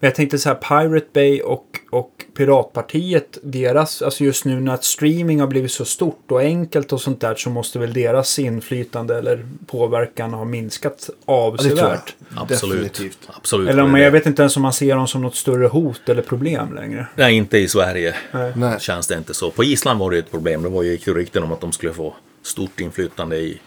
[0.00, 4.76] Men jag tänkte så här, Pirate Bay och, och Piratpartiet, deras, alltså just nu när
[4.76, 9.18] streaming har blivit så stort och enkelt och sånt där så måste väl deras inflytande
[9.18, 12.14] eller påverkan ha minskat avsevärt.
[12.34, 13.02] Ja, Absolut.
[13.26, 13.68] Absolut.
[13.68, 16.22] Eller om, jag vet inte ens om man ser dem som något större hot eller
[16.22, 17.06] problem längre.
[17.14, 18.14] Nej, inte i Sverige.
[18.54, 18.80] Nej.
[18.80, 19.50] Känns det inte så.
[19.50, 20.62] På Island var det ett problem.
[20.62, 23.60] Det var ju rykten om att de skulle få stort inflytande i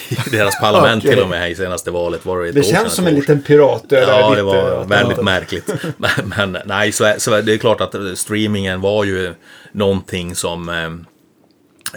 [0.30, 1.14] deras parlament okay.
[1.14, 2.26] till och med i senaste valet.
[2.26, 3.84] Var det det känns som en liten pirat.
[3.88, 5.74] Ja, det var väldigt märkligt.
[5.96, 9.34] Men, men, nej, så, så det är klart att streamingen var ju
[9.72, 10.84] någonting som eh,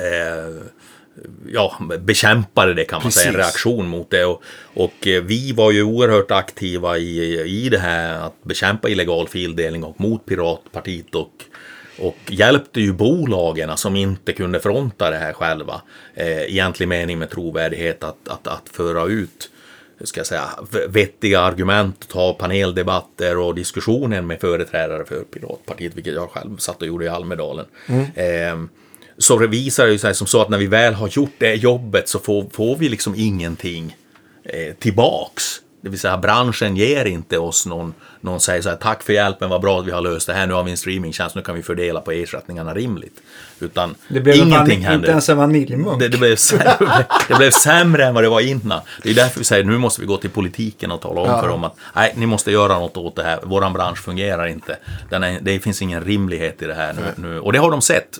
[0.05, 0.65] eh,
[1.47, 3.21] ja, bekämpade det kan man Precis.
[3.21, 4.25] säga, en reaktion mot det.
[4.25, 4.43] Och,
[4.73, 9.83] och, eh, vi var ju oerhört aktiva i, i det här att bekämpa illegal fildelning
[9.83, 11.31] och mot Piratpartiet och
[11.99, 15.81] och hjälpte ju bolagen som inte kunde fronta det här själva,
[16.13, 19.49] eh, egentlig mening med trovärdighet, att, att, att föra ut
[20.03, 20.49] ska jag säga,
[20.89, 26.87] vettiga argument, ta paneldebatter och diskussioner med företrädare för Piratpartiet, vilket jag själv satt och
[26.87, 27.65] gjorde i Almedalen.
[27.87, 28.05] Mm.
[28.15, 28.69] Eh,
[29.17, 32.09] så det visar ju sig som så att när vi väl har gjort det jobbet
[32.09, 33.95] så får, får vi liksom ingenting
[34.43, 35.61] eh, tillbaks.
[35.85, 39.49] Det vill säga branschen ger inte oss någon, någon säger så här tack för hjälpen,
[39.49, 41.55] vad bra att vi har löst det här, nu har vi en streamingtjänst, nu kan
[41.55, 43.21] vi fördela på ersättningarna rimligt.
[43.59, 44.95] Utan det blev ingenting hände.
[44.95, 45.99] Inte ens en vaniljmunk.
[45.99, 48.79] Det, det, blev sämre, det blev sämre än vad det var innan.
[49.03, 51.41] Det är därför vi säger nu måste vi gå till politiken och tala om ja.
[51.41, 53.39] för dem att nej, ni måste göra något åt det här.
[53.43, 54.77] Våran bransch fungerar inte.
[55.11, 57.39] Är, det finns ingen rimlighet i det här nu, nu.
[57.39, 58.17] Och det har de sett.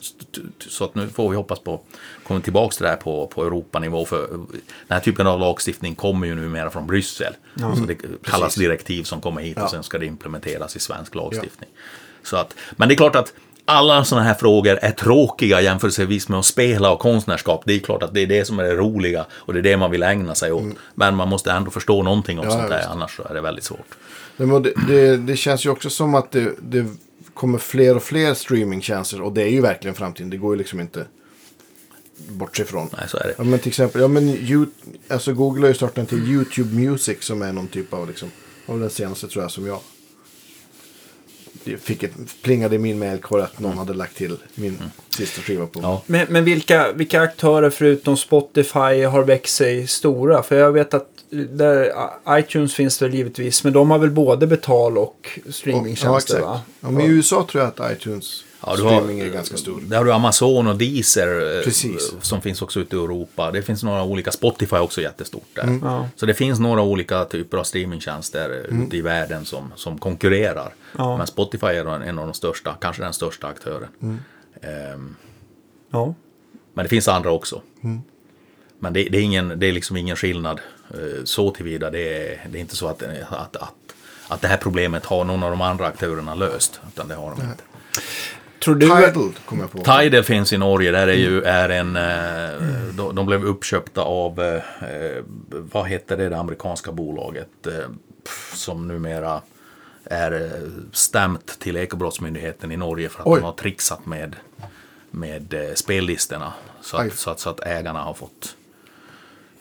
[0.68, 1.82] Så att nu får vi hoppas på
[2.28, 4.05] kommer tillbaka till det här på, på Europanivå.
[4.05, 7.34] För den här typen av lagstiftning kommer ju numera från Bryssel.
[7.59, 7.76] Mm.
[7.76, 8.59] Så det kallas Precis.
[8.59, 9.69] direktiv som kommer hit och ja.
[9.69, 11.69] sen ska det implementeras i svensk lagstiftning.
[11.73, 11.80] Ja.
[12.23, 13.34] Så att, men det är klart att
[13.65, 17.61] alla sådana här frågor är tråkiga jämförelsevis med att spela och konstnärskap.
[17.65, 19.78] Det är klart att det är det som är det roliga och det är det
[19.78, 20.61] man vill ägna sig åt.
[20.61, 20.78] Mm.
[20.95, 23.95] Men man måste ändå förstå någonting om ja, sånt där, annars är det väldigt svårt.
[24.38, 26.86] Det, det, det, känns ju också som att det, det
[27.34, 30.30] kommer fler och fler streamingtjänster och det är ju verkligen framtiden.
[30.30, 31.05] Det går ju liksom inte
[32.18, 32.89] bortse ifrån.
[32.97, 33.34] Nej, så är det.
[33.38, 34.66] Ja, men till exempel, ja, men you,
[35.07, 38.32] alltså Google har ju startat en till YouTube Music som är någon typ av, liksom,
[38.66, 39.80] av den senaste tror jag som jag
[41.80, 42.11] fick ett,
[42.41, 44.89] plingade i min mailkorg att någon hade lagt till min mm.
[45.09, 45.80] sista skiva på.
[45.82, 46.01] Ja.
[46.05, 50.43] Men, men vilka, vilka aktörer förutom Spotify har växt sig stora?
[50.43, 51.91] För jag vet att där,
[52.30, 56.39] iTunes finns det givetvis, men de har väl både betal och streamingtjänster?
[56.39, 59.82] Ja, ja, men I USA tror jag att iTunes Ja, Streaming har, är ganska stor.
[59.82, 62.13] Där har du Amazon och Deezer eh, Precis.
[62.22, 63.51] som finns också ute i Europa.
[63.51, 65.63] Det finns några olika, Spotify också jättestort där.
[65.63, 65.82] Mm.
[65.84, 66.09] Ja.
[66.16, 68.88] Så det finns några olika typer av streamingtjänster eh, mm.
[68.88, 70.74] ute i världen som, som konkurrerar.
[70.97, 71.18] Ja.
[71.18, 73.89] Men Spotify är en av de största, kanske den största aktören.
[74.01, 74.20] Mm.
[74.93, 75.16] Um,
[75.91, 76.13] ja.
[76.74, 77.61] Men det finns andra också.
[77.84, 78.01] Mm.
[78.80, 80.60] Men det, det, är ingen, det är liksom ingen skillnad
[80.98, 81.91] uh, så tillvida.
[81.91, 83.73] Det är, det är inte så att, att, att,
[84.27, 86.80] att det här problemet har någon av de andra aktörerna löst.
[86.88, 87.64] Utan det har de inte.
[88.65, 88.87] Tror du...
[88.87, 89.77] Tidal kommer jag på.
[89.77, 90.91] Tidal finns i Norge.
[90.91, 91.95] Där är ju är en...
[91.95, 92.95] Mm.
[92.95, 94.41] De, de, blev uppköpta av...
[94.41, 97.67] Eh, vad heter det, det amerikanska bolaget?
[97.67, 97.73] Eh,
[98.53, 99.41] som numera
[100.03, 100.51] är
[100.91, 103.39] stämt till Ekobrottsmyndigheten i Norge för att Oj.
[103.39, 104.35] de har trixat med,
[105.11, 106.53] med spellistorna.
[106.81, 108.55] Så att, så att, så, att, ägarna har fått,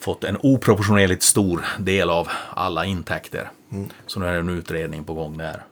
[0.00, 3.50] fått en oproportionerligt stor del av alla intäkter.
[3.72, 3.90] Mm.
[4.06, 5.62] Så nu är det en utredning på gång där.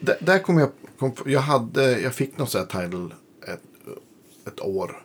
[0.00, 3.08] Där kom jag kom, jag, hade, jag fick något sånt här title
[3.46, 3.62] ett,
[4.46, 5.02] ett år.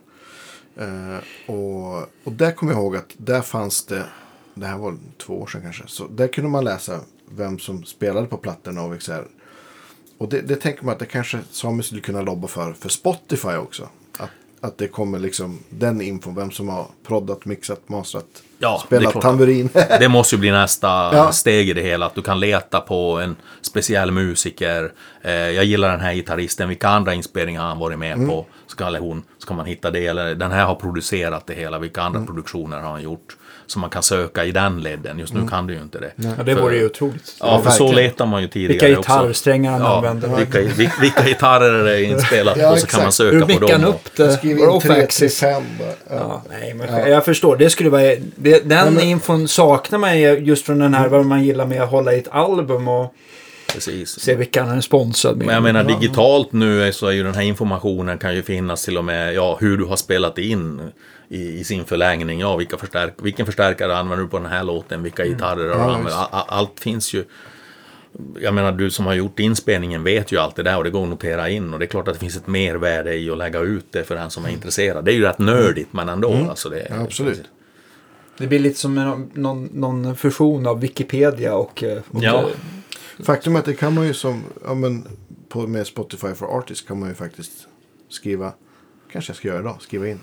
[0.75, 1.17] Eh,
[1.55, 4.05] och, och där kommer jag ihåg att där fanns det,
[4.53, 6.99] det här var två år sedan kanske, så där kunde man läsa
[7.29, 9.27] vem som spelade på plattorna och liksom XR.
[10.17, 13.55] Och det, det tänker man att det kanske Samuel skulle kunna lobba för, för Spotify
[13.55, 13.89] också.
[14.17, 14.29] Att,
[14.59, 19.11] att det kommer liksom den infon, vem som har proddat, mixat, mastrat, Ja, det spelat
[19.11, 19.21] klart.
[19.23, 19.69] tamburin.
[19.99, 21.31] Det måste ju bli nästa Ja.
[21.31, 22.05] steg i det hela.
[22.05, 24.91] Att du kan leta på en speciell musiker.
[25.21, 26.69] Eh, jag gillar den här gitarristen.
[26.69, 28.29] Vilka andra inspelningar har han varit med Mm.
[28.29, 28.45] på?
[28.67, 30.07] Ska, eller hon, ska man hitta det?
[30.07, 31.79] Eller den här har producerat det hela.
[31.79, 32.13] Vilka Mm.
[32.15, 33.37] andra produktioner har han gjort?
[33.67, 35.19] Så man kan söka i den ledden.
[35.19, 35.49] Just nu Mm.
[35.51, 36.11] kan du ju inte det.
[36.15, 37.35] Ja, det vore ju otroligt.
[37.39, 39.11] Ja, för så letar man ju tidigare Vilka också.
[39.11, 40.35] gitarrsträngar han Ja, använder.
[40.37, 43.83] vilka, vilka, vilka gitarrer är inspelat Ja, på så kan man söka Hur på dem.
[43.85, 44.31] upp det?
[44.31, 45.39] Skriv in för 3 till axis?
[45.39, 45.87] 5 bara.
[45.87, 45.93] Ja.
[46.09, 47.55] Ja, nej, men jag förstår.
[47.57, 48.01] Det skulle vara...
[48.35, 51.81] Det, den men- infon saknar man ju just från den här vad man gillar med
[51.81, 53.13] att hålla i ett album och
[53.73, 54.19] Precis.
[54.19, 55.45] se vilka han är sponsrad med.
[55.45, 58.85] Men jag menar digitalt nu är- så är ju den här informationen kan ju finnas
[58.85, 60.81] till och med ja, hur du har spelat in
[61.35, 62.39] i, i sin förlängning.
[62.39, 65.03] Ja, vilka förstärk, vilken förstärkare använder du på den här låten?
[65.03, 66.05] Vilka gitarrer har du Ja, använt?
[66.07, 66.17] visst.
[66.17, 67.25] A- a- Allt finns ju.
[68.39, 71.03] Jag menar, du som har gjort inspelningen vet ju allt det där och det går
[71.03, 71.73] att notera in.
[71.73, 74.15] Och det är klart att det finns ett mervärde i att lägga ut det för
[74.15, 75.05] den som är intresserad.
[75.05, 76.33] Det är ju rätt nördigt, men ändå.
[76.49, 77.43] Alltså det, Ja, absolut.
[78.37, 81.83] Det blir lite som en, någon, någon fusion av Wikipedia och...
[81.83, 82.41] eh, och Ja.
[82.41, 85.07] eh, Faktum är att det kan man ju som, ja men
[85.49, 87.51] på, med Spotify for Artists kan man ju faktiskt
[88.09, 88.53] skriva,
[89.11, 90.19] kanske jag ska göra idag, skriva in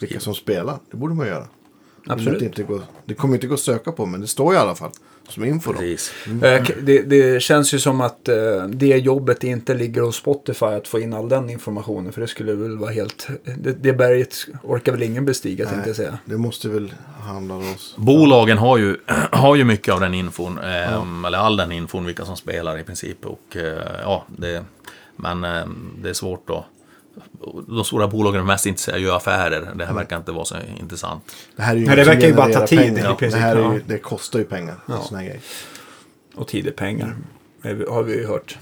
[0.00, 0.78] vilka som spelar.
[0.90, 1.44] Det borde man göra.
[2.06, 2.38] Absolut.
[2.38, 4.74] Det, inte går, det kommer inte gå att söka på men det står i alla
[4.74, 4.90] fall
[5.28, 5.78] som info då.
[5.78, 6.12] Precis.
[6.26, 8.36] Eh, Det, det känns ju som att eh,
[8.68, 12.12] det jobbet inte ligger hos Spotify att få in all den informationen.
[12.12, 13.28] För det skulle väl vara helt...
[13.58, 16.18] Det, det berget orkar väl ingen bestiga tänkte jag säga.
[16.24, 17.94] Det måste väl handla om oss.
[17.96, 18.96] Bolagen har ju,
[19.32, 22.84] har ju mycket av den infon, ehm, eller all den infon, vilka som spelar i
[22.84, 23.26] princip.
[23.26, 24.64] Och, eh, ja, det,
[25.16, 26.66] men ehm, det är svårt då.
[27.68, 29.72] De stora bolagen är mest intresserade av affärer.
[29.74, 31.22] Det här verkar inte vara så intressant.
[31.56, 33.14] Det här är ju Nej, det inget som verkar ju bara ta tid pengar.
[33.14, 33.74] princip, Det här är ja.
[33.74, 34.74] ju, det kostar ju pengar.
[34.86, 35.02] Ja.
[36.34, 37.16] Och tid är pengar.
[37.62, 38.58] eh, Har vi ju hört.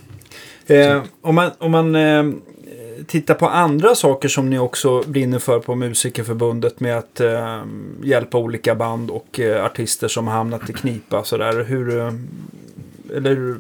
[0.67, 2.25] Eh, om man, om man eh,
[3.07, 7.63] tittar på andra saker som ni också brinner för på Musikerförbundet med att eh,
[8.03, 11.25] hjälpa olika band och eh, artister som har hamnat i knipa.
[11.25, 11.65] Sådär.
[11.65, 12.13] Hur, eh,
[13.17, 13.57] eller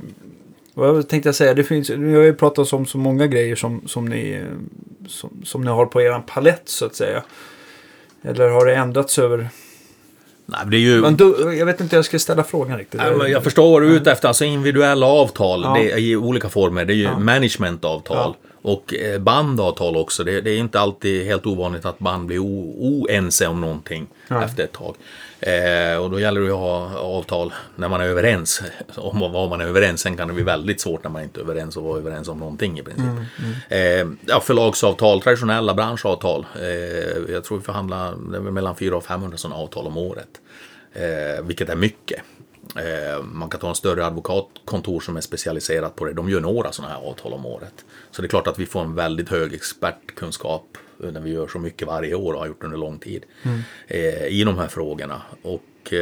[0.76, 1.54] vad tänkte jag säga?
[1.54, 4.44] Det finns, vi har ju pratat om så många grejer som, som, ni,
[5.08, 7.22] som, som ni har på er palett så att säga.
[8.22, 9.48] Eller har det ändrats över?
[10.46, 11.00] Nej, det är ju...
[11.00, 13.00] Men då, jag vet inte hur jag ska ställa frågan riktigt.
[13.00, 14.28] Nej, men Jag förstår vad du är ute efter.
[14.28, 15.74] Alltså individuella avtal Ja.
[15.74, 16.84] det är i olika former.
[16.84, 17.18] Det är ju Ja.
[17.18, 18.34] managementavtal.
[18.66, 20.24] Och eh, bandavtal också.
[20.24, 24.44] Det, det är inte alltid helt ovanligt att band blir oense om någonting Ja.
[24.44, 24.96] efter ett tag.
[25.40, 28.62] Eh, och då gäller det att ha avtal när man är överens
[28.96, 30.00] om vad man är överens.
[30.00, 32.38] Sen kan det bli väldigt svårt när man inte är överens och vara överens om
[32.38, 33.04] någonting i princip.
[33.68, 33.78] Eh,
[34.26, 36.46] ja, förlagsavtal, traditionella branschavtal.
[36.60, 38.14] Eh, jag tror vi förhandlar
[38.50, 40.28] mellan 400 och 500 sådana avtal om året.
[40.92, 42.20] Eh, vilket är mycket.
[42.74, 46.12] Eh, man kan ta en större advokatkontor som är specialiserat på det.
[46.12, 47.84] De gör några sådana här avtal om året.
[48.10, 51.48] Så det är klart att vi får en väldigt hög expertkunskap eh, när vi gör
[51.48, 53.24] så mycket varje år och har gjort under lång tid
[53.86, 55.22] eh, i de här frågorna.
[55.42, 55.94] Och,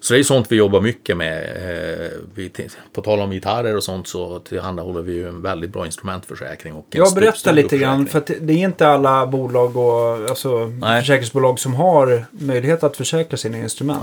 [0.00, 2.12] så det är sånt vi jobbar mycket med.
[2.34, 2.52] Vi,
[2.92, 6.74] på tal om gitarrer och sånt så tillhandahåller vi ju en väldigt bra instrumentförsäkring.
[6.74, 10.66] Och en Jag berättar lite grann, för att det är inte alla bolag och alltså,
[10.66, 11.00] Nej.
[11.00, 14.02] försäkringsbolag som har möjlighet att försäkra sina instrument.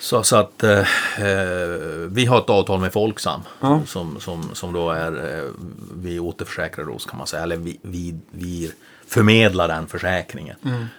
[0.00, 0.78] Så, så att eh,
[1.18, 1.78] eh,
[2.08, 3.82] vi har ett avtal med Folksam Ja.
[3.86, 5.50] som, som, som då är eh,
[5.94, 7.42] vi återförsäkrar oss kan man säga.
[7.42, 8.72] Eller vi, vi, vi
[9.06, 10.56] förmedlar den försäkringen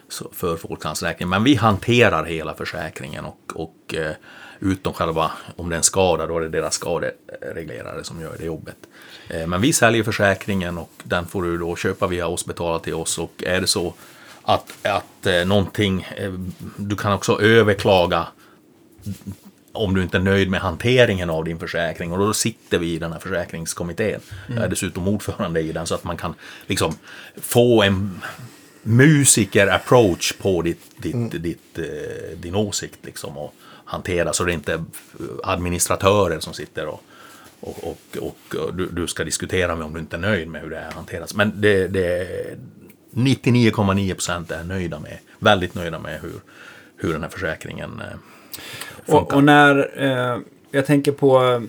[0.09, 1.29] så, för Folksams räkning.
[1.29, 4.11] Men vi hanterar hela försäkringen och, och eh,
[4.59, 8.45] utom själva, om det är en skada, då är det deras skadereglerare som gör det
[8.45, 8.77] jobbet.
[9.29, 12.93] Eh, men vi säljer försäkringen och den får du då köpa via oss, betala till
[12.93, 13.93] oss och är det så
[14.43, 16.07] att, att eh, någonting,
[16.75, 18.27] du kan också överklaga
[19.71, 22.11] om du inte är nöjd med hanteringen av din försäkring.
[22.11, 24.19] Och då sitter vi i den här försäkringskommittén.
[24.47, 26.33] Jag är dessutom ordförande i den så att man kan
[26.67, 26.93] liksom
[27.35, 28.21] få en
[28.83, 32.99] musiker-approach på ditt, ditt, ditt, eh, din åsikt.
[33.01, 33.53] Liksom, och
[33.85, 34.83] hantera så det är inte
[35.43, 37.03] administratörer som sitter och,
[37.59, 40.61] och, och, och, och du, du ska diskutera med om du inte är nöjd med
[40.61, 41.35] hur det här hanteras.
[41.35, 42.27] Men det, det
[43.11, 46.39] 99,9 procent är nöjda med, väldigt nöjda med hur,
[46.97, 48.17] hur den här försäkringen eh,
[49.05, 50.37] Och, och när, eh,
[50.71, 51.61] jag tänker på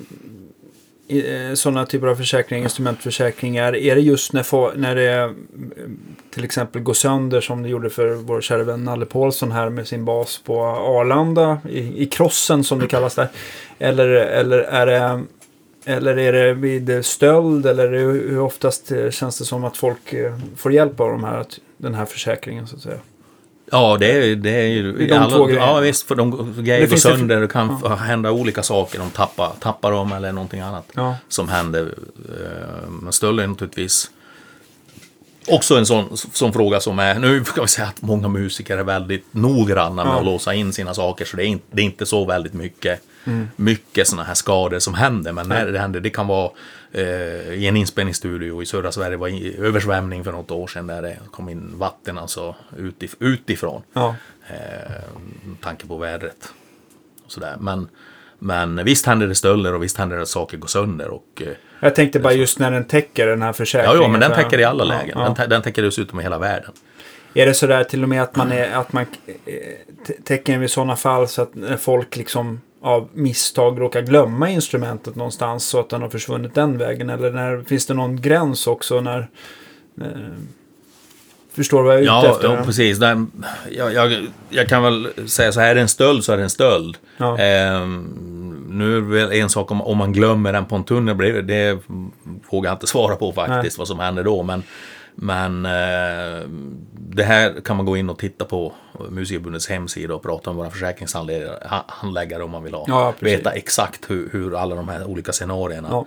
[1.09, 3.77] eh, sådana typer av försäkringar, instrumentförsäkringar.
[3.77, 5.31] Är det just när, när det eh,
[6.31, 9.89] till exempel går sönder som det gjorde för vår kära vän Nalle Paulsson här med
[9.89, 13.29] sin bas på Arlanda i, i krossen som det kallas där.
[13.79, 15.23] Eller, eller är det
[15.85, 20.39] eller är det vid stöld eller hur oftast eh, känns det som att folk eh,
[20.57, 21.47] får hjälp av de här,
[21.77, 22.99] den här försäkringen så att säga?
[23.71, 24.93] Ja, det är, det är ju...
[25.09, 25.67] De två grejerna.
[25.67, 26.09] ja, visst.
[26.09, 27.41] För de grejer går sönder.
[27.41, 28.99] Det kan f- hända olika saker.
[28.99, 31.17] De tappar, tappar dem eller någonting annat Ja.
[31.29, 31.95] som händer.
[32.29, 34.11] Eh, Men stöld är naturligtvis
[35.51, 38.83] Också en sån, sån fråga som är, nu kan vi säga att många musiker är
[38.85, 40.19] väldigt noggranna med Ja.
[40.19, 43.01] att låsa in sina saker, så det är inte, det är inte så väldigt mycket,
[43.57, 45.33] mycket sådana här skador som händer.
[45.33, 46.51] Men när det händer, det kan vara
[46.93, 49.29] i en inspelningsstudio i södra Sverige, var
[49.65, 53.83] översvämning för något år sedan där det kom in vatten alltså utif, utifrån.
[53.93, 54.15] Ja.
[54.49, 54.93] Eh,
[55.63, 56.53] tanke på vädret.
[57.25, 57.57] Och sådär.
[57.61, 57.89] Men,
[58.39, 61.09] men visst händer det stölder och visst händer det att saker går sönder.
[61.09, 61.49] Och, eh,
[61.81, 64.03] Jag tänkte bara just när den täcker den här ja, försäkringen.
[64.03, 65.19] ja, men den täcker i alla Ja, lägen.
[65.19, 65.25] ja.
[65.25, 66.71] Den, tä- den täcker dessutom i hela världen.
[67.35, 69.07] Är det sådär till och med att man, är, att man
[69.47, 69.55] eh,
[70.25, 75.15] täcker den vid sådana fall så att när folk liksom av misstag råkar glömma instrumentet
[75.17, 77.11] någonstans så att den har försvunnit den vägen?
[77.11, 79.29] Eller när, finns det någon gräns också när...
[80.01, 80.07] Eh,
[81.53, 82.49] förstår vad jag är ute Ja, efter?
[82.49, 82.99] ja precis.
[82.99, 83.31] Den,
[83.71, 86.43] jag, jag, jag kan väl säga så här, är det en stöld så är det
[86.43, 86.97] en stöld.
[87.17, 87.39] Ja.
[87.39, 91.19] Ehm, nu är det väl en sak om, om man glömmer den på en tunnel,
[91.19, 91.79] det, det
[92.51, 94.43] vågar jag inte svara på faktiskt, vad som händer då.
[94.43, 94.63] Men,
[95.21, 96.49] men eh,
[96.93, 98.73] det här kan man gå in och titta på
[99.11, 102.85] Musikerförbundets hemsida och prata med våra försäkringshandläggare om man vill ha.
[102.89, 106.07] Ja, veta exakt hur, hur alla de här olika scenarierna Ja.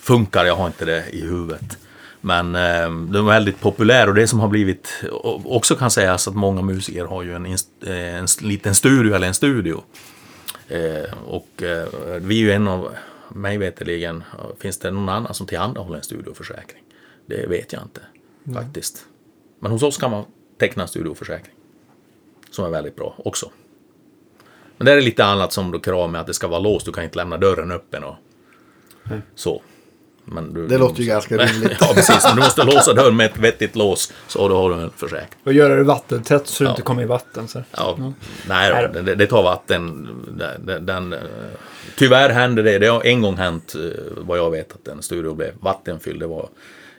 [0.00, 0.44] funkar.
[0.44, 1.78] Jag har inte det i huvudet.
[2.20, 2.60] Men eh,
[2.90, 5.04] den är väldigt populär och det som har blivit
[5.44, 9.34] också kan sägas att många musiker har ju en, eh, en liten studio eller en
[9.34, 9.82] studio.
[10.68, 11.86] Eh, och eh,
[12.20, 12.94] vi är ju en av,
[13.28, 14.24] mig veterligen,
[14.60, 16.82] finns det någon annan som tillhandahåller en studioförsäkring?
[17.26, 18.00] Det vet jag inte
[18.54, 19.04] faktiskt.
[19.60, 20.24] Men hos oss kan man
[20.58, 21.54] teckna en studioförsäkring.
[22.50, 23.50] Som är väldigt bra också.
[24.76, 26.86] Men det är lite annat som då krav med att det ska vara låst.
[26.86, 28.14] Du kan inte lämna dörren öppen och
[29.34, 29.62] så.
[30.24, 31.76] Men du, Det låter ju ganska rimligt.
[31.80, 32.24] ja, precis.
[32.24, 34.12] Men du måste låsa dörren med ett vettigt lås.
[34.28, 35.40] Så då har du en försäkring.
[35.44, 36.72] Och göra det vattentätt så det Ja.
[36.72, 37.48] inte kommer i vatten.
[37.48, 37.62] Så.
[37.76, 38.12] Ja,
[38.48, 40.08] Nej, då, det, det tar vatten.
[40.64, 41.18] Den, den, eh,
[41.96, 42.78] tyvärr hände det.
[42.78, 46.20] Det har en gång hänt, eh, vad jag vet, att en studio blev vattenfylld.
[46.20, 46.48] Det var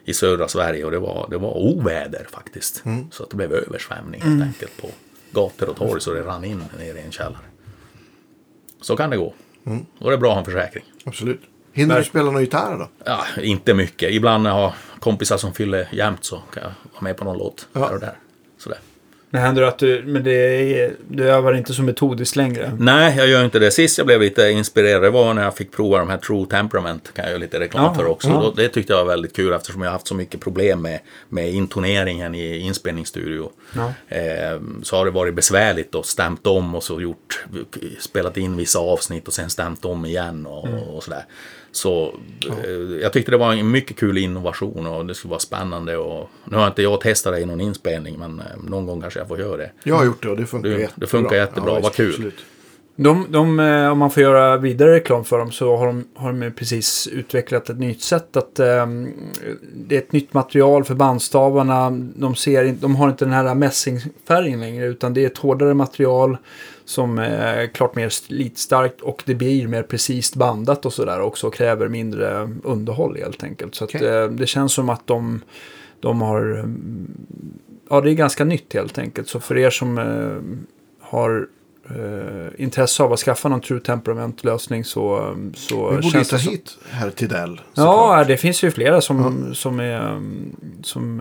[0.08, 2.82] i södra Sverige och det var, det var oväder faktiskt.
[3.10, 4.88] Så att det blev översvämning helt enkelt på
[5.30, 7.42] gator och torg så det rann in ner i en källare.
[8.80, 9.34] Så kan det gå.
[9.98, 10.84] Då är det bra att ha en försäkring.
[11.04, 11.40] Absolut.
[11.72, 12.88] Hinner du spela någon gitarr då?
[13.04, 14.10] Ja, inte mycket.
[14.10, 17.80] Ibland har kompisar som fyller jämt så kan jag vara med på någon låt Ja.
[17.80, 18.18] här och där.
[19.30, 20.32] Men händer det att du, men det
[20.80, 22.72] är, du övar inte så metodiskt längre?
[22.78, 23.70] Nej, jag gör inte det.
[23.70, 27.10] Sist jag blev lite inspirerad det var när jag fick prova de här True Temperament.
[27.14, 28.28] kan jag göra lite reklam Ja, för också.
[28.28, 28.52] ja.
[28.56, 30.98] Det tyckte jag var väldigt kul eftersom jag haft så mycket problem med,
[31.28, 33.50] med intoneringen i inspelningsstudio.
[33.76, 33.92] Ja.
[34.16, 37.44] Eh, så har det varit besvärligt och stämt om och så gjort,
[38.00, 40.80] spelat in vissa avsnitt och sen stämt om igen och, Mm.
[40.82, 41.24] och sådär.
[41.78, 42.14] Så
[42.64, 42.70] eh,
[43.02, 45.96] jag tyckte det var en mycket kul innovation och det skulle vara spännande.
[45.96, 49.20] Och, nu har inte jag testat det i någon inspelning men eh, någon gång kanske
[49.20, 49.70] jag får göra det.
[49.84, 51.06] Jag har gjort det och det funkar Det- det jättebra.
[51.08, 51.72] funkar jättebra.
[51.72, 52.08] Vad visst, kul.
[52.10, 52.38] absolut.
[53.00, 56.32] De, de, eh, om man får göra vidare reklam för dem så har de, har
[56.32, 59.08] de precis utvecklat ett nytt sätt att ehm,
[59.74, 61.90] det är ett nytt material för bandstavarna.
[62.16, 65.74] De, ser, inte- de har inte den här mässingfärgen längre utan det är ett hårdare
[65.74, 66.36] material
[66.88, 71.54] som är klart mer slitstarkt och det blir mer precis bandat och sådär också och
[71.54, 73.74] kräver mindre underhåll helt enkelt.
[73.74, 74.08] Så att, Okej.
[74.08, 75.40] eh, det känns som att de,
[76.00, 77.10] de har, mm,
[77.90, 79.28] ja det är ganska nytt helt enkelt.
[79.28, 80.68] Så för er som eh,
[81.00, 81.48] har
[81.90, 87.10] eh, intresse av att skaffa någon True Temperament-lösning så, så Vi borde ta hit herr
[87.10, 87.60] Tidell.
[87.74, 88.26] Ja, såklart.
[88.28, 90.12] det finns ju flera som, som är...
[90.12, 91.20] um, Som,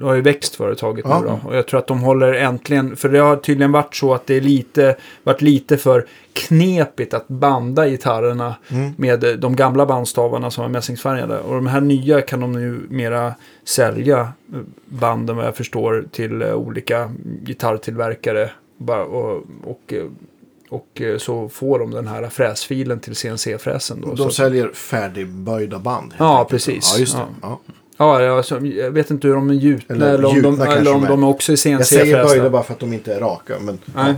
[0.00, 1.20] eh, har ju växt företaget Ja.
[1.20, 1.40] nu då.
[1.48, 2.96] Och jag tror att de håller äntligen...
[2.96, 7.28] För det har tydligen varit så att det är lite, varit lite för knepigt att
[7.28, 8.92] banda gitarrerna Mm.
[8.96, 11.38] med eh, de gamla bandstavarna som var mässingsfärgade.
[11.38, 16.42] Och de här nya kan de nu mera sälja eh, banden vad jag förstår till
[16.42, 17.10] olika
[17.42, 18.50] gitarrtillverkare.
[18.78, 19.94] Bara- Och, och,
[20.70, 24.00] och eh, så får de den här fräsfilen till CNC-fräsen.
[24.00, 24.08] Då.
[24.08, 26.14] De Så- säljer färdigböjda band.
[26.18, 26.50] Ja, enkelt.
[26.50, 26.90] precis.
[26.94, 27.22] Ja, just det.
[27.42, 27.60] Ja.
[27.66, 27.74] Ja.
[28.00, 30.94] Ja, ja, alltså, jag vet inte hur de är gjutna Eller eller, om, de, eller
[30.94, 31.08] om de är.
[31.08, 32.28] de också är Jag säger CNC-frästa.
[32.28, 33.54] böjda bara för att de inte är raka.
[33.60, 34.14] Men, Nej,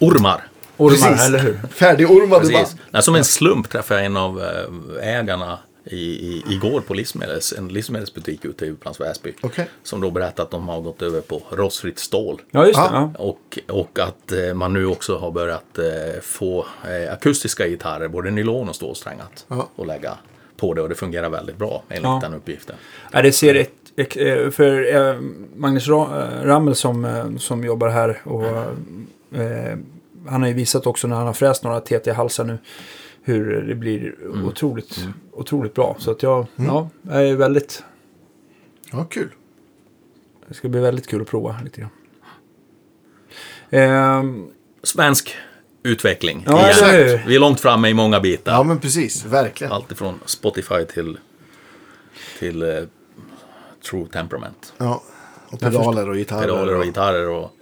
[0.00, 0.40] Ormar.
[0.76, 1.26] ormar, Precis.
[1.26, 1.60] eller hur?
[1.70, 2.66] Färdigormade band.
[2.90, 7.52] Nej, som en slump träffade jag en av eh, ägarna i, i, igår på livsmedels,
[7.58, 9.32] en livsmedelsbutik ute i Upplands Väsby.
[9.40, 9.68] Okej.
[9.82, 12.42] Som då berättade att de har gått över på rostfritt stål.
[12.50, 12.88] Ja, just det.
[12.92, 13.12] Ja.
[13.18, 13.24] Ja.
[13.24, 18.30] Och, och att eh, man nu också har börjat eh, få eh, akustiska gitarrer, både
[18.30, 19.68] nylon och stålsträngat, Ja.
[19.76, 20.18] och lägga
[20.56, 20.82] på det.
[20.82, 22.18] Och det fungerar väldigt bra enligt Ja.
[22.22, 22.76] den uppgiften.
[23.12, 23.70] Ja, det ser ett,
[24.54, 25.18] för
[25.58, 28.44] Magnus Ra- Rammel som, som jobbar här och
[29.40, 29.76] eh,
[30.26, 32.58] han har ju visat också när han har fräst några TT-halsar nu
[33.22, 34.44] hur det blir Mm.
[34.46, 35.96] otroligt, otroligt bra.
[35.98, 37.82] Så att jag, ja, jag är väldigt,
[38.92, 39.28] Ja, kul.
[40.48, 41.90] det ska bli väldigt kul att prova lite grann.
[43.70, 44.46] Ehm,
[44.82, 45.34] Svensk
[45.82, 47.22] utveckling Ja, hur?
[47.26, 48.52] Vi är långt framme i många bitar.
[48.52, 49.24] Ja, men precis.
[49.24, 49.72] Verkligen.
[49.72, 51.18] Allt ifrån Spotify till,
[52.38, 52.68] till, eh,
[53.90, 54.74] true temperament.
[54.78, 55.02] Ja.
[55.48, 56.42] Och pedaler och gitarrer.
[56.42, 57.56] Pedaler och gitarrer och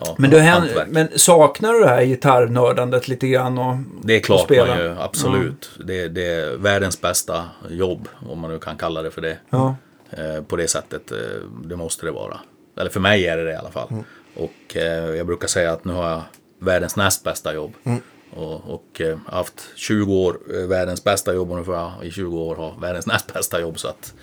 [0.00, 0.88] ja, Men, du, hantverk.
[0.90, 3.58] men saknar du det här gitarrnördandet lite grann?
[3.58, 4.66] Och, Det är och klart spela?
[4.74, 5.70] man ju, absolut.
[5.84, 9.38] Det, det är världens bästa jobb, om man nu kan kalla det för det.
[9.50, 9.76] Ja.
[10.10, 11.18] Eh, på det sättet, eh,
[11.64, 12.40] det måste det vara.
[12.80, 13.88] Eller för mig är det det i alla fall.
[14.36, 16.22] Och eh, jag brukar säga att nu har jag
[16.58, 17.72] världens näst bästa jobb.
[18.36, 22.10] Och, och eh, haft 20 år eh, världens bästa jobb och nu får jag i
[22.10, 23.78] 20 år ha världens näst bästa jobb.
[23.78, 24.14] Så att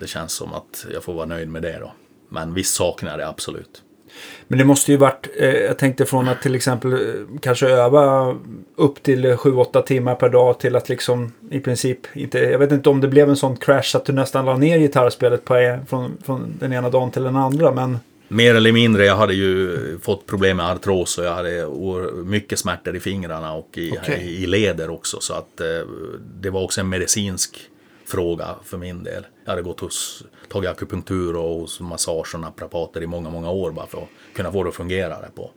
[0.00, 1.92] det känns som att jag får vara nöjd med det då.
[2.28, 3.82] Men visst saknar det absolut.
[4.48, 6.98] Men det måste ju varit, eh, jag tänkte från att till exempel eh,
[7.40, 8.36] kanske öva
[8.76, 12.90] upp till 7-8 timmar per dag till att liksom i princip inte, jag vet inte
[12.90, 16.54] om det blev en sån crash att du nästan la ner gitarrspelet på, från, från
[16.58, 17.72] den ena dagen till den andra.
[17.72, 17.98] Men
[18.28, 21.66] Mer eller mindre, jag hade ju fått problem med artros och jag hade
[22.24, 25.20] mycket smärtor i fingrarna och i, i, i leder också.
[25.20, 25.66] Så att eh,
[26.40, 27.68] det var också en medicinsk
[28.12, 29.26] fråga för min del.
[29.44, 33.70] Jag hade gått hos, tagit akupunktur och hos massage och naprapater i många, många år
[33.70, 35.50] bara för att kunna få det att fungera där på,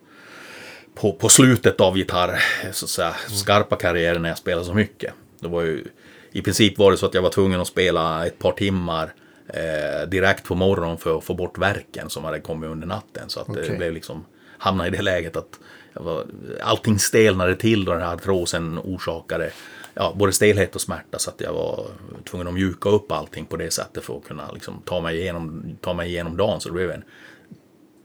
[0.95, 5.13] på, på slutet av gitarr, så att säga, skarpa karriären när jag spelade så mycket.
[5.39, 5.83] Det var ju,
[6.31, 9.13] I princip var det så att jag var tvungen att spela ett par timmar
[9.47, 13.29] eh, direkt på morgonen för att få bort verken som hade kommit under natten.
[13.29, 13.77] Så att det Okej.
[13.77, 14.25] blev liksom,
[14.57, 15.59] hamnade i det läget att
[15.93, 16.25] jag var,
[16.63, 19.51] allting stelnade till och den här artrosen orsakade
[19.95, 21.85] ja, både stelhet och smärta så att jag var
[22.23, 25.63] tvungen att mjuka upp allting på det sättet för att kunna liksom, ta, mig igenom,
[25.81, 26.61] ta mig igenom dagen.
[26.61, 27.03] Så det blev en,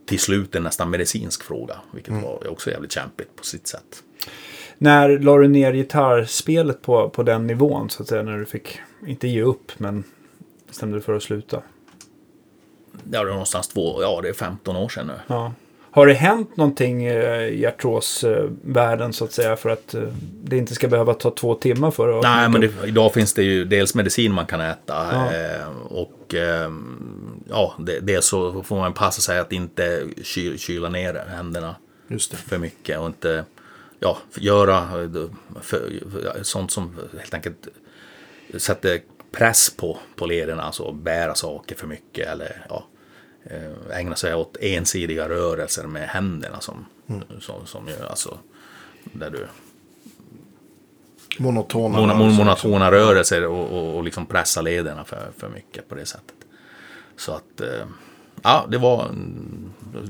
[0.05, 4.03] till slut en nästan medicinsk fråga, vilket var också jävligt kämpigt på sitt sätt.
[4.77, 8.23] när la du ner gitarrspelet på, på den nivån så att säga?
[8.23, 10.03] När du fick, inte ge upp, men
[10.67, 11.61] bestämde dig för att sluta?
[13.11, 15.13] Ja, det var någonstans två, ja det är 15 år sedan nu.
[15.27, 15.53] Ja.
[15.93, 20.01] Har det hänt någonting eh, i artrosvärlden så att säga för att eh,
[20.43, 22.23] det inte ska behöva ta två timmar för att...
[22.23, 25.33] Nej, men det, idag finns det ju dels medicin man kan äta Ja.
[25.33, 26.71] eh, och eh,
[27.49, 31.75] ja, det, så får man passa sig att inte ky, kyla ner händerna
[32.47, 33.45] för mycket och inte
[33.99, 34.87] ja, göra
[35.61, 35.89] för,
[36.43, 37.67] sånt som helt enkelt
[38.57, 38.99] sätter
[39.31, 42.85] press på, på lederna, alltså bära saker för mycket eller ja,
[43.93, 46.85] ägna sig åt ensidiga rörelser med händerna som,
[47.39, 48.37] som, som gör, alltså
[49.03, 49.47] där du
[51.39, 51.97] Monotona.
[51.97, 52.43] Mona, rörelser.
[52.43, 56.35] monotona rörelser och, och, och liksom pressa lederna för, för mycket på det sättet.
[57.17, 57.85] Så att, eh,
[58.41, 59.09] ja, det var...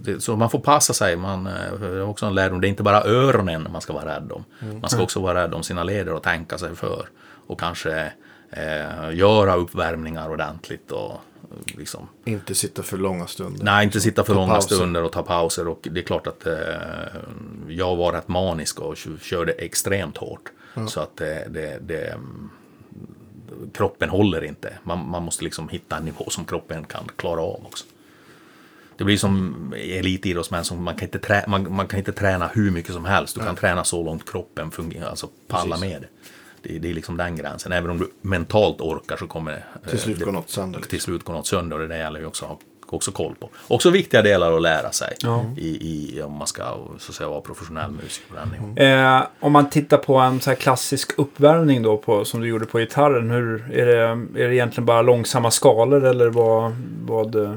[0.01, 1.15] Det, så man får passa sig.
[1.15, 2.61] Man, eh, det är också en lärdom.
[2.61, 4.43] Det är inte bara öronen man ska vara rädd om.
[4.81, 7.05] Man ska också vara rädd om sina leder och tänka sig för.
[7.47, 8.13] Och kanske
[8.49, 11.17] eh, göra uppvärmningar ordentligt och eh,
[11.65, 13.65] liksom Inte sitta för långa stunder.
[13.65, 14.75] Nej, inte sitta för Ta långa pauser.
[14.75, 15.67] stunder och ta pauser.
[15.67, 16.53] Och det är klart att eh,
[17.67, 20.49] jag var rätt manisk och kö- körde extremt hårt.
[20.87, 22.49] Så att det, det, det, mm,
[23.73, 24.73] kroppen håller inte.
[24.83, 27.85] Man, man måste liksom hitta en nivå som kroppen kan klara av också.
[28.97, 32.71] Det blir som elitidrottsmän, som man, kan inte trä, man, man kan inte träna hur
[32.71, 33.35] mycket som helst.
[33.35, 35.79] Du kan träna så långt kroppen fungerar, alltså Precis.
[35.81, 36.07] med det.
[36.63, 36.79] Det.
[36.79, 37.71] Det är liksom den gränsen.
[37.71, 40.79] Även om du mentalt orkar så kommer eh, Till slut det, går något sönder.
[40.79, 40.89] liksom.
[40.89, 42.57] till slut går något sönder och det där gäller ju också att ha
[42.97, 43.49] också koll på.
[43.67, 45.45] Också viktiga delar att lära sig Ja.
[45.57, 46.63] i, i, om man ska
[46.97, 48.77] så att säga, vara professionell musiker på den nivån.
[48.77, 52.65] Eh, om man tittar på en så här klassisk uppvärmning då på, som du gjorde
[52.65, 53.29] på gitarren.
[53.31, 53.97] Hur, är, det,
[54.43, 56.75] är det egentligen bara långsamma skalor eller vad...
[57.05, 57.55] vad eh,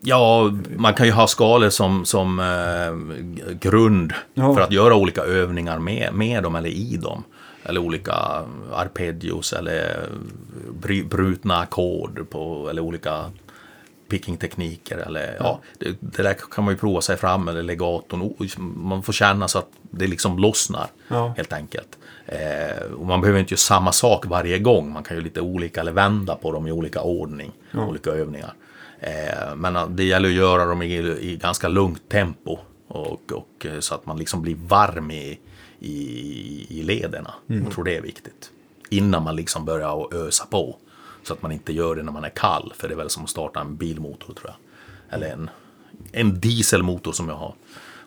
[0.00, 4.54] Ja, man kan ju ha skalor som, som eh, grund Ja.
[4.54, 7.24] för att göra olika övningar med, med dem eller i dem.
[7.68, 10.08] Eller olika arpeggios eller
[11.08, 13.30] brutna ackord på, eller olika
[14.08, 14.96] pickingtekniker.
[14.98, 15.60] Eller, ja.
[15.78, 18.22] det, det där kan man ju prova sig fram eller legaton.
[18.22, 21.34] O- Man får känna så att det liksom lossnar Ja.
[21.36, 21.98] helt enkelt.
[22.26, 24.92] Eh, och man behöver inte göra samma sak varje gång.
[24.92, 27.52] Man kan ju lite olika eller vända på dem i olika ordning.
[27.74, 28.52] Olika övningar.
[29.00, 32.58] Eh, men det gäller att göra dem i, i ganska lugnt tempo.
[32.88, 35.38] Och, och, eh, så att man liksom blir varm i,
[35.80, 37.34] i, i lederna.
[37.46, 38.50] Jag tror det är viktigt.
[38.90, 40.76] Innan man liksom börjar att ösa på.
[41.22, 42.72] Så att man inte gör det när man är kall.
[42.76, 44.56] För det är väl som att starta en bilmotor tror jag.
[45.10, 45.50] Eller en,
[46.12, 47.54] en dieselmotor som jag har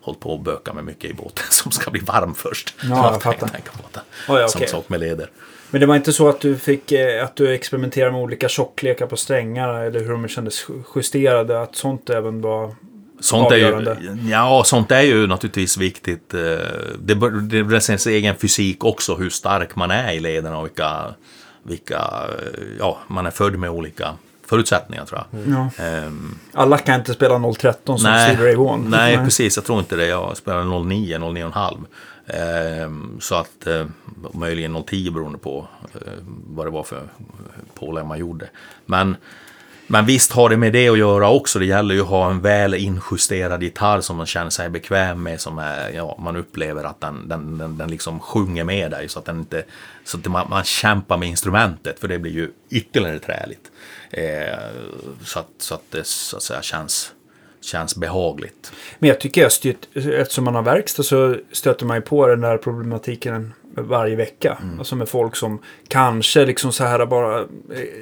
[0.02, 1.46] hållit på att böka med mycket i båten.
[1.50, 2.76] Som ska bli varm först.
[2.84, 3.48] Ja, jag att fattar.
[3.48, 4.02] tänka på det.
[4.28, 4.68] Ja, ja, Samma okej.
[4.68, 5.30] sak med leder.
[5.72, 9.08] Men det var inte så att du fick eh, att du experimenterade med olika tjocklekar
[9.08, 10.66] på strängarna eller hur de kändes
[10.96, 11.62] justerade?
[11.62, 12.76] Att sånt även var...
[13.22, 13.96] Sånt är, ju,
[14.30, 16.34] ja, sånt är ju naturligtvis viktigt.
[16.34, 16.40] Eh,
[17.00, 21.04] Det det är sin egen fysik också, hur stark man är i lederna och vilka,
[21.64, 24.14] vilka eh, ja, man är född med olika
[24.48, 25.42] förutsättningar tror jag.
[25.78, 25.84] Ja.
[25.84, 28.86] Ehm, Alla kan inte spela 013 som nej, Stevie Ray Vaughan.
[28.90, 29.56] nej, precis.
[29.58, 30.06] Jag tror inte det.
[30.08, 31.86] Jag spelar 09, 09,5.
[32.28, 33.86] Ehm, så att eh,
[34.34, 35.68] möjligen 010 beroende på
[36.28, 37.02] vad det var för
[37.74, 38.50] pålägg man gjorde.
[38.86, 39.16] Men
[39.92, 41.60] men visst har det med det att göra också.
[41.60, 45.42] Det gäller ju att ha en väl injusterad gitarr som man känner sig bekväm med.
[45.42, 49.10] Som är, ja, man upplever att den, den, den, den liksom sjunger med dig.
[49.10, 49.64] Så att, den inte,
[50.04, 52.00] så att man, man kämpar med instrumentet.
[52.00, 53.72] För det blir ju ytterligare träligt.
[54.10, 54.58] Eh,
[55.24, 57.12] så, att, så att det så att säga känns,
[57.62, 58.72] känns behagligt.
[59.00, 62.42] Men jag tycker jag styrt, eftersom man har verkstad så stöter man ju på den
[62.42, 64.58] där problematiken varje vecka.
[64.62, 64.80] Mm.
[64.80, 67.40] Alltså med folk som kanske liksom så här bara...
[67.40, 67.46] eh,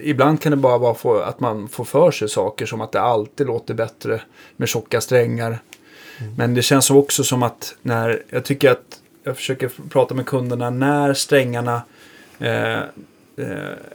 [0.03, 3.02] Ibland kan det bara vara för att man får för sig saker som att det
[3.02, 4.22] alltid låter bättre
[4.57, 5.60] med tjocka strängar.
[6.19, 6.34] Mm.
[6.38, 8.23] Men det känns också som att när...
[8.30, 11.81] Jag tycker att jag försöker prata med kunderna när strängarna
[12.40, 12.80] eh,
[13.39, 13.47] eh,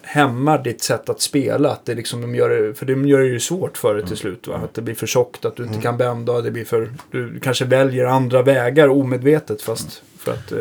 [0.03, 1.71] hämmar ditt sätt att spela.
[1.71, 4.09] Att det liksom, de gör det, för de gör det ju svårt för dig Mm.
[4.09, 4.47] till slut.
[4.47, 4.61] Va?
[4.65, 6.41] Att det blir för tjockt, att du inte kan bända.
[6.41, 10.53] Det blir för, du kanske väljer andra vägar omedvetet fast för att...
[10.53, 10.59] Eh.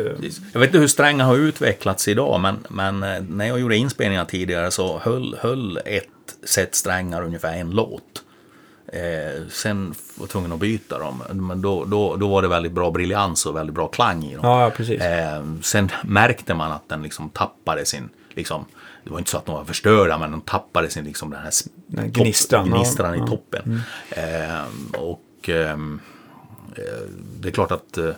[0.52, 4.24] Jag vet inte hur strängar har utvecklats idag, men, men eh, när jag gjorde inspelningar
[4.24, 6.04] tidigare så höll, höll ett
[6.44, 8.02] set strängar ungefär en låt.
[8.92, 9.94] Eh, sen var
[10.24, 13.56] jag tvungen att byta dem, men då, då, då var det väldigt bra briljans och
[13.56, 14.40] väldigt bra klang i dem.
[14.42, 15.00] ja, ja, precis.
[15.00, 18.64] Eh, sen märkte man att den liksom tappade sin, liksom,
[19.04, 21.50] det var inte så att de var förstörda, men de tappade sin, liksom den här
[21.86, 23.24] Den topp- gnistran, ja, gnistran ja.
[23.24, 23.80] i toppen.
[24.10, 26.00] Eh, och ehm,
[26.76, 26.82] eh,
[27.40, 28.10] det är klart att eh,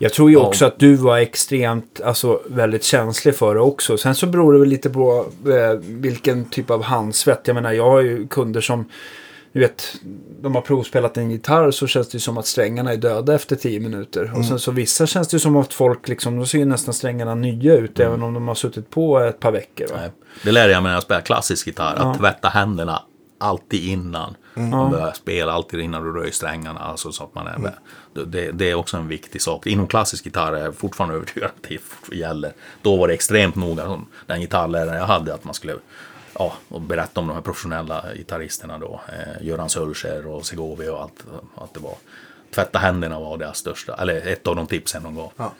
[0.00, 0.46] Jag tror ju Ja.
[0.46, 3.98] också att du var extremt, alltså väldigt känslig för det också.
[3.98, 7.40] Sen så beror det väl lite på eh, vilken typ av handsvett.
[7.44, 8.84] Jag menar, jag har ju kunder som,
[9.58, 9.94] du vet,
[10.40, 13.80] de har provspelat en gitarr så känns det som att strängarna är döda efter tio
[13.80, 14.24] minuter.
[14.24, 14.36] Mm.
[14.36, 17.34] Och sen så vissa känns det som att folk liksom, då ser ju nästan strängarna
[17.34, 19.92] nya ut även om de har suttit på ett par veckor.
[19.96, 20.10] Mm.
[20.44, 21.94] Det lärde jag mig när jag spelade klassisk gitarr.
[21.98, 22.10] Ja.
[22.10, 23.02] Att tvätta händerna
[23.38, 24.36] alltid innan.
[24.54, 24.62] Ja.
[24.62, 26.80] Man börjar spela alltid innan du rör strängarna.
[26.80, 27.74] Alltså så att man är med.
[28.26, 29.66] Det, det är också en viktig sak.
[29.66, 31.68] Inom klassisk gitarr är jag fortfarande övertygad att
[32.08, 32.52] det gäller.
[32.82, 34.00] Då var det extremt noga.
[34.26, 35.74] Den gitarrläraren jag hade att man skulle
[36.38, 39.00] ja, och berätta om de här professionella gitarristerna då.
[39.08, 41.24] Eh, Göran Sölscher och Segovia och allt.
[41.54, 41.94] Att det var
[42.54, 45.32] Tvätta händerna var deras största, eller ett av de tipsen de gav.
[45.36, 45.52] Ja.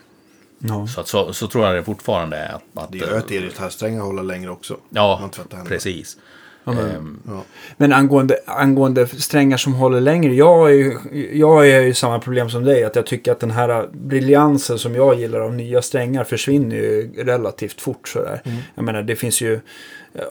[0.59, 0.87] Ja.
[0.87, 2.63] Så, att, så, så tror jag det fortfarande är att...
[2.75, 4.77] att Det gör att elgitarrsträngar håller längre också.
[4.91, 5.31] Ja,
[5.67, 6.17] precis.
[6.65, 7.43] Men- Ehm, Ja.
[7.77, 10.35] Men angående, angående strängar som håller längre.
[10.35, 10.99] Jag är, ju,
[11.39, 12.85] jag är ju samma problem som dig.
[12.85, 17.13] Att jag tycker att den här briljansen som jag gillar av nya strängar försvinner ju
[17.17, 18.09] relativt fort.
[18.09, 18.41] Sådär.
[18.75, 19.61] Jag menar det finns ju.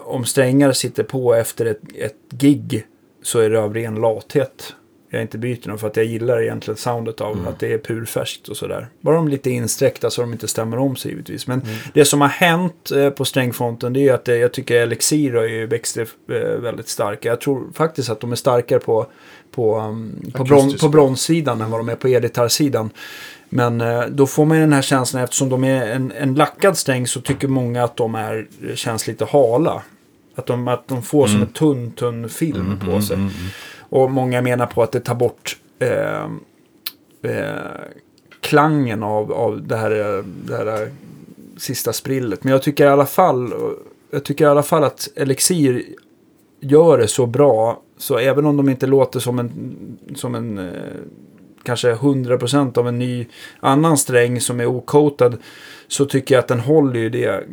[0.04, 2.84] Om strängar sitter på efter ett, ett gig.
[3.22, 4.74] Så är det av ren lathet.
[5.10, 8.48] Jag inte byter dem för att jag gillar egentligen soundet av att det är purfärskt
[8.48, 8.88] och sådär.
[9.00, 11.46] Bara de lite insträckta så de inte stämmer om sig givetvis.
[11.46, 11.62] Men
[11.94, 15.34] det som har hänt eh, på strängfronten det är ju att eh, jag tycker Elixir
[15.34, 16.04] har ju växt eh,
[16.60, 17.28] väldigt starka.
[17.28, 19.06] Jag tror faktiskt att de är starkare på,
[19.50, 22.90] på, um, på, bron, på bronssidan än vad de är på elgitarrsidan.
[23.48, 26.78] Men eh, då får man ju den här känslan eftersom de är en, en lackad
[26.78, 29.82] sträng så tycker många att de är, känns lite hala.
[30.34, 33.18] Att de, att de får som en tunn, tunn film på sig.
[33.88, 36.24] Och många menar på att det tar bort eh,
[37.22, 37.82] eh,
[38.40, 40.90] klangen av, av det, här, det här
[41.56, 42.44] sista sprillet.
[42.44, 43.54] Men jag tycker i alla fall,
[44.10, 45.84] jag tycker i alla fall att Elixir
[46.60, 47.82] gör det så bra.
[47.98, 50.72] Så även om de inte låter som en, som en eh,
[51.62, 53.26] kanske 100% av en ny
[53.60, 55.36] annan sträng som är okotad.
[55.88, 57.44] Så tycker jag att den håller ju det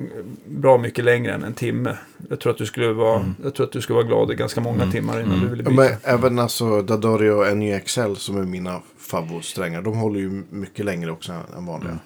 [0.45, 1.97] bra mycket längre än en timme.
[2.29, 4.61] Jag tror att du skulle vara, jag tror att du skulle vara glad i ganska
[4.61, 5.75] många timmar innan du ville byta.
[5.75, 9.81] men även alltså Dadorio NYXL som är mina favoritsträngar.
[9.81, 11.99] De håller ju mycket längre också än vanliga.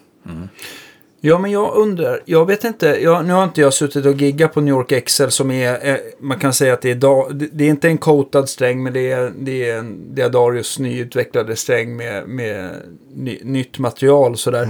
[1.22, 2.19] Ja, men jag undrar.
[2.26, 2.88] Jag vet inte.
[2.88, 5.89] Jag, nu har inte jag suttit och giggat på New York XL som är.
[5.89, 8.84] Eh, man kan säga att det är, da, det, det är inte en coatad sträng.
[8.84, 12.72] Men det är, det är en Diadarius nyutvecklade sträng med, med
[13.14, 14.38] ny, nytt material.
[14.38, 14.68] Sådär.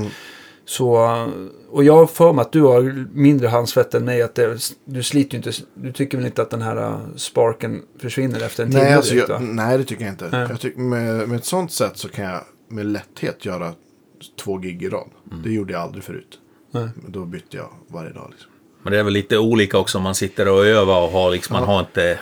[0.69, 1.15] Så,
[1.69, 4.21] och jag har för mig att du har mindre handsvett än mig.
[4.21, 5.51] Att det, du sliter ju inte.
[5.73, 9.13] Du tycker väl inte att den här uh, sparken försvinner efter en timme Nej, alltså,
[9.13, 10.29] direkt, jag, nej, det tycker jag inte.
[10.31, 10.47] Nej.
[10.49, 13.73] Jag tycker, med, med ett sånt sätt så kan jag med lätthet göra
[14.43, 15.09] två gig i rad.
[15.43, 16.39] Det gjorde jag aldrig förut.
[16.71, 16.89] Nej.
[16.95, 18.27] Men Då bytte jag varje dag.
[18.31, 18.51] Liksom.
[18.83, 21.53] Men det är väl lite olika också om man sitter och övar och har liksom,
[21.53, 22.19] man har inte,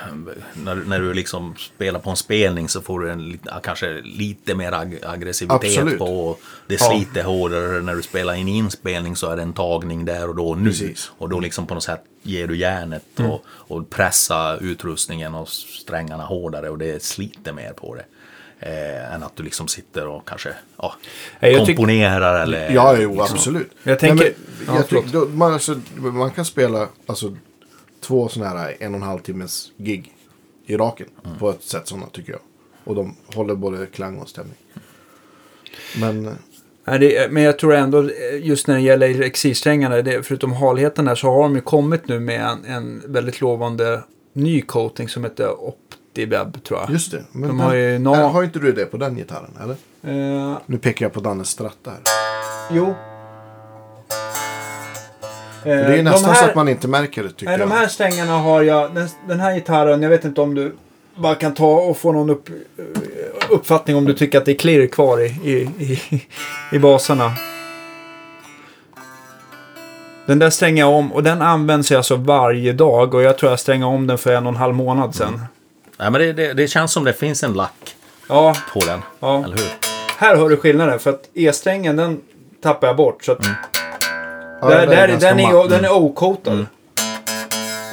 [0.53, 4.71] när, när du liksom spelar på en spelning så får du en kanske lite mer
[4.71, 5.99] ag aggressivitet Absolut.
[5.99, 6.05] på.
[6.29, 6.89] och Det Ja.
[6.89, 7.81] sliter hårdare.
[7.81, 10.69] När du spelar in inspelning så är det en tagning där och då och nu.
[10.69, 11.11] Precis.
[11.17, 13.31] Och då liksom på något sätt ger du järnet Mm.
[13.31, 18.03] och, och pressar utrustningen och strängarna hårdare och det sliter mer på det.
[18.59, 20.93] Eh, än att du liksom sitter och kanske ja,
[21.39, 22.71] Nej, jag tyck- komponerar eller...
[22.71, 23.71] Ja, jo, absolut.
[23.84, 25.03] Jag tänker- Nej, Ja, men, jag förlåt.
[25.03, 27.35] tyck, då, man, alltså, man kan spela alltså,
[28.01, 30.13] två sådana här en och en halv timmes gig
[30.65, 31.07] i raken.
[31.25, 31.38] Mm.
[31.38, 32.41] På ett sätt sådana tycker jag.
[32.84, 34.55] Och de håller både klang och stämning.
[35.99, 36.34] Men eh,
[36.85, 38.09] Nej, det, men jag tror ändå, eh,
[38.41, 42.19] just när det gäller exilsträngarna, det, förutom halheten där, så har de ju kommit nu
[42.19, 44.03] med en, en väldigt lovande
[44.34, 45.63] ny coating som heter
[46.23, 46.89] OptiWeb tror jag.
[46.89, 47.23] Just det.
[47.31, 49.76] Men De har ju den- äh, har inte du det på den gitarren, eller?
[50.52, 51.99] Eh, Nu pekar jag på Dannes stratta här.
[52.72, 52.94] jo.
[55.64, 57.69] För det är Eh, nästan här, så att man inte märker det, tycker Nej, jag.
[57.69, 58.95] de här strängarna har jag.
[58.95, 60.76] Den, den här gitarren, jag vet inte om du
[61.15, 62.49] bara kan ta och få någon upp,
[63.49, 65.52] uppfattning om du tycker att det är klirr kvar i, i,
[65.84, 66.22] i,
[66.72, 67.31] i basarna.
[70.26, 73.52] Den där stränger jag om och den används jag alltså varje dag och jag tror
[73.52, 75.41] jag strängde om den för en och en halv månad sedan.
[75.98, 77.95] Nej, men det, det, det känns som det finns en lack
[78.30, 79.02] Ja, på den.
[79.19, 79.44] Ja.
[79.44, 79.65] Eller hur?
[80.18, 82.22] här hör du skillnaden för att E-strängen den
[82.61, 83.24] tappar jag bort.
[83.24, 83.40] Så att
[84.61, 86.65] Ja, där, den där, ganska den, är, den är o-coatad.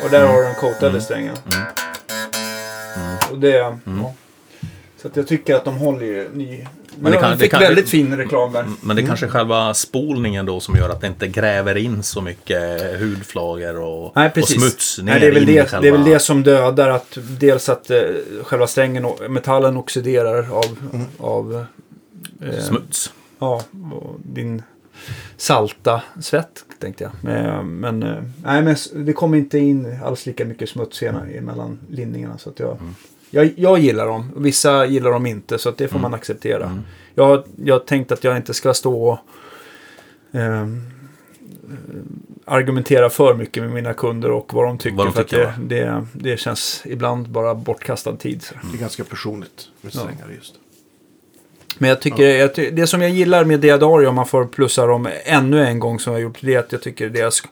[0.05, 1.35] Och där har du den coatade strängen.
[3.31, 3.49] Och det,
[3.85, 4.15] ja.
[5.03, 6.67] Så att jag tycker att de håller ju ny.
[6.99, 8.67] Men det de kan- det fick kan- väldigt fin reklam där.
[8.83, 12.03] Men det är kanske är själva spolningen då som gör att det inte gräver in
[12.03, 15.81] så mycket hudflagor och, Nej, och smuts ner Nej, det, är väl det, själva...
[15.81, 16.89] det är väl det som dödar.
[16.91, 17.99] Att dels att eh,
[18.43, 20.79] själva strängen, och metallen oxiderar av,
[21.19, 21.67] av
[22.43, 23.13] eh, Smuts.
[23.39, 23.63] ja,
[23.93, 24.63] och din
[25.37, 27.37] salta svett tänkte jag.
[27.37, 28.77] Eh, Men, eh, nej, men
[29.07, 31.03] det kommer inte in alls lika mycket smuts
[31.43, 32.39] mellan linningarna.
[32.39, 32.79] Så att jag,
[33.35, 34.31] jag, jag gillar dem.
[34.37, 36.83] Vissa gillar dem inte så att det får man acceptera.
[37.15, 39.19] Jag, har- jag har tänkt att jag inte ska stå och
[40.41, 40.67] eh,
[42.45, 44.97] argumentera för mycket med mina kunder och vad de tycker.
[44.97, 48.43] Vad de för att tycker, det, det, det känns ibland bara bortkastad tid.
[48.43, 48.55] Så.
[48.73, 50.55] Det är ganska personligt med strängar just.
[51.79, 54.87] Men jag tycker, jag ty- det som jag gillar med Diadario, om man får plussa
[54.87, 57.43] dem ännu en gång som jag har gjort, det är att jag tycker deras,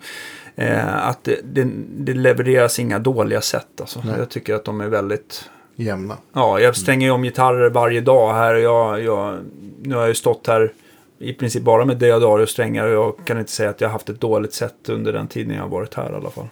[0.56, 3.80] eh, att det, det, det levereras inga dåliga sätt.
[3.80, 4.02] Alltså.
[4.04, 4.14] Nej.
[4.18, 6.16] Jag tycker att de är väldigt, Jämna.
[6.32, 8.55] ja, jag stänger ju om gitarrer varje dag här.
[8.55, 9.39] Jag, jag,
[9.82, 10.73] nu har jag ju stått här
[11.19, 14.20] i princip bara med Diadario-strängar och jag kan inte säga att jag har haft ett
[14.20, 16.47] dåligt sätt under den tiden jag har varit här i alla fall.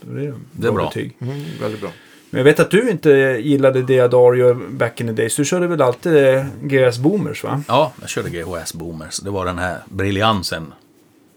[0.00, 0.84] Det är, Det är bra.
[0.84, 1.16] betyg.
[1.20, 1.90] Mm, väldigt bra.
[2.30, 5.36] Men jag vet att du inte gillade Diadario back in the days.
[5.36, 7.62] Du körde väl alltid eh, GS Boomers va?
[7.68, 9.18] Ja, jag körde GHS Boomers.
[9.20, 10.72] Det var den här briljansen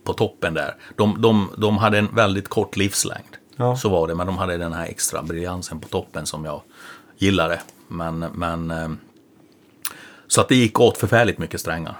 [0.03, 0.76] på toppen där.
[0.95, 3.26] De, de, de hade en väldigt kort livslängd.
[3.56, 3.76] Ja.
[3.76, 6.62] Så var det, men de hade den här extra briljansen på toppen som jag
[7.22, 7.61] gillade.
[7.88, 8.89] Men, men eh,
[10.27, 11.95] så att det gick åt förfärligt mycket strängar.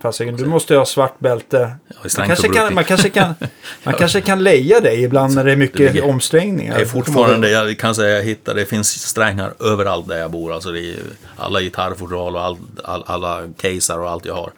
[0.00, 1.76] Fasiken, du måste ha svart bälte.
[2.18, 3.34] Man kanske, kan, man, kanske kan,
[3.82, 6.72] man kanske kan leja dig ibland när det är mycket Det omsträngningar.
[6.72, 10.52] Jag är fortfarande, jag kan säga jag hittar, det finns strängar överallt där jag bor.
[10.52, 10.96] Alltså det är,
[11.36, 14.52] alla gitarrfodral och all, all, alla caser och allt jag har.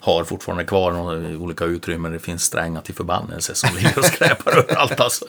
[0.00, 2.12] Har fortfarande kvar några olika utrymmen.
[2.12, 5.24] Det finns strängar till förbannelse som ligger och skräpar överallt alltså.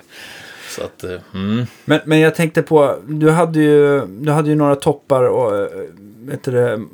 [0.68, 1.66] Så att, eh, mm.
[1.86, 5.68] Men, men jag tänkte på, du hade ju, du hade ju några toppar och eh,
[6.20, 6.86] vet du det,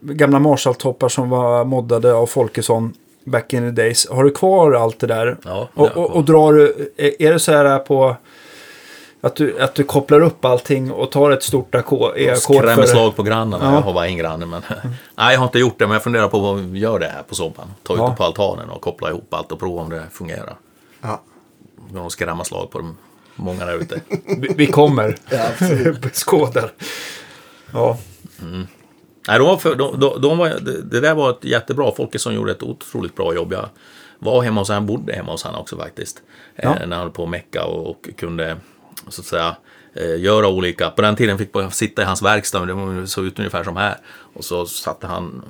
[0.00, 2.94] gamla Marshall-toppar som var moddade av Folkesson
[3.24, 4.08] back in the days.
[4.10, 5.36] Har du kvar allt det där?
[5.44, 8.16] Ja, och, och, och drar du, är är det så här på
[9.20, 13.16] att du, att du kopplar upp allting och tar ett stort ackord e- Skrämmer slag
[13.16, 13.64] på grannarna.
[13.64, 13.74] Ja.
[13.74, 14.46] Jag har bara en granne.
[14.46, 14.62] Men,
[15.14, 17.34] nej, jag har inte gjort det, men jag funderar på att göra det här på
[17.34, 17.68] sommaren.
[17.82, 18.08] Ta ut Ja.
[18.08, 20.56] det på altanen och koppla ihop allt och prova om det fungerar.
[21.00, 21.20] Ja.
[22.08, 22.96] Skrämma slag på de
[23.36, 24.00] många där ute.
[24.38, 25.16] Vi, vi kommer.
[25.30, 25.48] Ja.
[26.02, 26.72] Beskådar.
[27.74, 27.98] Ja.
[29.28, 30.48] Nej, de var för, de, de, de var,
[30.82, 31.92] det, där var ett jättebra.
[31.96, 33.52] Folke som gjorde ett otroligt bra jobb.
[33.52, 33.68] Jag
[34.18, 36.22] var hemma hos honom, bodde hemma hos honom också faktiskt.
[36.56, 36.62] Ja.
[36.62, 38.56] Eh, när han höll på att mecka och, och kunde
[39.08, 39.56] så att säga
[39.94, 40.90] eh, göra olika.
[40.90, 43.76] På den tiden fick jag sitta i hans verkstad, men det såg ut ungefär som
[43.76, 43.96] här.
[44.34, 45.42] Och så satte han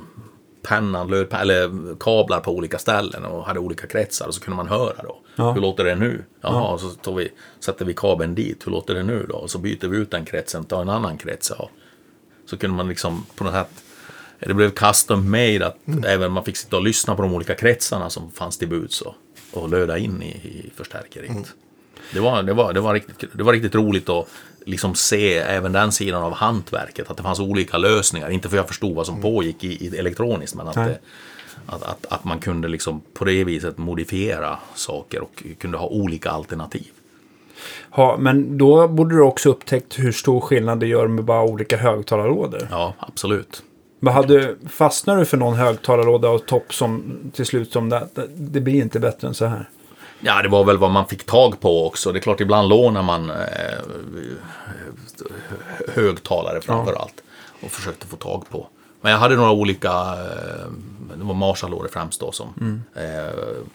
[0.62, 4.68] pennan, löd, eller kablar på olika ställen och hade olika kretsar och så kunde man
[4.68, 5.18] höra då.
[5.36, 5.52] Ja.
[5.52, 6.24] Hur låter det nu?
[6.40, 8.66] Jaha, och så tar vi, sätter vi kabeln dit.
[8.66, 9.34] Hur låter det nu då?
[9.34, 11.52] Och så byter vi ut den kretsen, tar en annan krets.
[11.58, 11.70] Ja.
[12.46, 13.84] Så kunde man liksom på något sätt
[14.46, 18.10] det blev custom made att även man fick sitta och lyssna på de olika kretsarna
[18.10, 19.14] som fanns till buds och,
[19.52, 21.54] och löda in i, i förstärkeriet.
[22.12, 24.28] Det, var, det, var, det, var riktigt, det var riktigt roligt att
[24.66, 27.10] liksom se även den sidan av hantverket.
[27.10, 28.30] Att det fanns olika lösningar.
[28.30, 30.98] Inte för jag förstod vad som pågick i, i elektroniskt men att, det,
[31.66, 36.30] att, att, att man kunde liksom på det viset modifiera saker och kunde ha olika
[36.30, 36.90] alternativ.
[37.96, 41.76] Ja, men då borde du också upptäckt hur stor skillnad det gör med bara olika
[41.76, 42.68] högtalarlådor.
[42.70, 43.62] Ja, absolut.
[44.00, 48.60] Men hade, fastnar du för någon högtalarlåda och topp som till slut som det, det
[48.60, 49.68] blir inte bättre än så här.
[50.24, 52.12] Ja, det var väl vad man fick tag på också.
[52.12, 53.36] Det är klart, ibland lånar man eh,
[55.88, 57.22] högtalare framför allt.
[57.62, 58.66] Och försökte få tag på.
[59.00, 60.66] Men jag hade några olika, eh,
[61.16, 63.02] det var Marshall främst då som eh,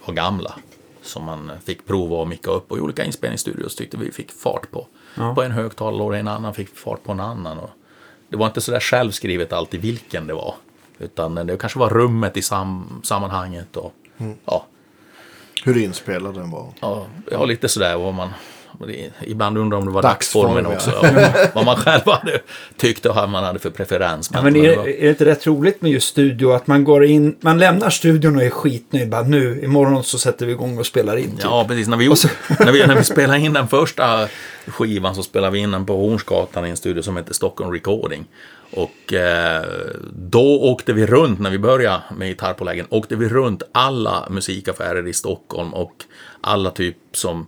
[0.06, 0.54] var gamla.
[1.02, 2.72] Som man fick prova och micka upp.
[2.72, 4.88] Och i olika inspelningsstudios tyckte vi fick fart på.
[5.16, 5.36] Ja.
[5.36, 7.60] På en högtalare, en annan fick fart på en annan.
[7.60, 7.70] Och
[8.30, 10.56] det var inte så där självskrivet alltid vilken det var.
[11.00, 13.78] Utan det kanske var rummet i sam sammanhanget.
[13.78, 13.94] Och,
[14.46, 14.66] ja,
[15.64, 16.74] hur inspelad den var.
[16.80, 18.30] Ja, ja lite sådär vad man,
[19.22, 20.76] ibland undrar om det var Dagsform, dagsformen ja.
[20.76, 21.48] också.
[21.50, 22.40] och vad man själv hade
[22.78, 24.30] tyckt och vad man hade för preferens.
[24.34, 26.52] Ja, men men är, det var- är det inte rätt roligt med just studio?
[26.52, 29.10] Att man går in, man lämnar studion och är skitnöjd.
[29.10, 31.32] Bara nu, imorgon så sätter vi igång och spelar in.
[31.32, 31.44] Typ.
[31.44, 31.88] Ja, precis.
[31.88, 32.20] När vi, gjorde,
[32.60, 34.28] när, vi, när vi spelade in den första
[34.68, 38.26] skivan så spelade vi in den på Hornsgatan i en studio som heter Stockholm Recording.
[38.72, 39.66] Och eh,
[40.14, 45.14] då åkte vi runt, när vi började med gitarrpåläggen, åkte vi runt alla musikaffärer i
[45.14, 45.94] Stockholm och
[46.42, 47.48] alla typ som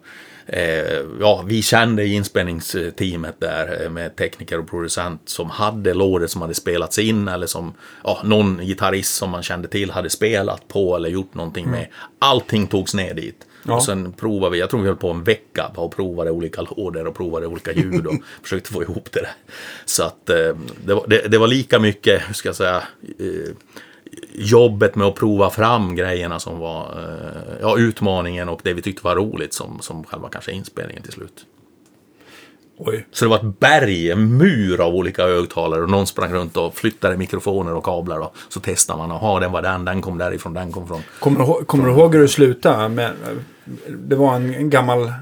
[1.20, 6.54] ja, vi kände inspelningsteamet där eh, med tekniker och producent som hade lådor som hade
[6.54, 7.74] spelats in eller som
[8.04, 11.88] ja, någon gitarrist som man kände till hade spelat på eller gjort någonting med.
[12.20, 13.46] Allting togs ner dit.
[13.64, 13.76] Ja.
[13.76, 17.08] Och sen provade vi, jag tror vi höll på en vecka och provade olika lådor
[17.08, 19.32] och provade olika ljud och försökte få ihop det där.
[19.86, 22.84] Så att eh, det, var, det, det var lika mycket, hur ska jag säga,
[23.20, 23.56] eh,
[24.34, 29.06] jobbet med att prova fram grejerna som var eh, ja, utmaningen och det vi tyckte
[29.06, 31.46] var roligt som, som själva kanske inspelningen till slut.
[32.82, 33.06] Oj.
[33.12, 36.76] Så det var ett berg, en mur av olika högtalare och någon sprang runt och
[36.76, 39.10] flyttade mikrofoner och kablar och så testade man.
[39.10, 41.02] Jaha, den var den, den kom därifrån, den kom från...
[41.20, 42.90] Kommer, du kommer du ihåg hur du slutade?
[42.90, 43.12] Med,
[43.88, 45.14] det var en, gammal eh,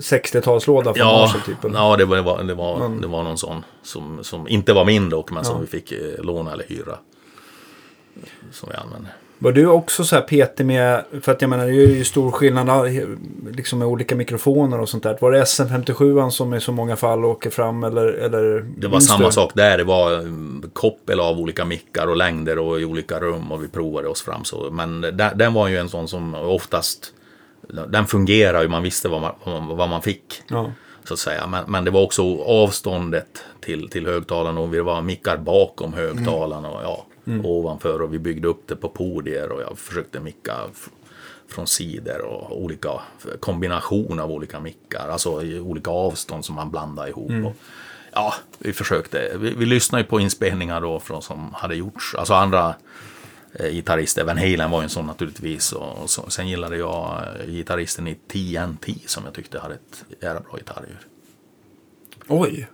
[0.00, 1.64] 60-talslåda från Ja, Marshall typ.
[1.64, 1.78] eller?
[1.78, 4.72] ja det, var, det, var, det, var, Men- det var någon sån som, som inte
[4.72, 5.60] var min dock, men som Ja.
[5.60, 6.98] vi fick eh, låna eller hyra.
[8.52, 9.08] Som vi använde.
[9.40, 12.30] Var du också så här petig med, för att jag menar det är ju stor
[12.30, 12.88] skillnad
[13.52, 15.18] liksom med olika mikrofoner och sånt där.
[15.20, 18.06] Var det SM57 som i så många fall åker fram eller?
[18.06, 19.32] eller Det var samma du?
[19.32, 19.78] sak där.
[19.78, 23.68] Det var mm, koppel av olika mickar och längder och i olika rum och vi
[23.68, 24.44] provade oss fram.
[24.44, 27.12] Så, men den, den var ju en sån som oftast,
[27.88, 29.32] den fungerar ju, man visste vad man,
[29.76, 30.42] vad man- fick.
[30.48, 30.72] Ja.
[31.04, 31.46] Så att säga.
[31.46, 36.70] Men, men det var också avståndet till, till högtalarna och vi var mickar bakom högtalarna
[36.70, 37.06] och ja,
[37.44, 40.54] ovanför och vi byggde upp det på podier och jag försökte micka
[41.48, 42.88] från sidor och olika
[43.40, 45.30] kombinationer av olika mickar, alltså
[45.60, 47.30] olika avstånd som man blandade ihop.
[47.46, 47.56] Och,
[48.12, 49.36] ja, vi försökte.
[49.38, 52.74] Vi, vi lyssnade på inspelningar då från som hade gjorts, alltså andra
[53.52, 54.24] eh, gitarrister.
[54.24, 55.72] Van Halen var ju en sån naturligtvis.
[55.72, 60.04] Och, och så, sen gillade jag eh, gitarristen i TNT som jag tyckte hade ett
[60.20, 60.96] jävla bra gitarrljud.
[62.28, 62.68] Oj.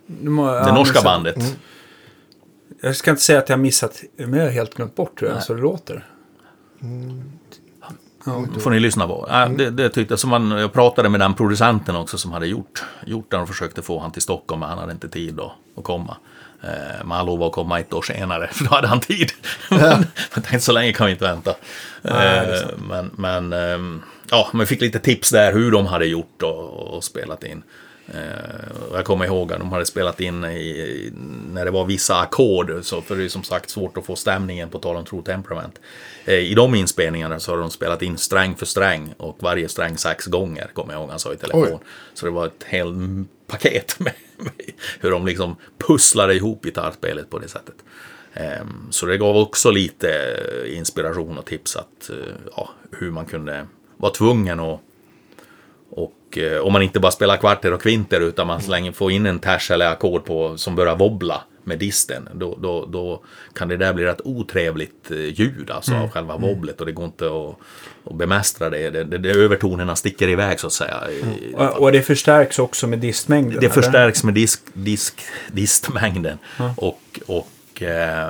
[0.65, 1.57] Det norska bandet.
[2.81, 5.55] Jag ska inte säga att jag har missat, men jag har helt glömt bort så
[5.55, 6.07] det låter.
[8.61, 9.29] får ni lyssna på.
[9.31, 10.19] Äh, det, det tyckte jag.
[10.19, 13.83] Som man, jag pratade med den producenten också som hade gjort, gjort den och försökte
[13.83, 16.17] få han till Stockholm, men han hade inte tid då att komma.
[16.63, 19.33] Eh, men han lovade att komma ett år senare, för då hade han tid.
[19.71, 19.81] men
[20.35, 21.51] jag tänkte så länge kan vi inte vänta.
[22.03, 26.71] Eh, men men ehm, ja, man fick lite tips där hur de hade gjort och,
[26.71, 27.63] och spelat in.
[28.07, 28.17] Eh,
[28.93, 31.13] jag kommer ihåg att de hade spelat in i,
[31.53, 34.69] när det var vissa ackord, så för det är som sagt svårt att få stämningen
[34.69, 35.81] på tal om True Temperament.
[36.25, 39.97] Eh, I de inspelningarna så har de spelat in sträng för sträng och varje sträng
[39.97, 41.69] sex gånger, kommer jag ihåg han sa i telefon.
[41.73, 41.79] Oj.
[42.15, 42.97] Så det var ett helt
[43.47, 44.53] paket med, med
[45.01, 47.75] hur de liksom pusslade ihop gitarrspelet på det sättet.
[48.33, 50.09] Ehm, Så det gav också lite
[50.65, 52.11] eh, inspiration och tips att
[52.57, 53.67] ja, hur man kunde
[53.97, 54.81] vara tvungen att
[55.97, 59.27] och eh, om man inte bara spelar kvarter och kvinter utan man slänger, får in
[59.27, 62.29] en ters eller ackord på som börjar wobbla med disten.
[62.35, 63.23] Då, då, då
[63.55, 67.05] kan det där bli rätt otrevligt eh, ljud alltså av själva wobblet och det går
[67.05, 67.55] inte att,
[68.11, 68.91] att bemästra det.
[68.91, 69.31] Det, det, det.
[69.31, 71.01] Övertonerna sticker iväg så att säga.
[71.11, 73.51] i- Och, och det förstärks också med distmängden?
[73.61, 73.69] det eller?
[73.75, 75.21] förstärks med disk, disk,
[75.53, 76.39] distmängden.
[76.77, 78.29] Och, och eh,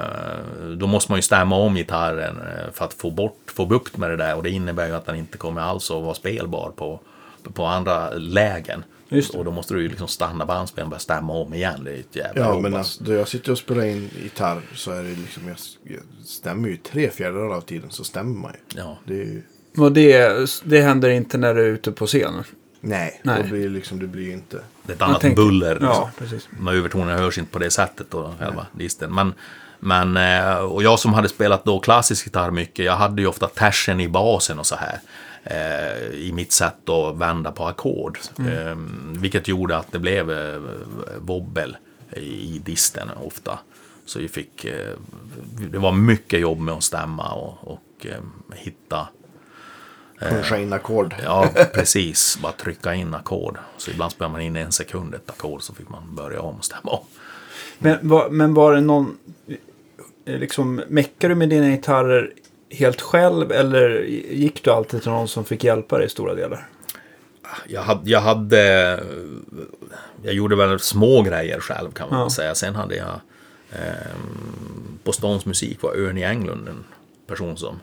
[0.76, 2.36] då måste man ju stämma om gitarren
[2.72, 4.36] för att få, bort, få bukt med det där.
[4.36, 7.00] Och det innebär ju att den inte kommer alls att vara spelbar på,
[7.50, 8.84] på andra lägen.
[9.34, 11.80] Och då måste du ju liksom stanna bandspelaren och börja stämma om igen.
[11.84, 13.00] Det är ett jävla Ja, jobb, men alltså.
[13.00, 16.68] alltså, då jag sitter och spelar in gitarr så är det liksom, jag, jag stämmer
[16.68, 18.80] ju tre fjärdedelar av tiden så stämmer man ju.
[18.80, 18.98] Ja.
[19.06, 19.42] Det är ju,
[19.78, 22.44] Och det, det händer inte när du är ute på scen?
[22.80, 23.42] nej, Nej.
[23.42, 24.60] Då blir liksom, det blir ju inte.
[24.86, 25.78] Det är ett annat tänkte- buller.
[25.80, 26.48] Ja, precis.
[26.58, 29.14] Men övertonerna hörs inte på det sättet då, själva disten.
[29.14, 29.34] Men,
[29.80, 33.46] men, eh, och jag som hade spelat då klassisk gitarr mycket, jag hade ju ofta
[33.46, 34.98] tersen i basen och så här.
[35.44, 38.18] Eh, I mitt sätt att vända på ackord.
[38.38, 38.76] Eh,
[39.16, 40.60] vilket gjorde att det blev eh,
[41.18, 41.76] wobbel
[42.16, 43.58] i, disten ofta.
[44.04, 44.92] Så vi fick, eh,
[45.70, 48.20] det var mycket jobb med att stämma och, och eh,
[48.54, 49.08] hitta
[50.18, 51.14] Puncha in ackord.
[51.24, 52.38] Ja, precis.
[52.42, 53.58] Bara trycka in ackord.
[53.76, 56.64] Så ibland spelar man in en sekund ett ackord så fick man börja om och
[56.64, 57.04] stämma om.
[57.78, 59.18] Men, var, men var det någon...
[60.24, 62.32] Liksom, meckar du med dina gitarrer
[62.78, 66.68] helt själv eller gick du alltid till någon som fick hjälpa dig i stora delar?
[67.68, 68.60] Jag hade, jag hade...
[70.22, 72.30] Jag gjorde väl små grejer själv kan man Ja.
[72.30, 72.54] säga.
[72.54, 73.20] Sen hade jag...
[73.72, 74.16] Eh,
[75.04, 76.84] på Stones musik var Ernie Englund en
[77.26, 77.80] person som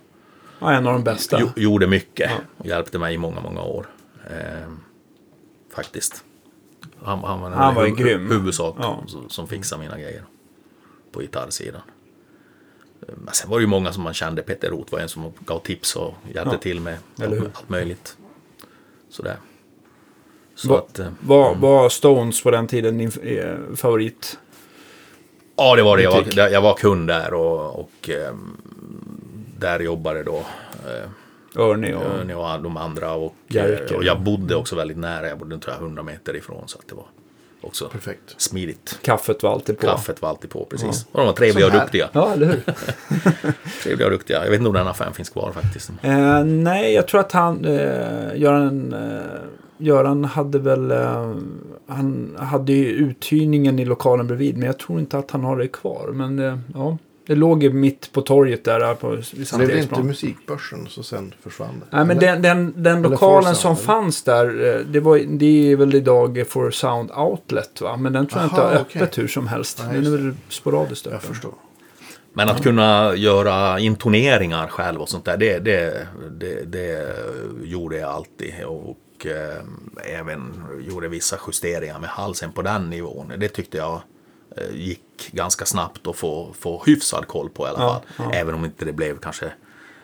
[0.60, 1.38] Ja, en av de bästa.
[1.42, 2.32] jo, gjorde mycket.
[2.58, 2.66] Ja.
[2.66, 3.86] Hjälpte mig i många, många år.
[4.30, 4.72] Eh,
[5.76, 6.24] Faktiskt.
[7.04, 8.28] Han, han, var, Han var hu- grym.
[8.30, 9.04] huvudsak Ja.
[9.08, 10.24] som, som fixade mina grejer.
[11.12, 11.82] På gitarrsidan.
[13.08, 14.42] Men sen var det ju många som man kände.
[14.42, 16.60] Peter Roth var en som gav tips och hjälpte Ja.
[16.62, 18.18] till med allt, möjligt.
[19.10, 19.36] Sådär.
[20.56, 24.40] Så Va- att, eh, Var, var Stones på den tiden din eh, favorit?
[25.56, 26.04] Ja, det var det.
[26.04, 28.58] Jag var, jag var kund där och, och ehm,
[29.60, 30.36] där jobbade då
[30.86, 31.10] eh,
[31.62, 32.02] Örni och...
[32.02, 33.14] Örni och de andra.
[33.14, 33.94] Och, Jerker.
[33.94, 35.28] eh, och jag bodde också väldigt nära.
[35.28, 36.64] Jag bodde tror jag 100 meter ifrån.
[36.68, 37.06] Så att det var
[37.62, 38.36] också Perfekt.
[38.38, 39.00] smidigt.
[39.02, 39.88] Kaffet var alltid på.
[39.88, 41.06] Kaffet var alltid på, precis.
[41.12, 42.10] Och de var trevliga och duktiga.
[42.14, 42.64] Ja, eller hur?
[43.84, 44.44] Trevliga och duktiga.
[44.44, 45.92] Jag vet inte om den affären finns kvar faktiskt.
[46.02, 49.22] Eh, nej, jag tror att han, eh, Göran, eh,
[49.78, 51.36] Göran hade väl, eh,
[51.88, 54.58] han hade ju uthyrningen i lokalen bredvid.
[54.58, 56.10] Men jag tror inte att han har det kvar.
[56.14, 56.98] Men eh, ja,
[57.32, 60.08] det låg ju mitt på torget där på det Sankt blev inte Eriksplan.
[60.08, 61.98] musikbörsen så sen försvann det.
[61.98, 63.82] Nej, men den, den, den lokalen som eller?
[63.84, 67.98] fanns där, eh, det, var, det är väl idag For Sound Outlet va?
[67.98, 69.02] Men den tror jag inte Aha, har okej.
[69.02, 69.84] öppet hur som helst.
[69.88, 71.20] Nej, den är väl sporadiskt öppen.
[71.22, 71.54] Jag förstår.
[72.34, 76.08] Men att kunna göra intoneringar själv och sånt där, det, det,
[76.40, 77.16] det, det
[77.64, 78.54] gjorde jag alltid.
[78.66, 80.54] Och eh, även
[80.90, 83.34] gjorde vissa justeringar med halsen på den nivån.
[83.38, 84.02] Det tyckte jag
[84.74, 88.34] gick ganska snabbt att få, få hyfsad koll på i alla Ja, fall.
[88.34, 89.46] Även om inte det blev kanske...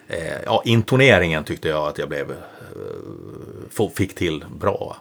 [0.07, 4.98] Eh, ja, intoneringen tyckte jag att jag blev, eh, fick till bra.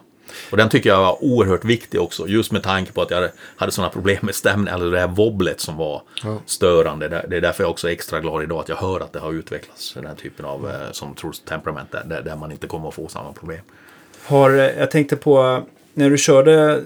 [0.51, 3.31] Och den tycker jag var oerhört viktig också, just med tanke på att jag hade-
[3.55, 6.37] hade sådana problem med stämningen, eller det här wobblet som var Ja.
[6.45, 7.07] störande.
[7.29, 9.31] Det är därför jag också är extra glad idag att jag hör att det har
[9.33, 12.87] utvecklats, den här typen av eh, som Truth Temperament, där, där- där man inte kommer
[12.89, 13.61] att få samma problem.
[14.25, 15.59] Har, eh, jag tänkte på, eh,
[15.93, 16.83] när du körde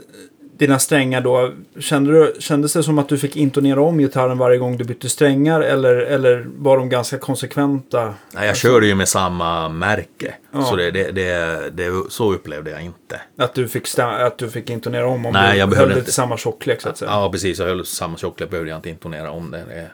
[0.62, 4.58] dina strängar då, kände du, kändes det som att du fick intonera om gitarren varje
[4.58, 5.62] gång du bytte strängar?
[5.62, 8.14] Eller, eller var de ganska konsekventa?
[8.34, 10.64] Nej, jag körde ju med samma märke, Ja.
[10.64, 13.22] så det, det, det, det, så upplevde jag inte.
[13.38, 16.04] Att du fick, att du fick intonera om om Nej, du jag höll inte.
[16.04, 17.12] till samma tjocklek så att säga?
[17.12, 17.60] Ja, precis.
[17.60, 19.58] Jag höll samma tjocklek, behövde jag inte intonera om det.
[19.68, 19.88] Det,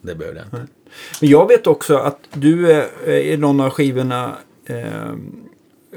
[0.00, 0.72] det behövde jag inte.
[1.20, 4.36] Men jag vet också att du i någon av skivorna
[4.66, 5.12] eh,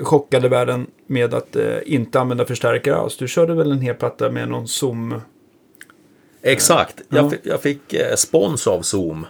[0.04, 3.18] chockade världen med att eh, inte använda förstärkare alls.
[3.18, 5.22] Du körde väl en hel platta med någon zoom?
[6.42, 6.96] Exakt.
[7.10, 7.18] Ja.
[7.18, 9.26] Jag, fick, jag fick eh, spons av Zoom.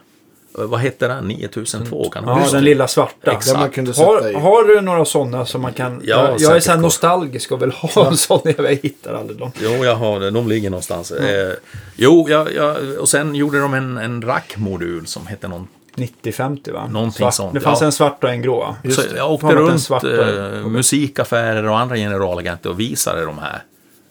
[0.58, 1.28] Eh, Vad hette den?
[1.28, 3.32] 9002 kan det Ja, den lilla svarta.
[3.32, 3.60] Exakt.
[3.60, 4.34] Man kunde sätta Har, i.
[4.34, 6.02] har du några sådana som man kan...
[6.06, 8.40] Ja, jag, jag är så nostalgisk och vill ha en sån.
[8.44, 9.52] Jag hittar aldrig dem.
[9.62, 10.32] Jo, jag har det.
[10.32, 11.12] De ligger någonstans.
[11.12, 11.54] Eh,
[11.96, 15.68] jo, jag, jag, och sen gjorde de en, en rackmodul som hette någon...
[15.96, 16.88] 90-50 va?
[16.88, 17.34] Någonting svart.
[17.34, 17.86] sånt, Det fanns ja.
[17.86, 18.76] en svart och en grå.
[18.84, 23.64] Just Så jag åkte runt svarta- eh, musikaffärer och andra generalagenter och visade de här,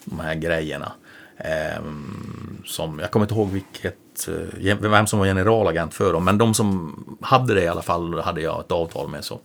[0.05, 0.93] de här grejerna.
[1.39, 4.29] Ehm, som, jag kommer inte ihåg vilket,
[4.63, 8.21] eh, vem som var generalagent för dem, men de som hade det i alla fall
[8.21, 9.25] hade jag ett avtal med.
[9.25, 9.41] Så,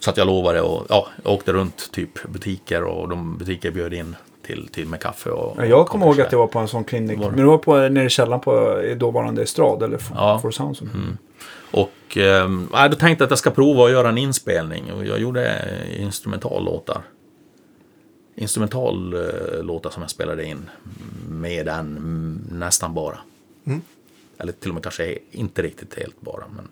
[0.00, 3.94] så att jag lovade och ja, jag åkte runt typ butiker och de butiker bjöd
[3.94, 4.16] in
[4.46, 5.56] till, till med kaffe och...
[5.58, 7.18] Ja, jag kommer ihåg att jag var på en sån klinik.
[7.18, 7.30] Var?
[7.30, 10.38] Men det var på, nere i källaren på i dåvarande Estrad eller For, Ja.
[10.42, 10.76] For Sound.
[10.76, 11.18] Som.
[11.70, 14.92] Och eh, jag då tänkte jag att jag ska prova att göra en inspelning.
[14.92, 15.68] Och jag gjorde
[15.98, 17.02] instrumentallåtar.
[18.34, 20.70] Instrumentallåtar som jag spelade in
[21.28, 23.18] med den mm, nästan bara.
[24.38, 26.68] Eller till och med kanske inte riktigt helt bara, men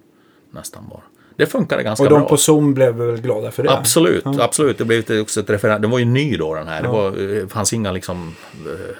[0.50, 1.02] nästan bara.
[1.36, 2.28] Det funkade ganska Och de bra.
[2.28, 3.70] på Zoom blev väl glada för det?
[3.70, 4.42] Absolut, Ja.
[4.42, 4.78] absolut.
[4.78, 5.82] Det blev också ett referens.
[5.82, 6.82] Den var ju ny då den här.
[6.82, 8.34] Det var, eh, fanns inga liksom,
[8.66, 8.96] eh,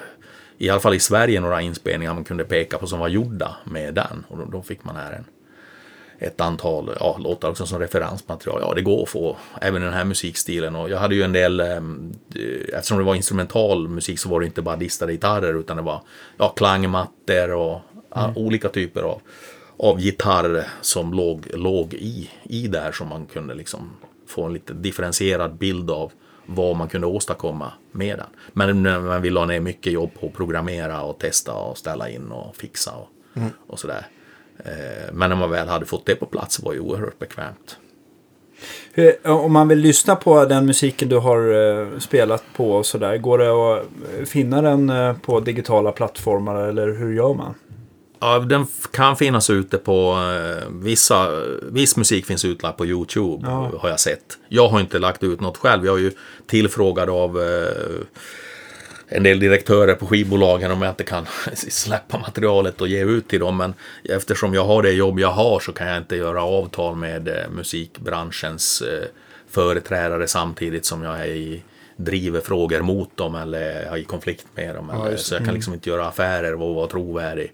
[0.59, 3.95] i alla fall i Sverige, några inspelningar man kunde peka på som var gjorda med
[3.95, 4.25] den.
[4.29, 5.25] Och då, då fick man här en,
[6.19, 8.59] ett antal ja, låtar också som referensmaterial.
[8.63, 10.77] Ja, det går att få även den här musikstilen.
[10.77, 11.81] Och jag hade ju en del, eh,
[12.73, 16.03] eftersom det var instrumental musik så var det inte bara distade gitarrer utan det var
[16.37, 17.81] ja, klangmattor och
[18.15, 19.21] ja, olika typer av,
[19.77, 23.91] av gitarr som låg, låg i, i där som man kunde liksom
[24.27, 26.13] få en lite differentierad bild av
[26.47, 28.27] vad man kunde åstadkomma med den.
[28.53, 32.09] Men när man vill ha ner mycket jobb på att programmera och testa och ställa
[32.09, 33.09] in och fixa och,
[33.67, 34.07] och sådär.
[34.59, 37.77] Eh, Men när man väl hade fått det på plats var det oerhört bekvämt.
[38.93, 43.17] Hur, om man vill lyssna på den musiken du har eh, spelat på och sådär.
[43.19, 43.87] Går det att
[44.19, 47.55] eh, finna den på digitala plattformar eller hur gör man?
[48.25, 51.31] Ja, den kan finnas ute på eh, vissa,
[51.63, 53.73] viss musik finns utlagd på Youtube Ja.
[53.81, 54.39] har jag sett.
[54.49, 55.87] Jag har inte lagt ut något själv.
[55.87, 56.13] Jag är ju
[56.47, 58.07] tillfrågad av eh,
[59.09, 63.41] en del direktörer på skivbolagen om jag inte kan släppa materialet och ge ut till
[63.41, 63.57] dem.
[63.57, 63.75] Men
[64.05, 67.51] eftersom jag har det jobb jag har så kan jag inte göra avtal med eh,
[67.51, 68.83] musikbranschens
[69.51, 71.63] företrädare samtidigt som jag är i,
[71.97, 74.91] driver frågor mot dem eller är i konflikt med dem.
[74.93, 75.19] Ja, eller, det.
[75.19, 77.53] så jag kan liksom inte göra affärer och vara trovärdig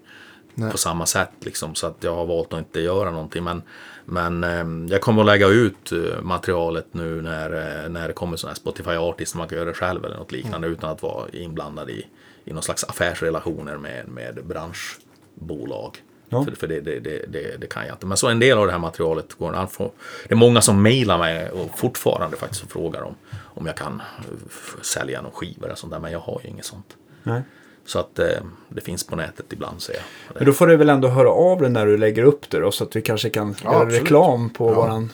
[0.71, 1.31] på samma sätt.
[1.39, 3.43] Liksom, så att jag har valt att inte göra någonting.
[3.43, 3.61] Men,
[4.05, 8.37] men eh, jag kommer att lägga ut eh, materialet nu när, eh, när det kommer
[8.37, 9.35] sådana här Spotify Artist.
[9.35, 12.05] Man kan göra det själv eller något liknande utan att vara inblandad i,
[12.45, 15.97] i någon slags affärsrelationer med, med branschbolag.
[16.31, 16.45] Ja.
[16.45, 18.05] För, för det, det, det, det, kan jag inte.
[18.05, 19.67] Men så en del av det här materialet går an.
[19.77, 24.01] Det är många som mejlar mig och fortfarande faktiskt och frågar om, om jag kan
[24.01, 25.99] eh, sälja någon skiva eller sånt där.
[25.99, 26.97] Men jag har ju inget sånt.
[27.23, 27.41] Nej.
[27.85, 28.25] Så att eh,
[28.69, 30.03] det finns på nätet ibland ser jag.
[30.35, 32.71] Men då får du väl ändå höra av dig när du lägger upp det då,
[32.71, 34.01] så att vi kanske kan Ja, göra absolut.
[34.01, 34.73] reklam på, Ja.
[34.73, 35.09] våran,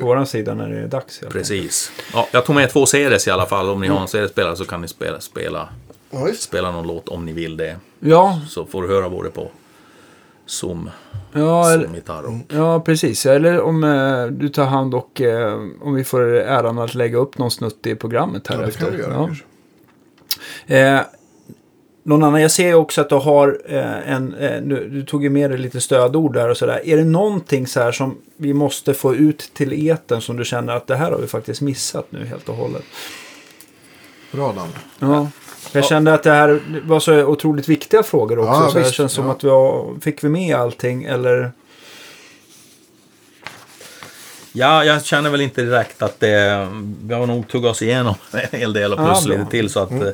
[0.00, 1.20] på våran sida när det är dags.
[1.30, 1.92] Precis.
[2.12, 3.68] Ja, jag tog med två CDs i alla fall.
[3.68, 5.68] Om ni har en CD-spelare så kan ni spela, spela,
[6.38, 7.76] spela någon låt om ni vill det.
[8.00, 9.50] Ja, Så får du höra både på
[10.46, 10.90] Zoom,
[11.32, 13.26] ja, eller, Zoom gitarr och ja, precis.
[13.26, 17.38] Eller om eh, du tar hand och eh, om vi får äran att lägga upp
[17.38, 18.84] någon snutt i programmet här Ja, det efter.
[18.84, 19.30] kan vi göra
[20.68, 20.76] Ja.
[20.76, 21.00] Eh,
[22.06, 25.30] någon annan, jag ser också att du har eh, en, eh, nu, du tog ju
[25.30, 26.80] med dig lite stödord där och sådär.
[26.84, 30.72] Är det någonting så här som vi måste få ut till eten som du känner
[30.72, 32.82] att det här har vi faktiskt missat nu helt och hållet?
[34.32, 34.72] Bra Danne.
[34.98, 35.28] Ja.
[35.72, 38.52] Jag kände att det här var så otroligt viktiga frågor också.
[38.52, 39.32] Ja, så det visst, känns som ja.
[39.32, 41.52] att vi har, fick vi med allting eller?
[44.52, 46.68] Ja, jag känner väl inte direkt att det...
[47.02, 49.36] Vi har nog tuggat oss igenom en hel del och Ja, plus bra.
[49.36, 49.70] lite till.
[49.70, 50.08] Så att, eh,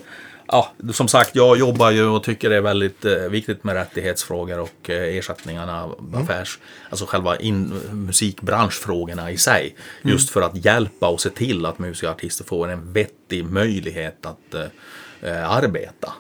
[0.53, 4.59] ja, som sagt, jag jobbar ju och tycker det är väldigt eh, viktigt med rättighetsfrågor
[4.59, 6.59] och eh, ersättningarna, affärs...
[6.91, 9.77] Alltså själva in, musikbranschfrågorna i sig.
[10.03, 14.27] Just för att hjälpa och se till att musiker och artister får en vettig möjlighet
[14.27, 14.67] att eh,
[15.23, 16.13] eh, arbeta.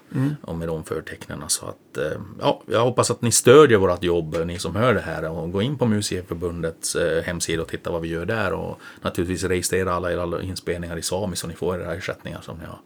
[0.42, 1.42] Och med de förtecknen.
[1.48, 5.00] Så att, eh, ja, jag hoppas att ni stödjer vårt jobb, ni som hör det
[5.00, 5.28] här.
[5.28, 8.52] Och gå in på Musikerförbundets eh, hemsida och titta vad vi gör där.
[8.52, 12.64] Och naturligtvis registrera alla era inspelningar i Sami så ni får era ersättningar som ni
[12.64, 12.78] har,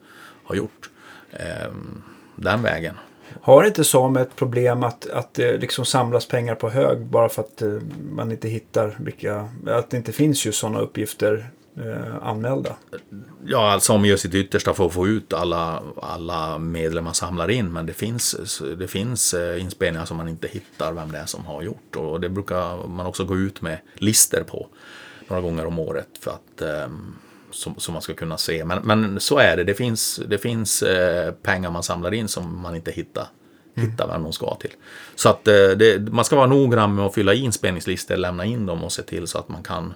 [0.45, 0.91] har gjort.
[1.31, 1.73] Eh,
[2.37, 2.95] den vägen.
[3.41, 7.43] Har inte Sam ett problem att, att det liksom samlas pengar på hög bara för
[7.43, 7.79] att eh,
[8.11, 12.77] man inte hittar vilka, att det inte finns ju sådana uppgifter eh, anmälda?
[13.45, 17.51] Ja, alltså om gör sitt yttersta för att få ut alla, alla medel man samlar
[17.51, 17.73] in.
[17.73, 21.47] Men det finns, det finns eh, inspelningar som man inte hittar vem det är som
[21.47, 21.97] har gjort.
[21.97, 24.67] Och det brukar man också gå ut med lister på
[25.29, 26.09] några gånger om året.
[26.21, 27.15] för att ehm,
[27.57, 28.65] som, som man ska kunna se.
[28.65, 29.65] Men, men så är det.
[29.65, 33.27] Det finns, det finns eh, pengar man samlar in som man inte hittar.
[33.75, 34.73] Hittar vem de ska till.
[35.15, 38.67] Så att eh, det, man ska vara noggrann med att fylla i inspelningslistor, lämna in
[38.67, 39.95] dem och se till så att man kan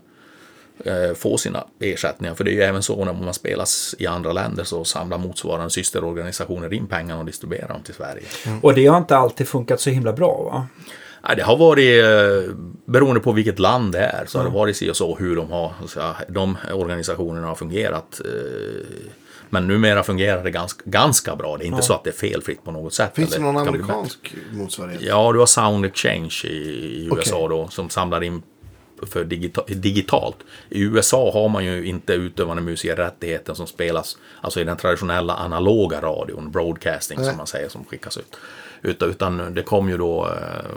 [0.84, 2.34] eh, få sina ersättningar.
[2.34, 5.70] För det är ju även så när man spelas i andra länder så samlar motsvarande
[5.70, 8.24] systerorganisationer in pengarna och distribuerar dem till Sverige.
[8.62, 10.66] Och det har inte alltid funkat så himla bra va?
[11.28, 14.76] Nej, det har varit, eh, beroende på vilket land det är, så har det varit
[14.76, 15.72] si och så hur de har,
[16.28, 18.20] de organisationerna har fungerat.
[18.24, 18.86] eh,
[19.50, 21.56] Men numera fungerar det ganska, ganska bra.
[21.56, 23.12] Det är inte så att det är felfritt på något sätt.
[23.14, 25.02] Finns det någon amerikansk motsvarighet?
[25.02, 27.08] Ja, du har Sound Exchange i, i.
[27.16, 28.42] USA då, som samlar in
[29.06, 30.36] för digita digitalt.
[30.68, 36.00] I USA har man ju inte utövande musikerrättigheten som spelas, alltså i den traditionella analoga
[36.00, 37.28] radion, broadcasting Nej.
[37.28, 38.36] som man säger, som skickas ut.
[38.82, 40.70] Utan, utan det kom ju då, eh,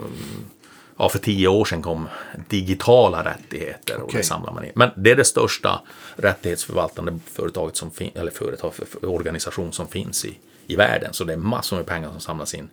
[0.96, 2.08] ja för tio år sedan kom
[2.48, 4.72] digitala rättigheter och det samlar man in.
[4.74, 5.80] Men det är det största
[6.16, 11.12] rättighetsförvaltande företaget som finns, eller företag, för, för organisation som finns i, i världen.
[11.12, 12.68] Så det är massor med pengar som samlas in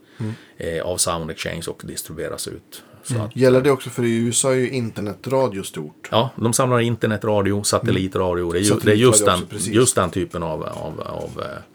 [0.57, 2.83] eh, av Sound Exchange och distribueras ut.
[3.03, 6.09] Så att, Gäller det också för i USA är ju internetradio stort.
[6.11, 8.51] Ja, de samlar internetradio, satellitradio.
[8.51, 11.70] Det är, ju, det är just, den, också, just den typen av, av, av, eh,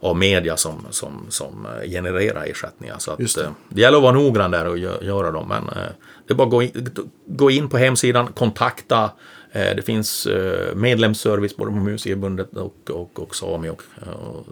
[0.00, 2.96] av media som, som, som eh, genererar ersättningar.
[2.98, 3.34] Så att, det.
[3.36, 3.54] det.
[3.68, 5.48] det gäller att vara noggrann där och gö- göra dem.
[5.48, 5.90] Men eh,
[6.26, 6.90] det är bara att gå in,
[7.26, 9.10] gå in på hemsidan, kontakta.
[9.52, 13.82] eh, Det finns eh, medlemsservice både på Musikerförbundet och, och, och Sami och,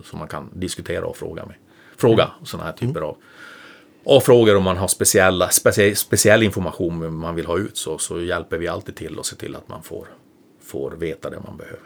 [0.04, 1.54] som man kan diskutera och fråga med.
[1.96, 2.46] Fråga Mm.
[2.46, 3.16] sådana här typer av
[4.04, 8.20] och frågor om man har speciella, speciell, speciell information man vill ha ut så, så
[8.20, 10.06] hjälper vi alltid till och ser till att man får,
[10.64, 11.80] får veta det man behöver.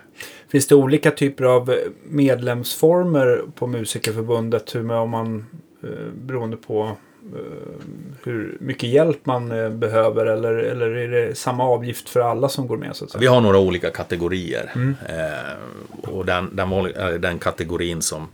[0.53, 1.75] Finns det olika typer av
[2.05, 4.75] medlemsformer på Musikerförbundet?
[4.75, 5.47] Hur om man,
[5.83, 6.97] eh, beroende på
[7.35, 7.85] eh,
[8.25, 12.67] hur mycket hjälp man eh, behöver eller, eller är det samma avgift för alla som
[12.67, 12.97] går med?
[12.97, 13.07] Så?
[13.19, 14.73] Vi har några olika kategorier.
[15.09, 18.29] Eh, och den, den, eh, den kategorin som eh,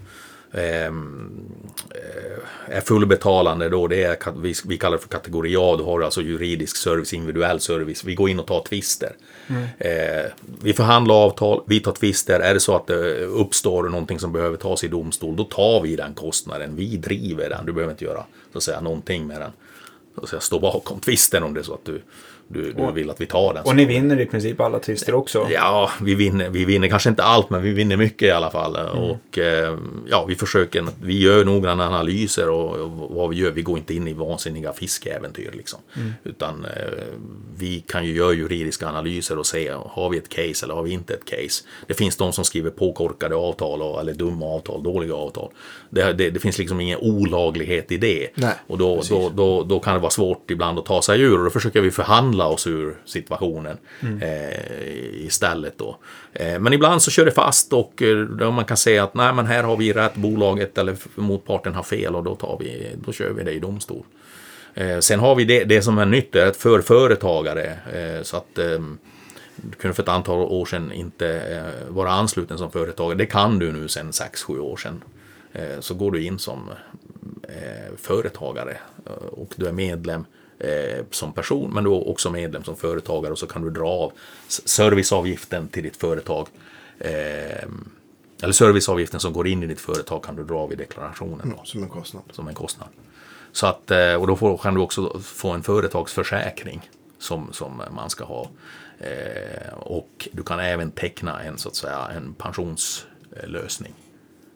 [2.67, 4.17] är fullbetalande då, det är,
[4.69, 5.77] vi, kallar det för kategori A.
[5.79, 8.05] Då har du alltså juridisk service, individuell service.
[8.05, 9.13] Vi går in och tar tvister.
[9.79, 10.31] Eh,
[10.63, 12.41] vi förhandlar avtal, vi tar tvister.
[12.41, 15.97] Är det så att det uppstår någonting som behöver tas i domstol, då tar vi
[15.97, 16.77] den kostnaden.
[16.77, 17.67] Vi driver den.
[17.67, 19.51] Du behöver inte göra så att säga, någonting med den.
[20.15, 22.03] Så att säga, stå bakom tvisten om det är så att du
[22.49, 23.63] du, du Och- vill att vi tar den.
[23.65, 25.47] Och ni vinner i princip alla tvister också.
[25.51, 28.77] Ja, vi vinner, vi vinner kanske inte allt, men vi vinner mycket i alla fall.
[28.77, 29.79] Och eh,
[30.11, 33.95] ja, vi försöker, vi gör noggranna analyser och, och vad vi gör, vi går inte
[33.95, 35.79] in i vansinniga fiskeäventyr liksom.
[36.25, 36.71] Utan eh,
[37.59, 40.91] vi kan ju göra juridiska analyser och se, har vi ett case eller har vi
[40.91, 41.65] inte ett case?
[41.87, 45.51] Det finns de som skriver på korkade avtal och, eller dumma avtal, dåliga avtal.
[45.91, 48.29] Det, det, det finns liksom ingen olaglighet i det.
[48.35, 51.39] Nej, och då, då, då, då kan det vara svårt ibland att ta sig ur
[51.39, 53.77] och då försöker vi förhandla oss ur situationen
[54.21, 55.97] eh, istället då.
[56.33, 59.33] Eh, men ibland så kör det fast och eh, då man kan säga att nej
[59.33, 63.13] men här har vi rätt, bolaget eller motparten har fel och då, tar vi, då
[63.13, 64.05] kör vi det i domstol.
[64.75, 68.37] Eh, sen har vi det, det som är nytt, det är för företagare eh, så
[68.37, 68.81] att eh,
[69.57, 73.19] du kunde för ett antal år sedan inte eh, vara ansluten som företagare.
[73.19, 75.03] Det kan du nu sedan 6-7 år sedan.
[75.53, 76.71] Eh, så går du in som
[77.97, 78.77] företagare
[79.31, 80.25] och du är medlem
[80.59, 83.89] eh, som person men du är också medlem som företagare och så kan du dra
[83.89, 84.13] av
[84.49, 86.49] serviceavgiften till ditt företag.
[86.99, 87.69] Eh,
[88.43, 91.55] eller serviceavgiften som går in i ditt företag kan du dra av i deklarationen.
[91.57, 92.23] Då Som en kostnad.
[92.31, 92.89] som en kostnad.
[93.53, 98.11] Så att, eh, och då får, kan du också få en företagsförsäkring som, som man
[98.11, 98.51] ska ha.
[98.99, 103.95] Eh, och du kan även teckna en, så att säga, en pensionslösning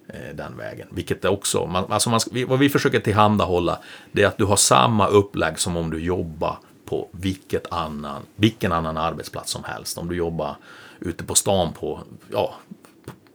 [0.09, 0.89] Eh, den vägen.
[0.91, 3.79] Vilket är också, man, alltså man, vad vi försöker tillhandahålla
[4.13, 8.73] det är att du har samma upplägg som om du jobbar på vilket annan, vilken
[8.73, 9.99] annan arbetsplats som helst.
[9.99, 10.57] Om du jobbar
[11.01, 12.01] ute på stan på,
[12.33, 12.55] ja,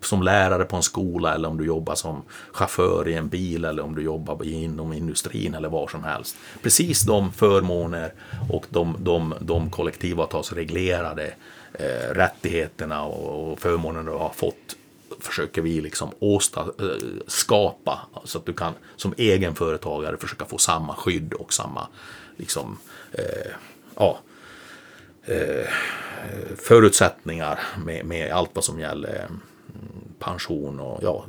[0.02, 3.84] som lärare på en skola eller om du jobbar som chaufför i en bil eller
[3.84, 6.38] om du jobbar inom industrin eller var som helst.
[6.64, 8.14] Precis de förmåner
[8.50, 11.34] och de, de, de kollektivavtalsreglerade
[11.74, 14.76] eh, rättigheterna och, och förmånerna du har fått
[15.28, 16.86] försöker vi liksom åsta, eh,
[17.28, 21.88] skapa så att du kan som egen företagare försöka få samma skydd och samma
[22.38, 22.78] liksom,
[23.12, 23.52] eh,
[23.96, 24.20] ja,
[25.26, 25.68] eh,
[26.58, 29.36] förutsättningar med, med allt vad som gäller eh,
[30.20, 31.26] pension och ja,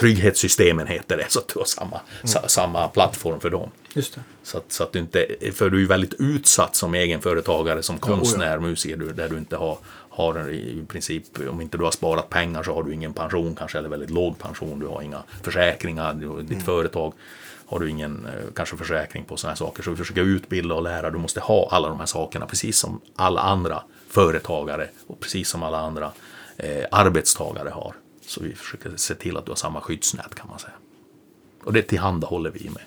[0.00, 3.70] trygghetssystemen heter det, så att du har samma, sa, samma plattform för dem.
[3.94, 4.20] Just det.
[4.42, 8.58] Så att, så att du inte, för du är väldigt utsatt som egenföretagare, som konstnär,
[8.58, 9.78] musiker, du- där du inte har,
[10.14, 13.78] har i princip, om inte du har sparat pengar så har du ingen pension kanske,
[13.78, 17.12] eller väldigt låg pension, du har inga försäkringar, ditt företag
[17.66, 19.82] har du ingen eh, kanske försäkring på sådana här saker.
[19.82, 23.00] Så vi försöker utbilda och lära, du måste ha alla de här sakerna, precis som
[23.16, 26.12] alla andra företagare och precis som alla andra
[26.56, 27.94] eh, arbetstagare har.
[28.26, 30.74] Så vi försöker se till att du har samma skyddsnät kan man säga.
[31.64, 32.82] Och det tillhandahåller vi med.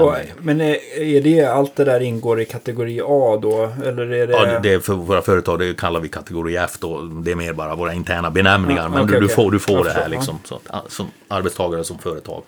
[0.00, 3.72] Och, men är, är det allt det där ingår i kategori A då?
[3.84, 4.32] Eller är det...
[4.32, 7.00] Ja, det- är för våra företag, det kallar vi kategori F då.
[7.02, 8.82] Det är mer bara våra interna benämningar.
[8.82, 10.38] Ja, men okej, du, du får, du får Jag det här liksom.
[10.44, 12.42] Så att, som arbetstagare som företag.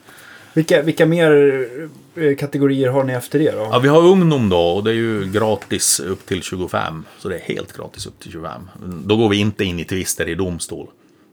[0.55, 1.31] Vilka, vilka mer
[2.17, 3.69] eh, kategorier har ni efter det då?
[3.73, 7.05] Ja, vi har ungdom då och det är ju gratis upp till 25.
[7.19, 8.51] Så det är helt gratis upp till 25.
[9.05, 10.87] Då går vi inte in i tvister i domstol.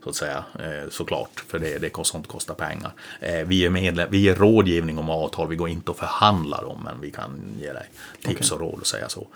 [0.04, 1.44] Så att säga, eh, såklart.
[1.48, 2.92] För det, det sånt kostar pengar.
[3.20, 5.48] Eh, vi är medlem, vi ger rådgivning om avtal.
[5.48, 7.90] Vi går inte och förhandlar om, men vi kan ge dig
[8.24, 9.28] tips och råd och säga så.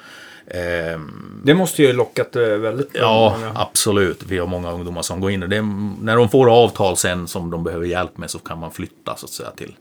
[0.47, 3.51] Ehm, Det måste ju lockat eh, väldigt Ja, många.
[3.55, 4.23] absolut.
[4.23, 5.61] Vi har många ungdomar som går in och det,
[6.01, 9.25] när de får avtal sen som de behöver hjälp med så kan man flytta så
[9.25, 9.75] att säga till,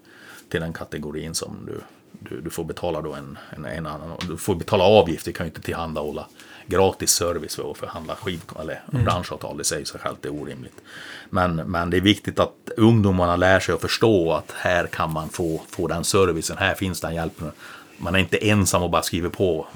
[0.49, 1.81] till den kategorin som du,
[2.31, 4.11] du, du får betala då en, en, en annan.
[4.29, 6.27] Du får betala avgift, det kan ju inte tillhandahålla
[6.67, 9.59] gratis service för att förhandla skiv eller branschavtal.
[9.59, 10.81] Det säger sig självt, det är orimligt.
[11.31, 15.29] Men, men det är viktigt att ungdomarna lär sig att förstå att här kan man
[15.29, 17.53] få, få den servicen, här finns den hjälpen.
[17.99, 19.67] Man är inte ensam och bara skriver på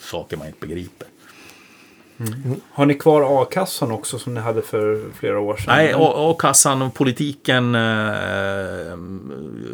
[0.00, 1.08] saker man inte begriper.
[2.70, 5.76] Har ni kvar a-kassan också som ni hade för flera år sedan?
[5.76, 8.94] Nej, a-kassan och politiken eh,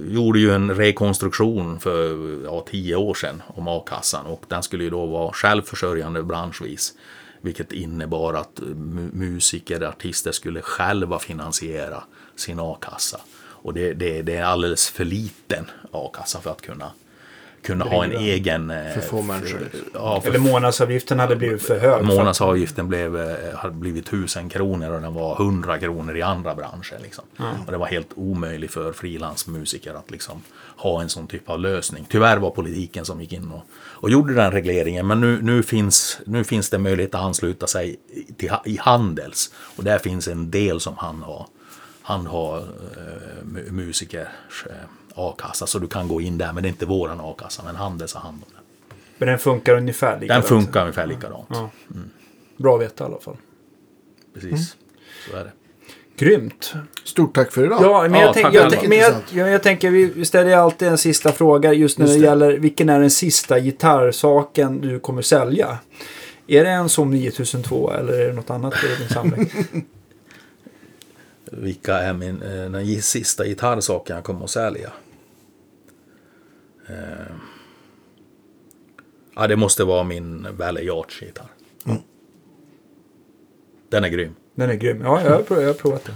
[0.04, 4.90] gjorde ju en rekonstruktion för ja, tio år sedan om a-kassan och den skulle ju
[4.90, 6.94] då vara självförsörjande branschvis.
[7.42, 8.60] Vilket innebar att
[9.12, 12.02] musiker, artister skulle själva finansiera
[12.36, 13.20] sin a-kassa.
[13.62, 16.90] Och det, det, det är alldeles för liten a-kassa för att kunna,
[17.62, 18.70] kunna ha en egen...
[18.70, 19.60] eh, För få människor.
[19.94, 22.04] Ja, för Eller månadsavgiften hade blivit för hög.
[22.04, 26.98] Månadsavgiften blev, eh, hade blivit 1000 kronor och den var 100 kronor i andra branscher.
[27.02, 27.24] Liksom.
[27.66, 30.42] Och det var helt omöjligt för frilansmusiker att liksom
[30.76, 32.06] ha en sån typ av lösning.
[32.10, 35.06] Tyvärr var politiken som gick in och, och gjorde den regleringen.
[35.06, 37.96] Men nu, nu, finns, nu finns det möjlighet att ansluta sig
[38.36, 39.52] till, i Handels.
[39.76, 41.46] Och där finns en del som han har,
[42.02, 44.72] han har eh, mu- musikers eh,
[45.14, 45.66] a-kassa.
[45.66, 47.62] Så du kan gå in där, men det är inte våran a-kassa.
[47.66, 48.62] Men Handels har hand om den.
[49.18, 50.46] Men den funkar ungefär Den likadant.
[50.46, 51.46] funkar ungefär likadant.
[51.50, 51.70] Ja.
[52.56, 53.36] Bra att veta i alla fall.
[54.34, 54.76] Precis,
[55.30, 55.52] så är det.
[56.16, 56.74] Grymt.
[57.04, 57.78] Stort tack för idag.
[57.82, 59.32] Ja, men, Ja, jag, tänk, tack jag, tänk- men, jag, Intressant.
[59.34, 62.26] ja, jag tänker, vi vi ställer alltid en sista fråga just när Just det, det.
[62.26, 65.78] gäller vilken är den sista gitarrsaken du kommer sälja?
[66.46, 69.50] Är det en som 9002 eller är det något annat i din samling?
[71.50, 74.92] Vilka är min, eh, den sista gitarrsaken jag kommer att sälja?
[76.88, 76.94] Eh,
[79.36, 81.48] ja, det måste vara min Valley Yachts-gitarr.
[83.88, 84.34] Den är grym.
[84.54, 85.00] Den är grym.
[85.02, 86.14] Ja, jag har provat, jag har provat den.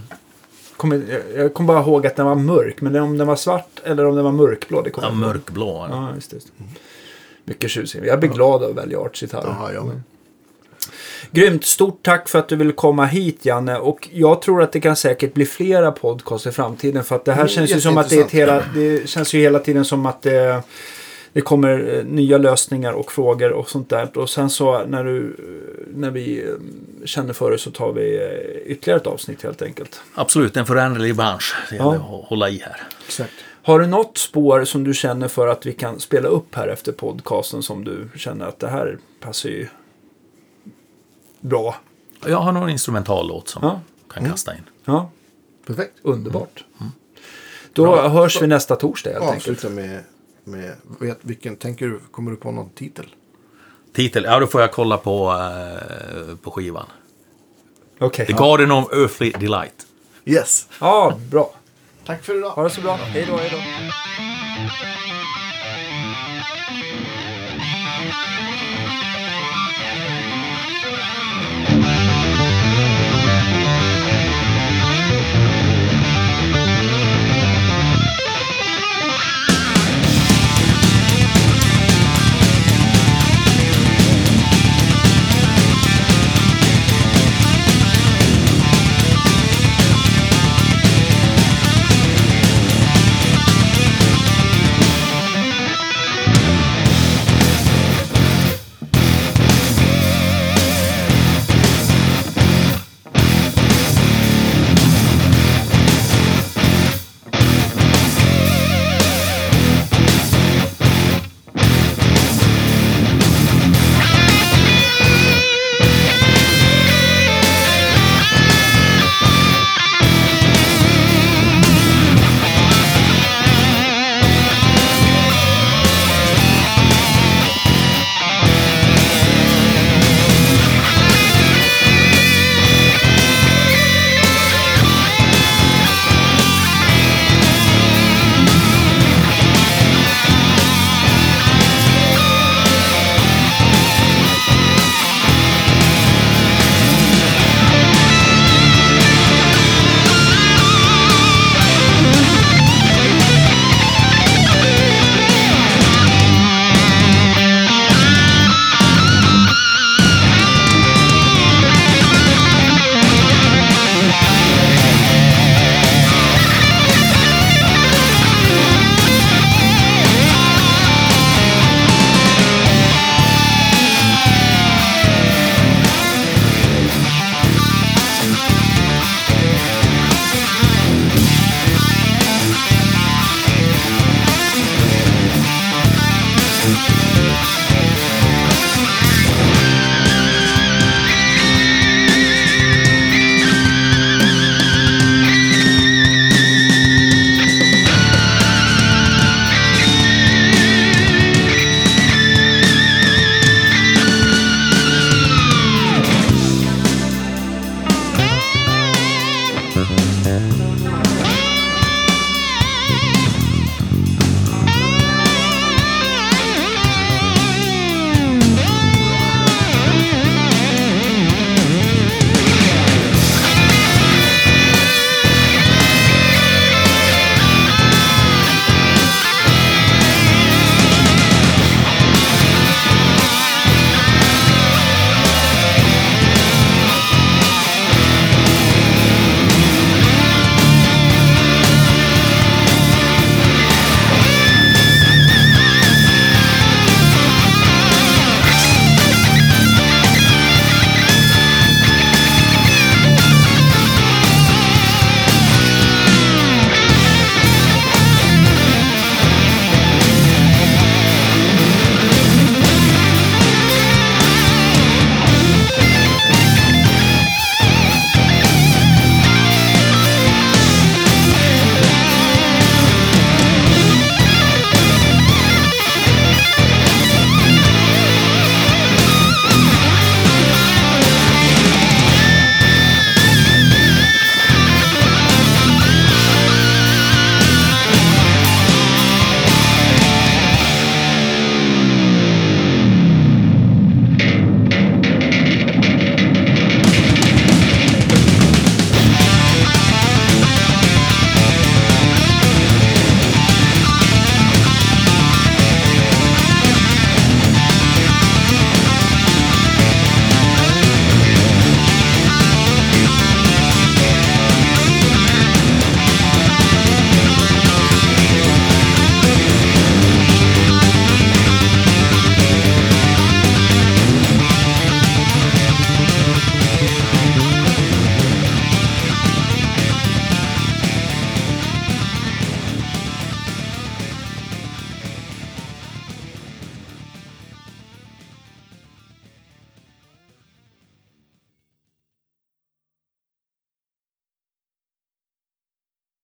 [0.76, 4.04] Kommer, jag, kommer bara ihåg att den var mörk, men om den var svart eller
[4.06, 5.86] om den var mörkblå, det kommer Ja, mörkblå.
[5.90, 6.38] Ja, just det.
[7.44, 8.04] Mycket tjusig.
[8.06, 9.44] Jag blir glad av Valley Arts gitarr.
[9.44, 10.00] Jaha, jag med.
[11.30, 11.64] Grymt.
[11.64, 13.76] Stort tack för att du ville komma hit, Janne.
[13.78, 17.04] Och jag tror att det kan säkert bli flera podcast i framtiden.
[17.04, 18.62] För att det här Mm, känns ju som att det är hela...
[18.74, 20.62] Det känns ju hela tiden som att det,
[21.32, 24.18] det kommer eh, nya lösningar och frågor och sånt där.
[24.18, 25.36] Och sen så när, du,
[25.94, 26.48] när vi eh,
[27.06, 30.00] känner för det så tar vi eh, ytterligare ett avsnitt helt enkelt.
[30.14, 31.54] Absolut, en föränderlig bransch.
[31.70, 32.20] Det gäller Ja.
[32.22, 32.76] att hålla i här.
[33.06, 33.32] Exakt.
[33.62, 36.92] Har du något spår som du känner för att vi kan spela upp här efter
[36.92, 39.66] podcasten som du känner att det här passar ju
[41.44, 41.76] bra?
[42.26, 43.80] Jag har någon instrumentallåt som Ja.
[44.14, 44.62] kan kasta in.
[44.84, 45.10] Ja,
[45.66, 45.92] Perfekt.
[46.02, 46.64] underbart.
[47.72, 49.36] Då hörs vi nästa torsdag helt enkelt.
[49.48, 50.04] Avsluta med,
[50.44, 53.06] med vet, vilken, tänker du, kommer du på någon titel?
[53.92, 54.24] Titel?
[54.24, 56.86] Ja, då får jag kolla på, eh, på skivan.
[57.98, 58.26] Okej.
[58.26, 59.86] The Garden of Earthly Delight.
[60.24, 60.68] Yes.
[60.80, 61.54] Ja, bra.
[62.06, 62.50] Tack för idag.
[62.50, 62.94] Ha det så bra.
[62.96, 63.56] Hej då, hej då.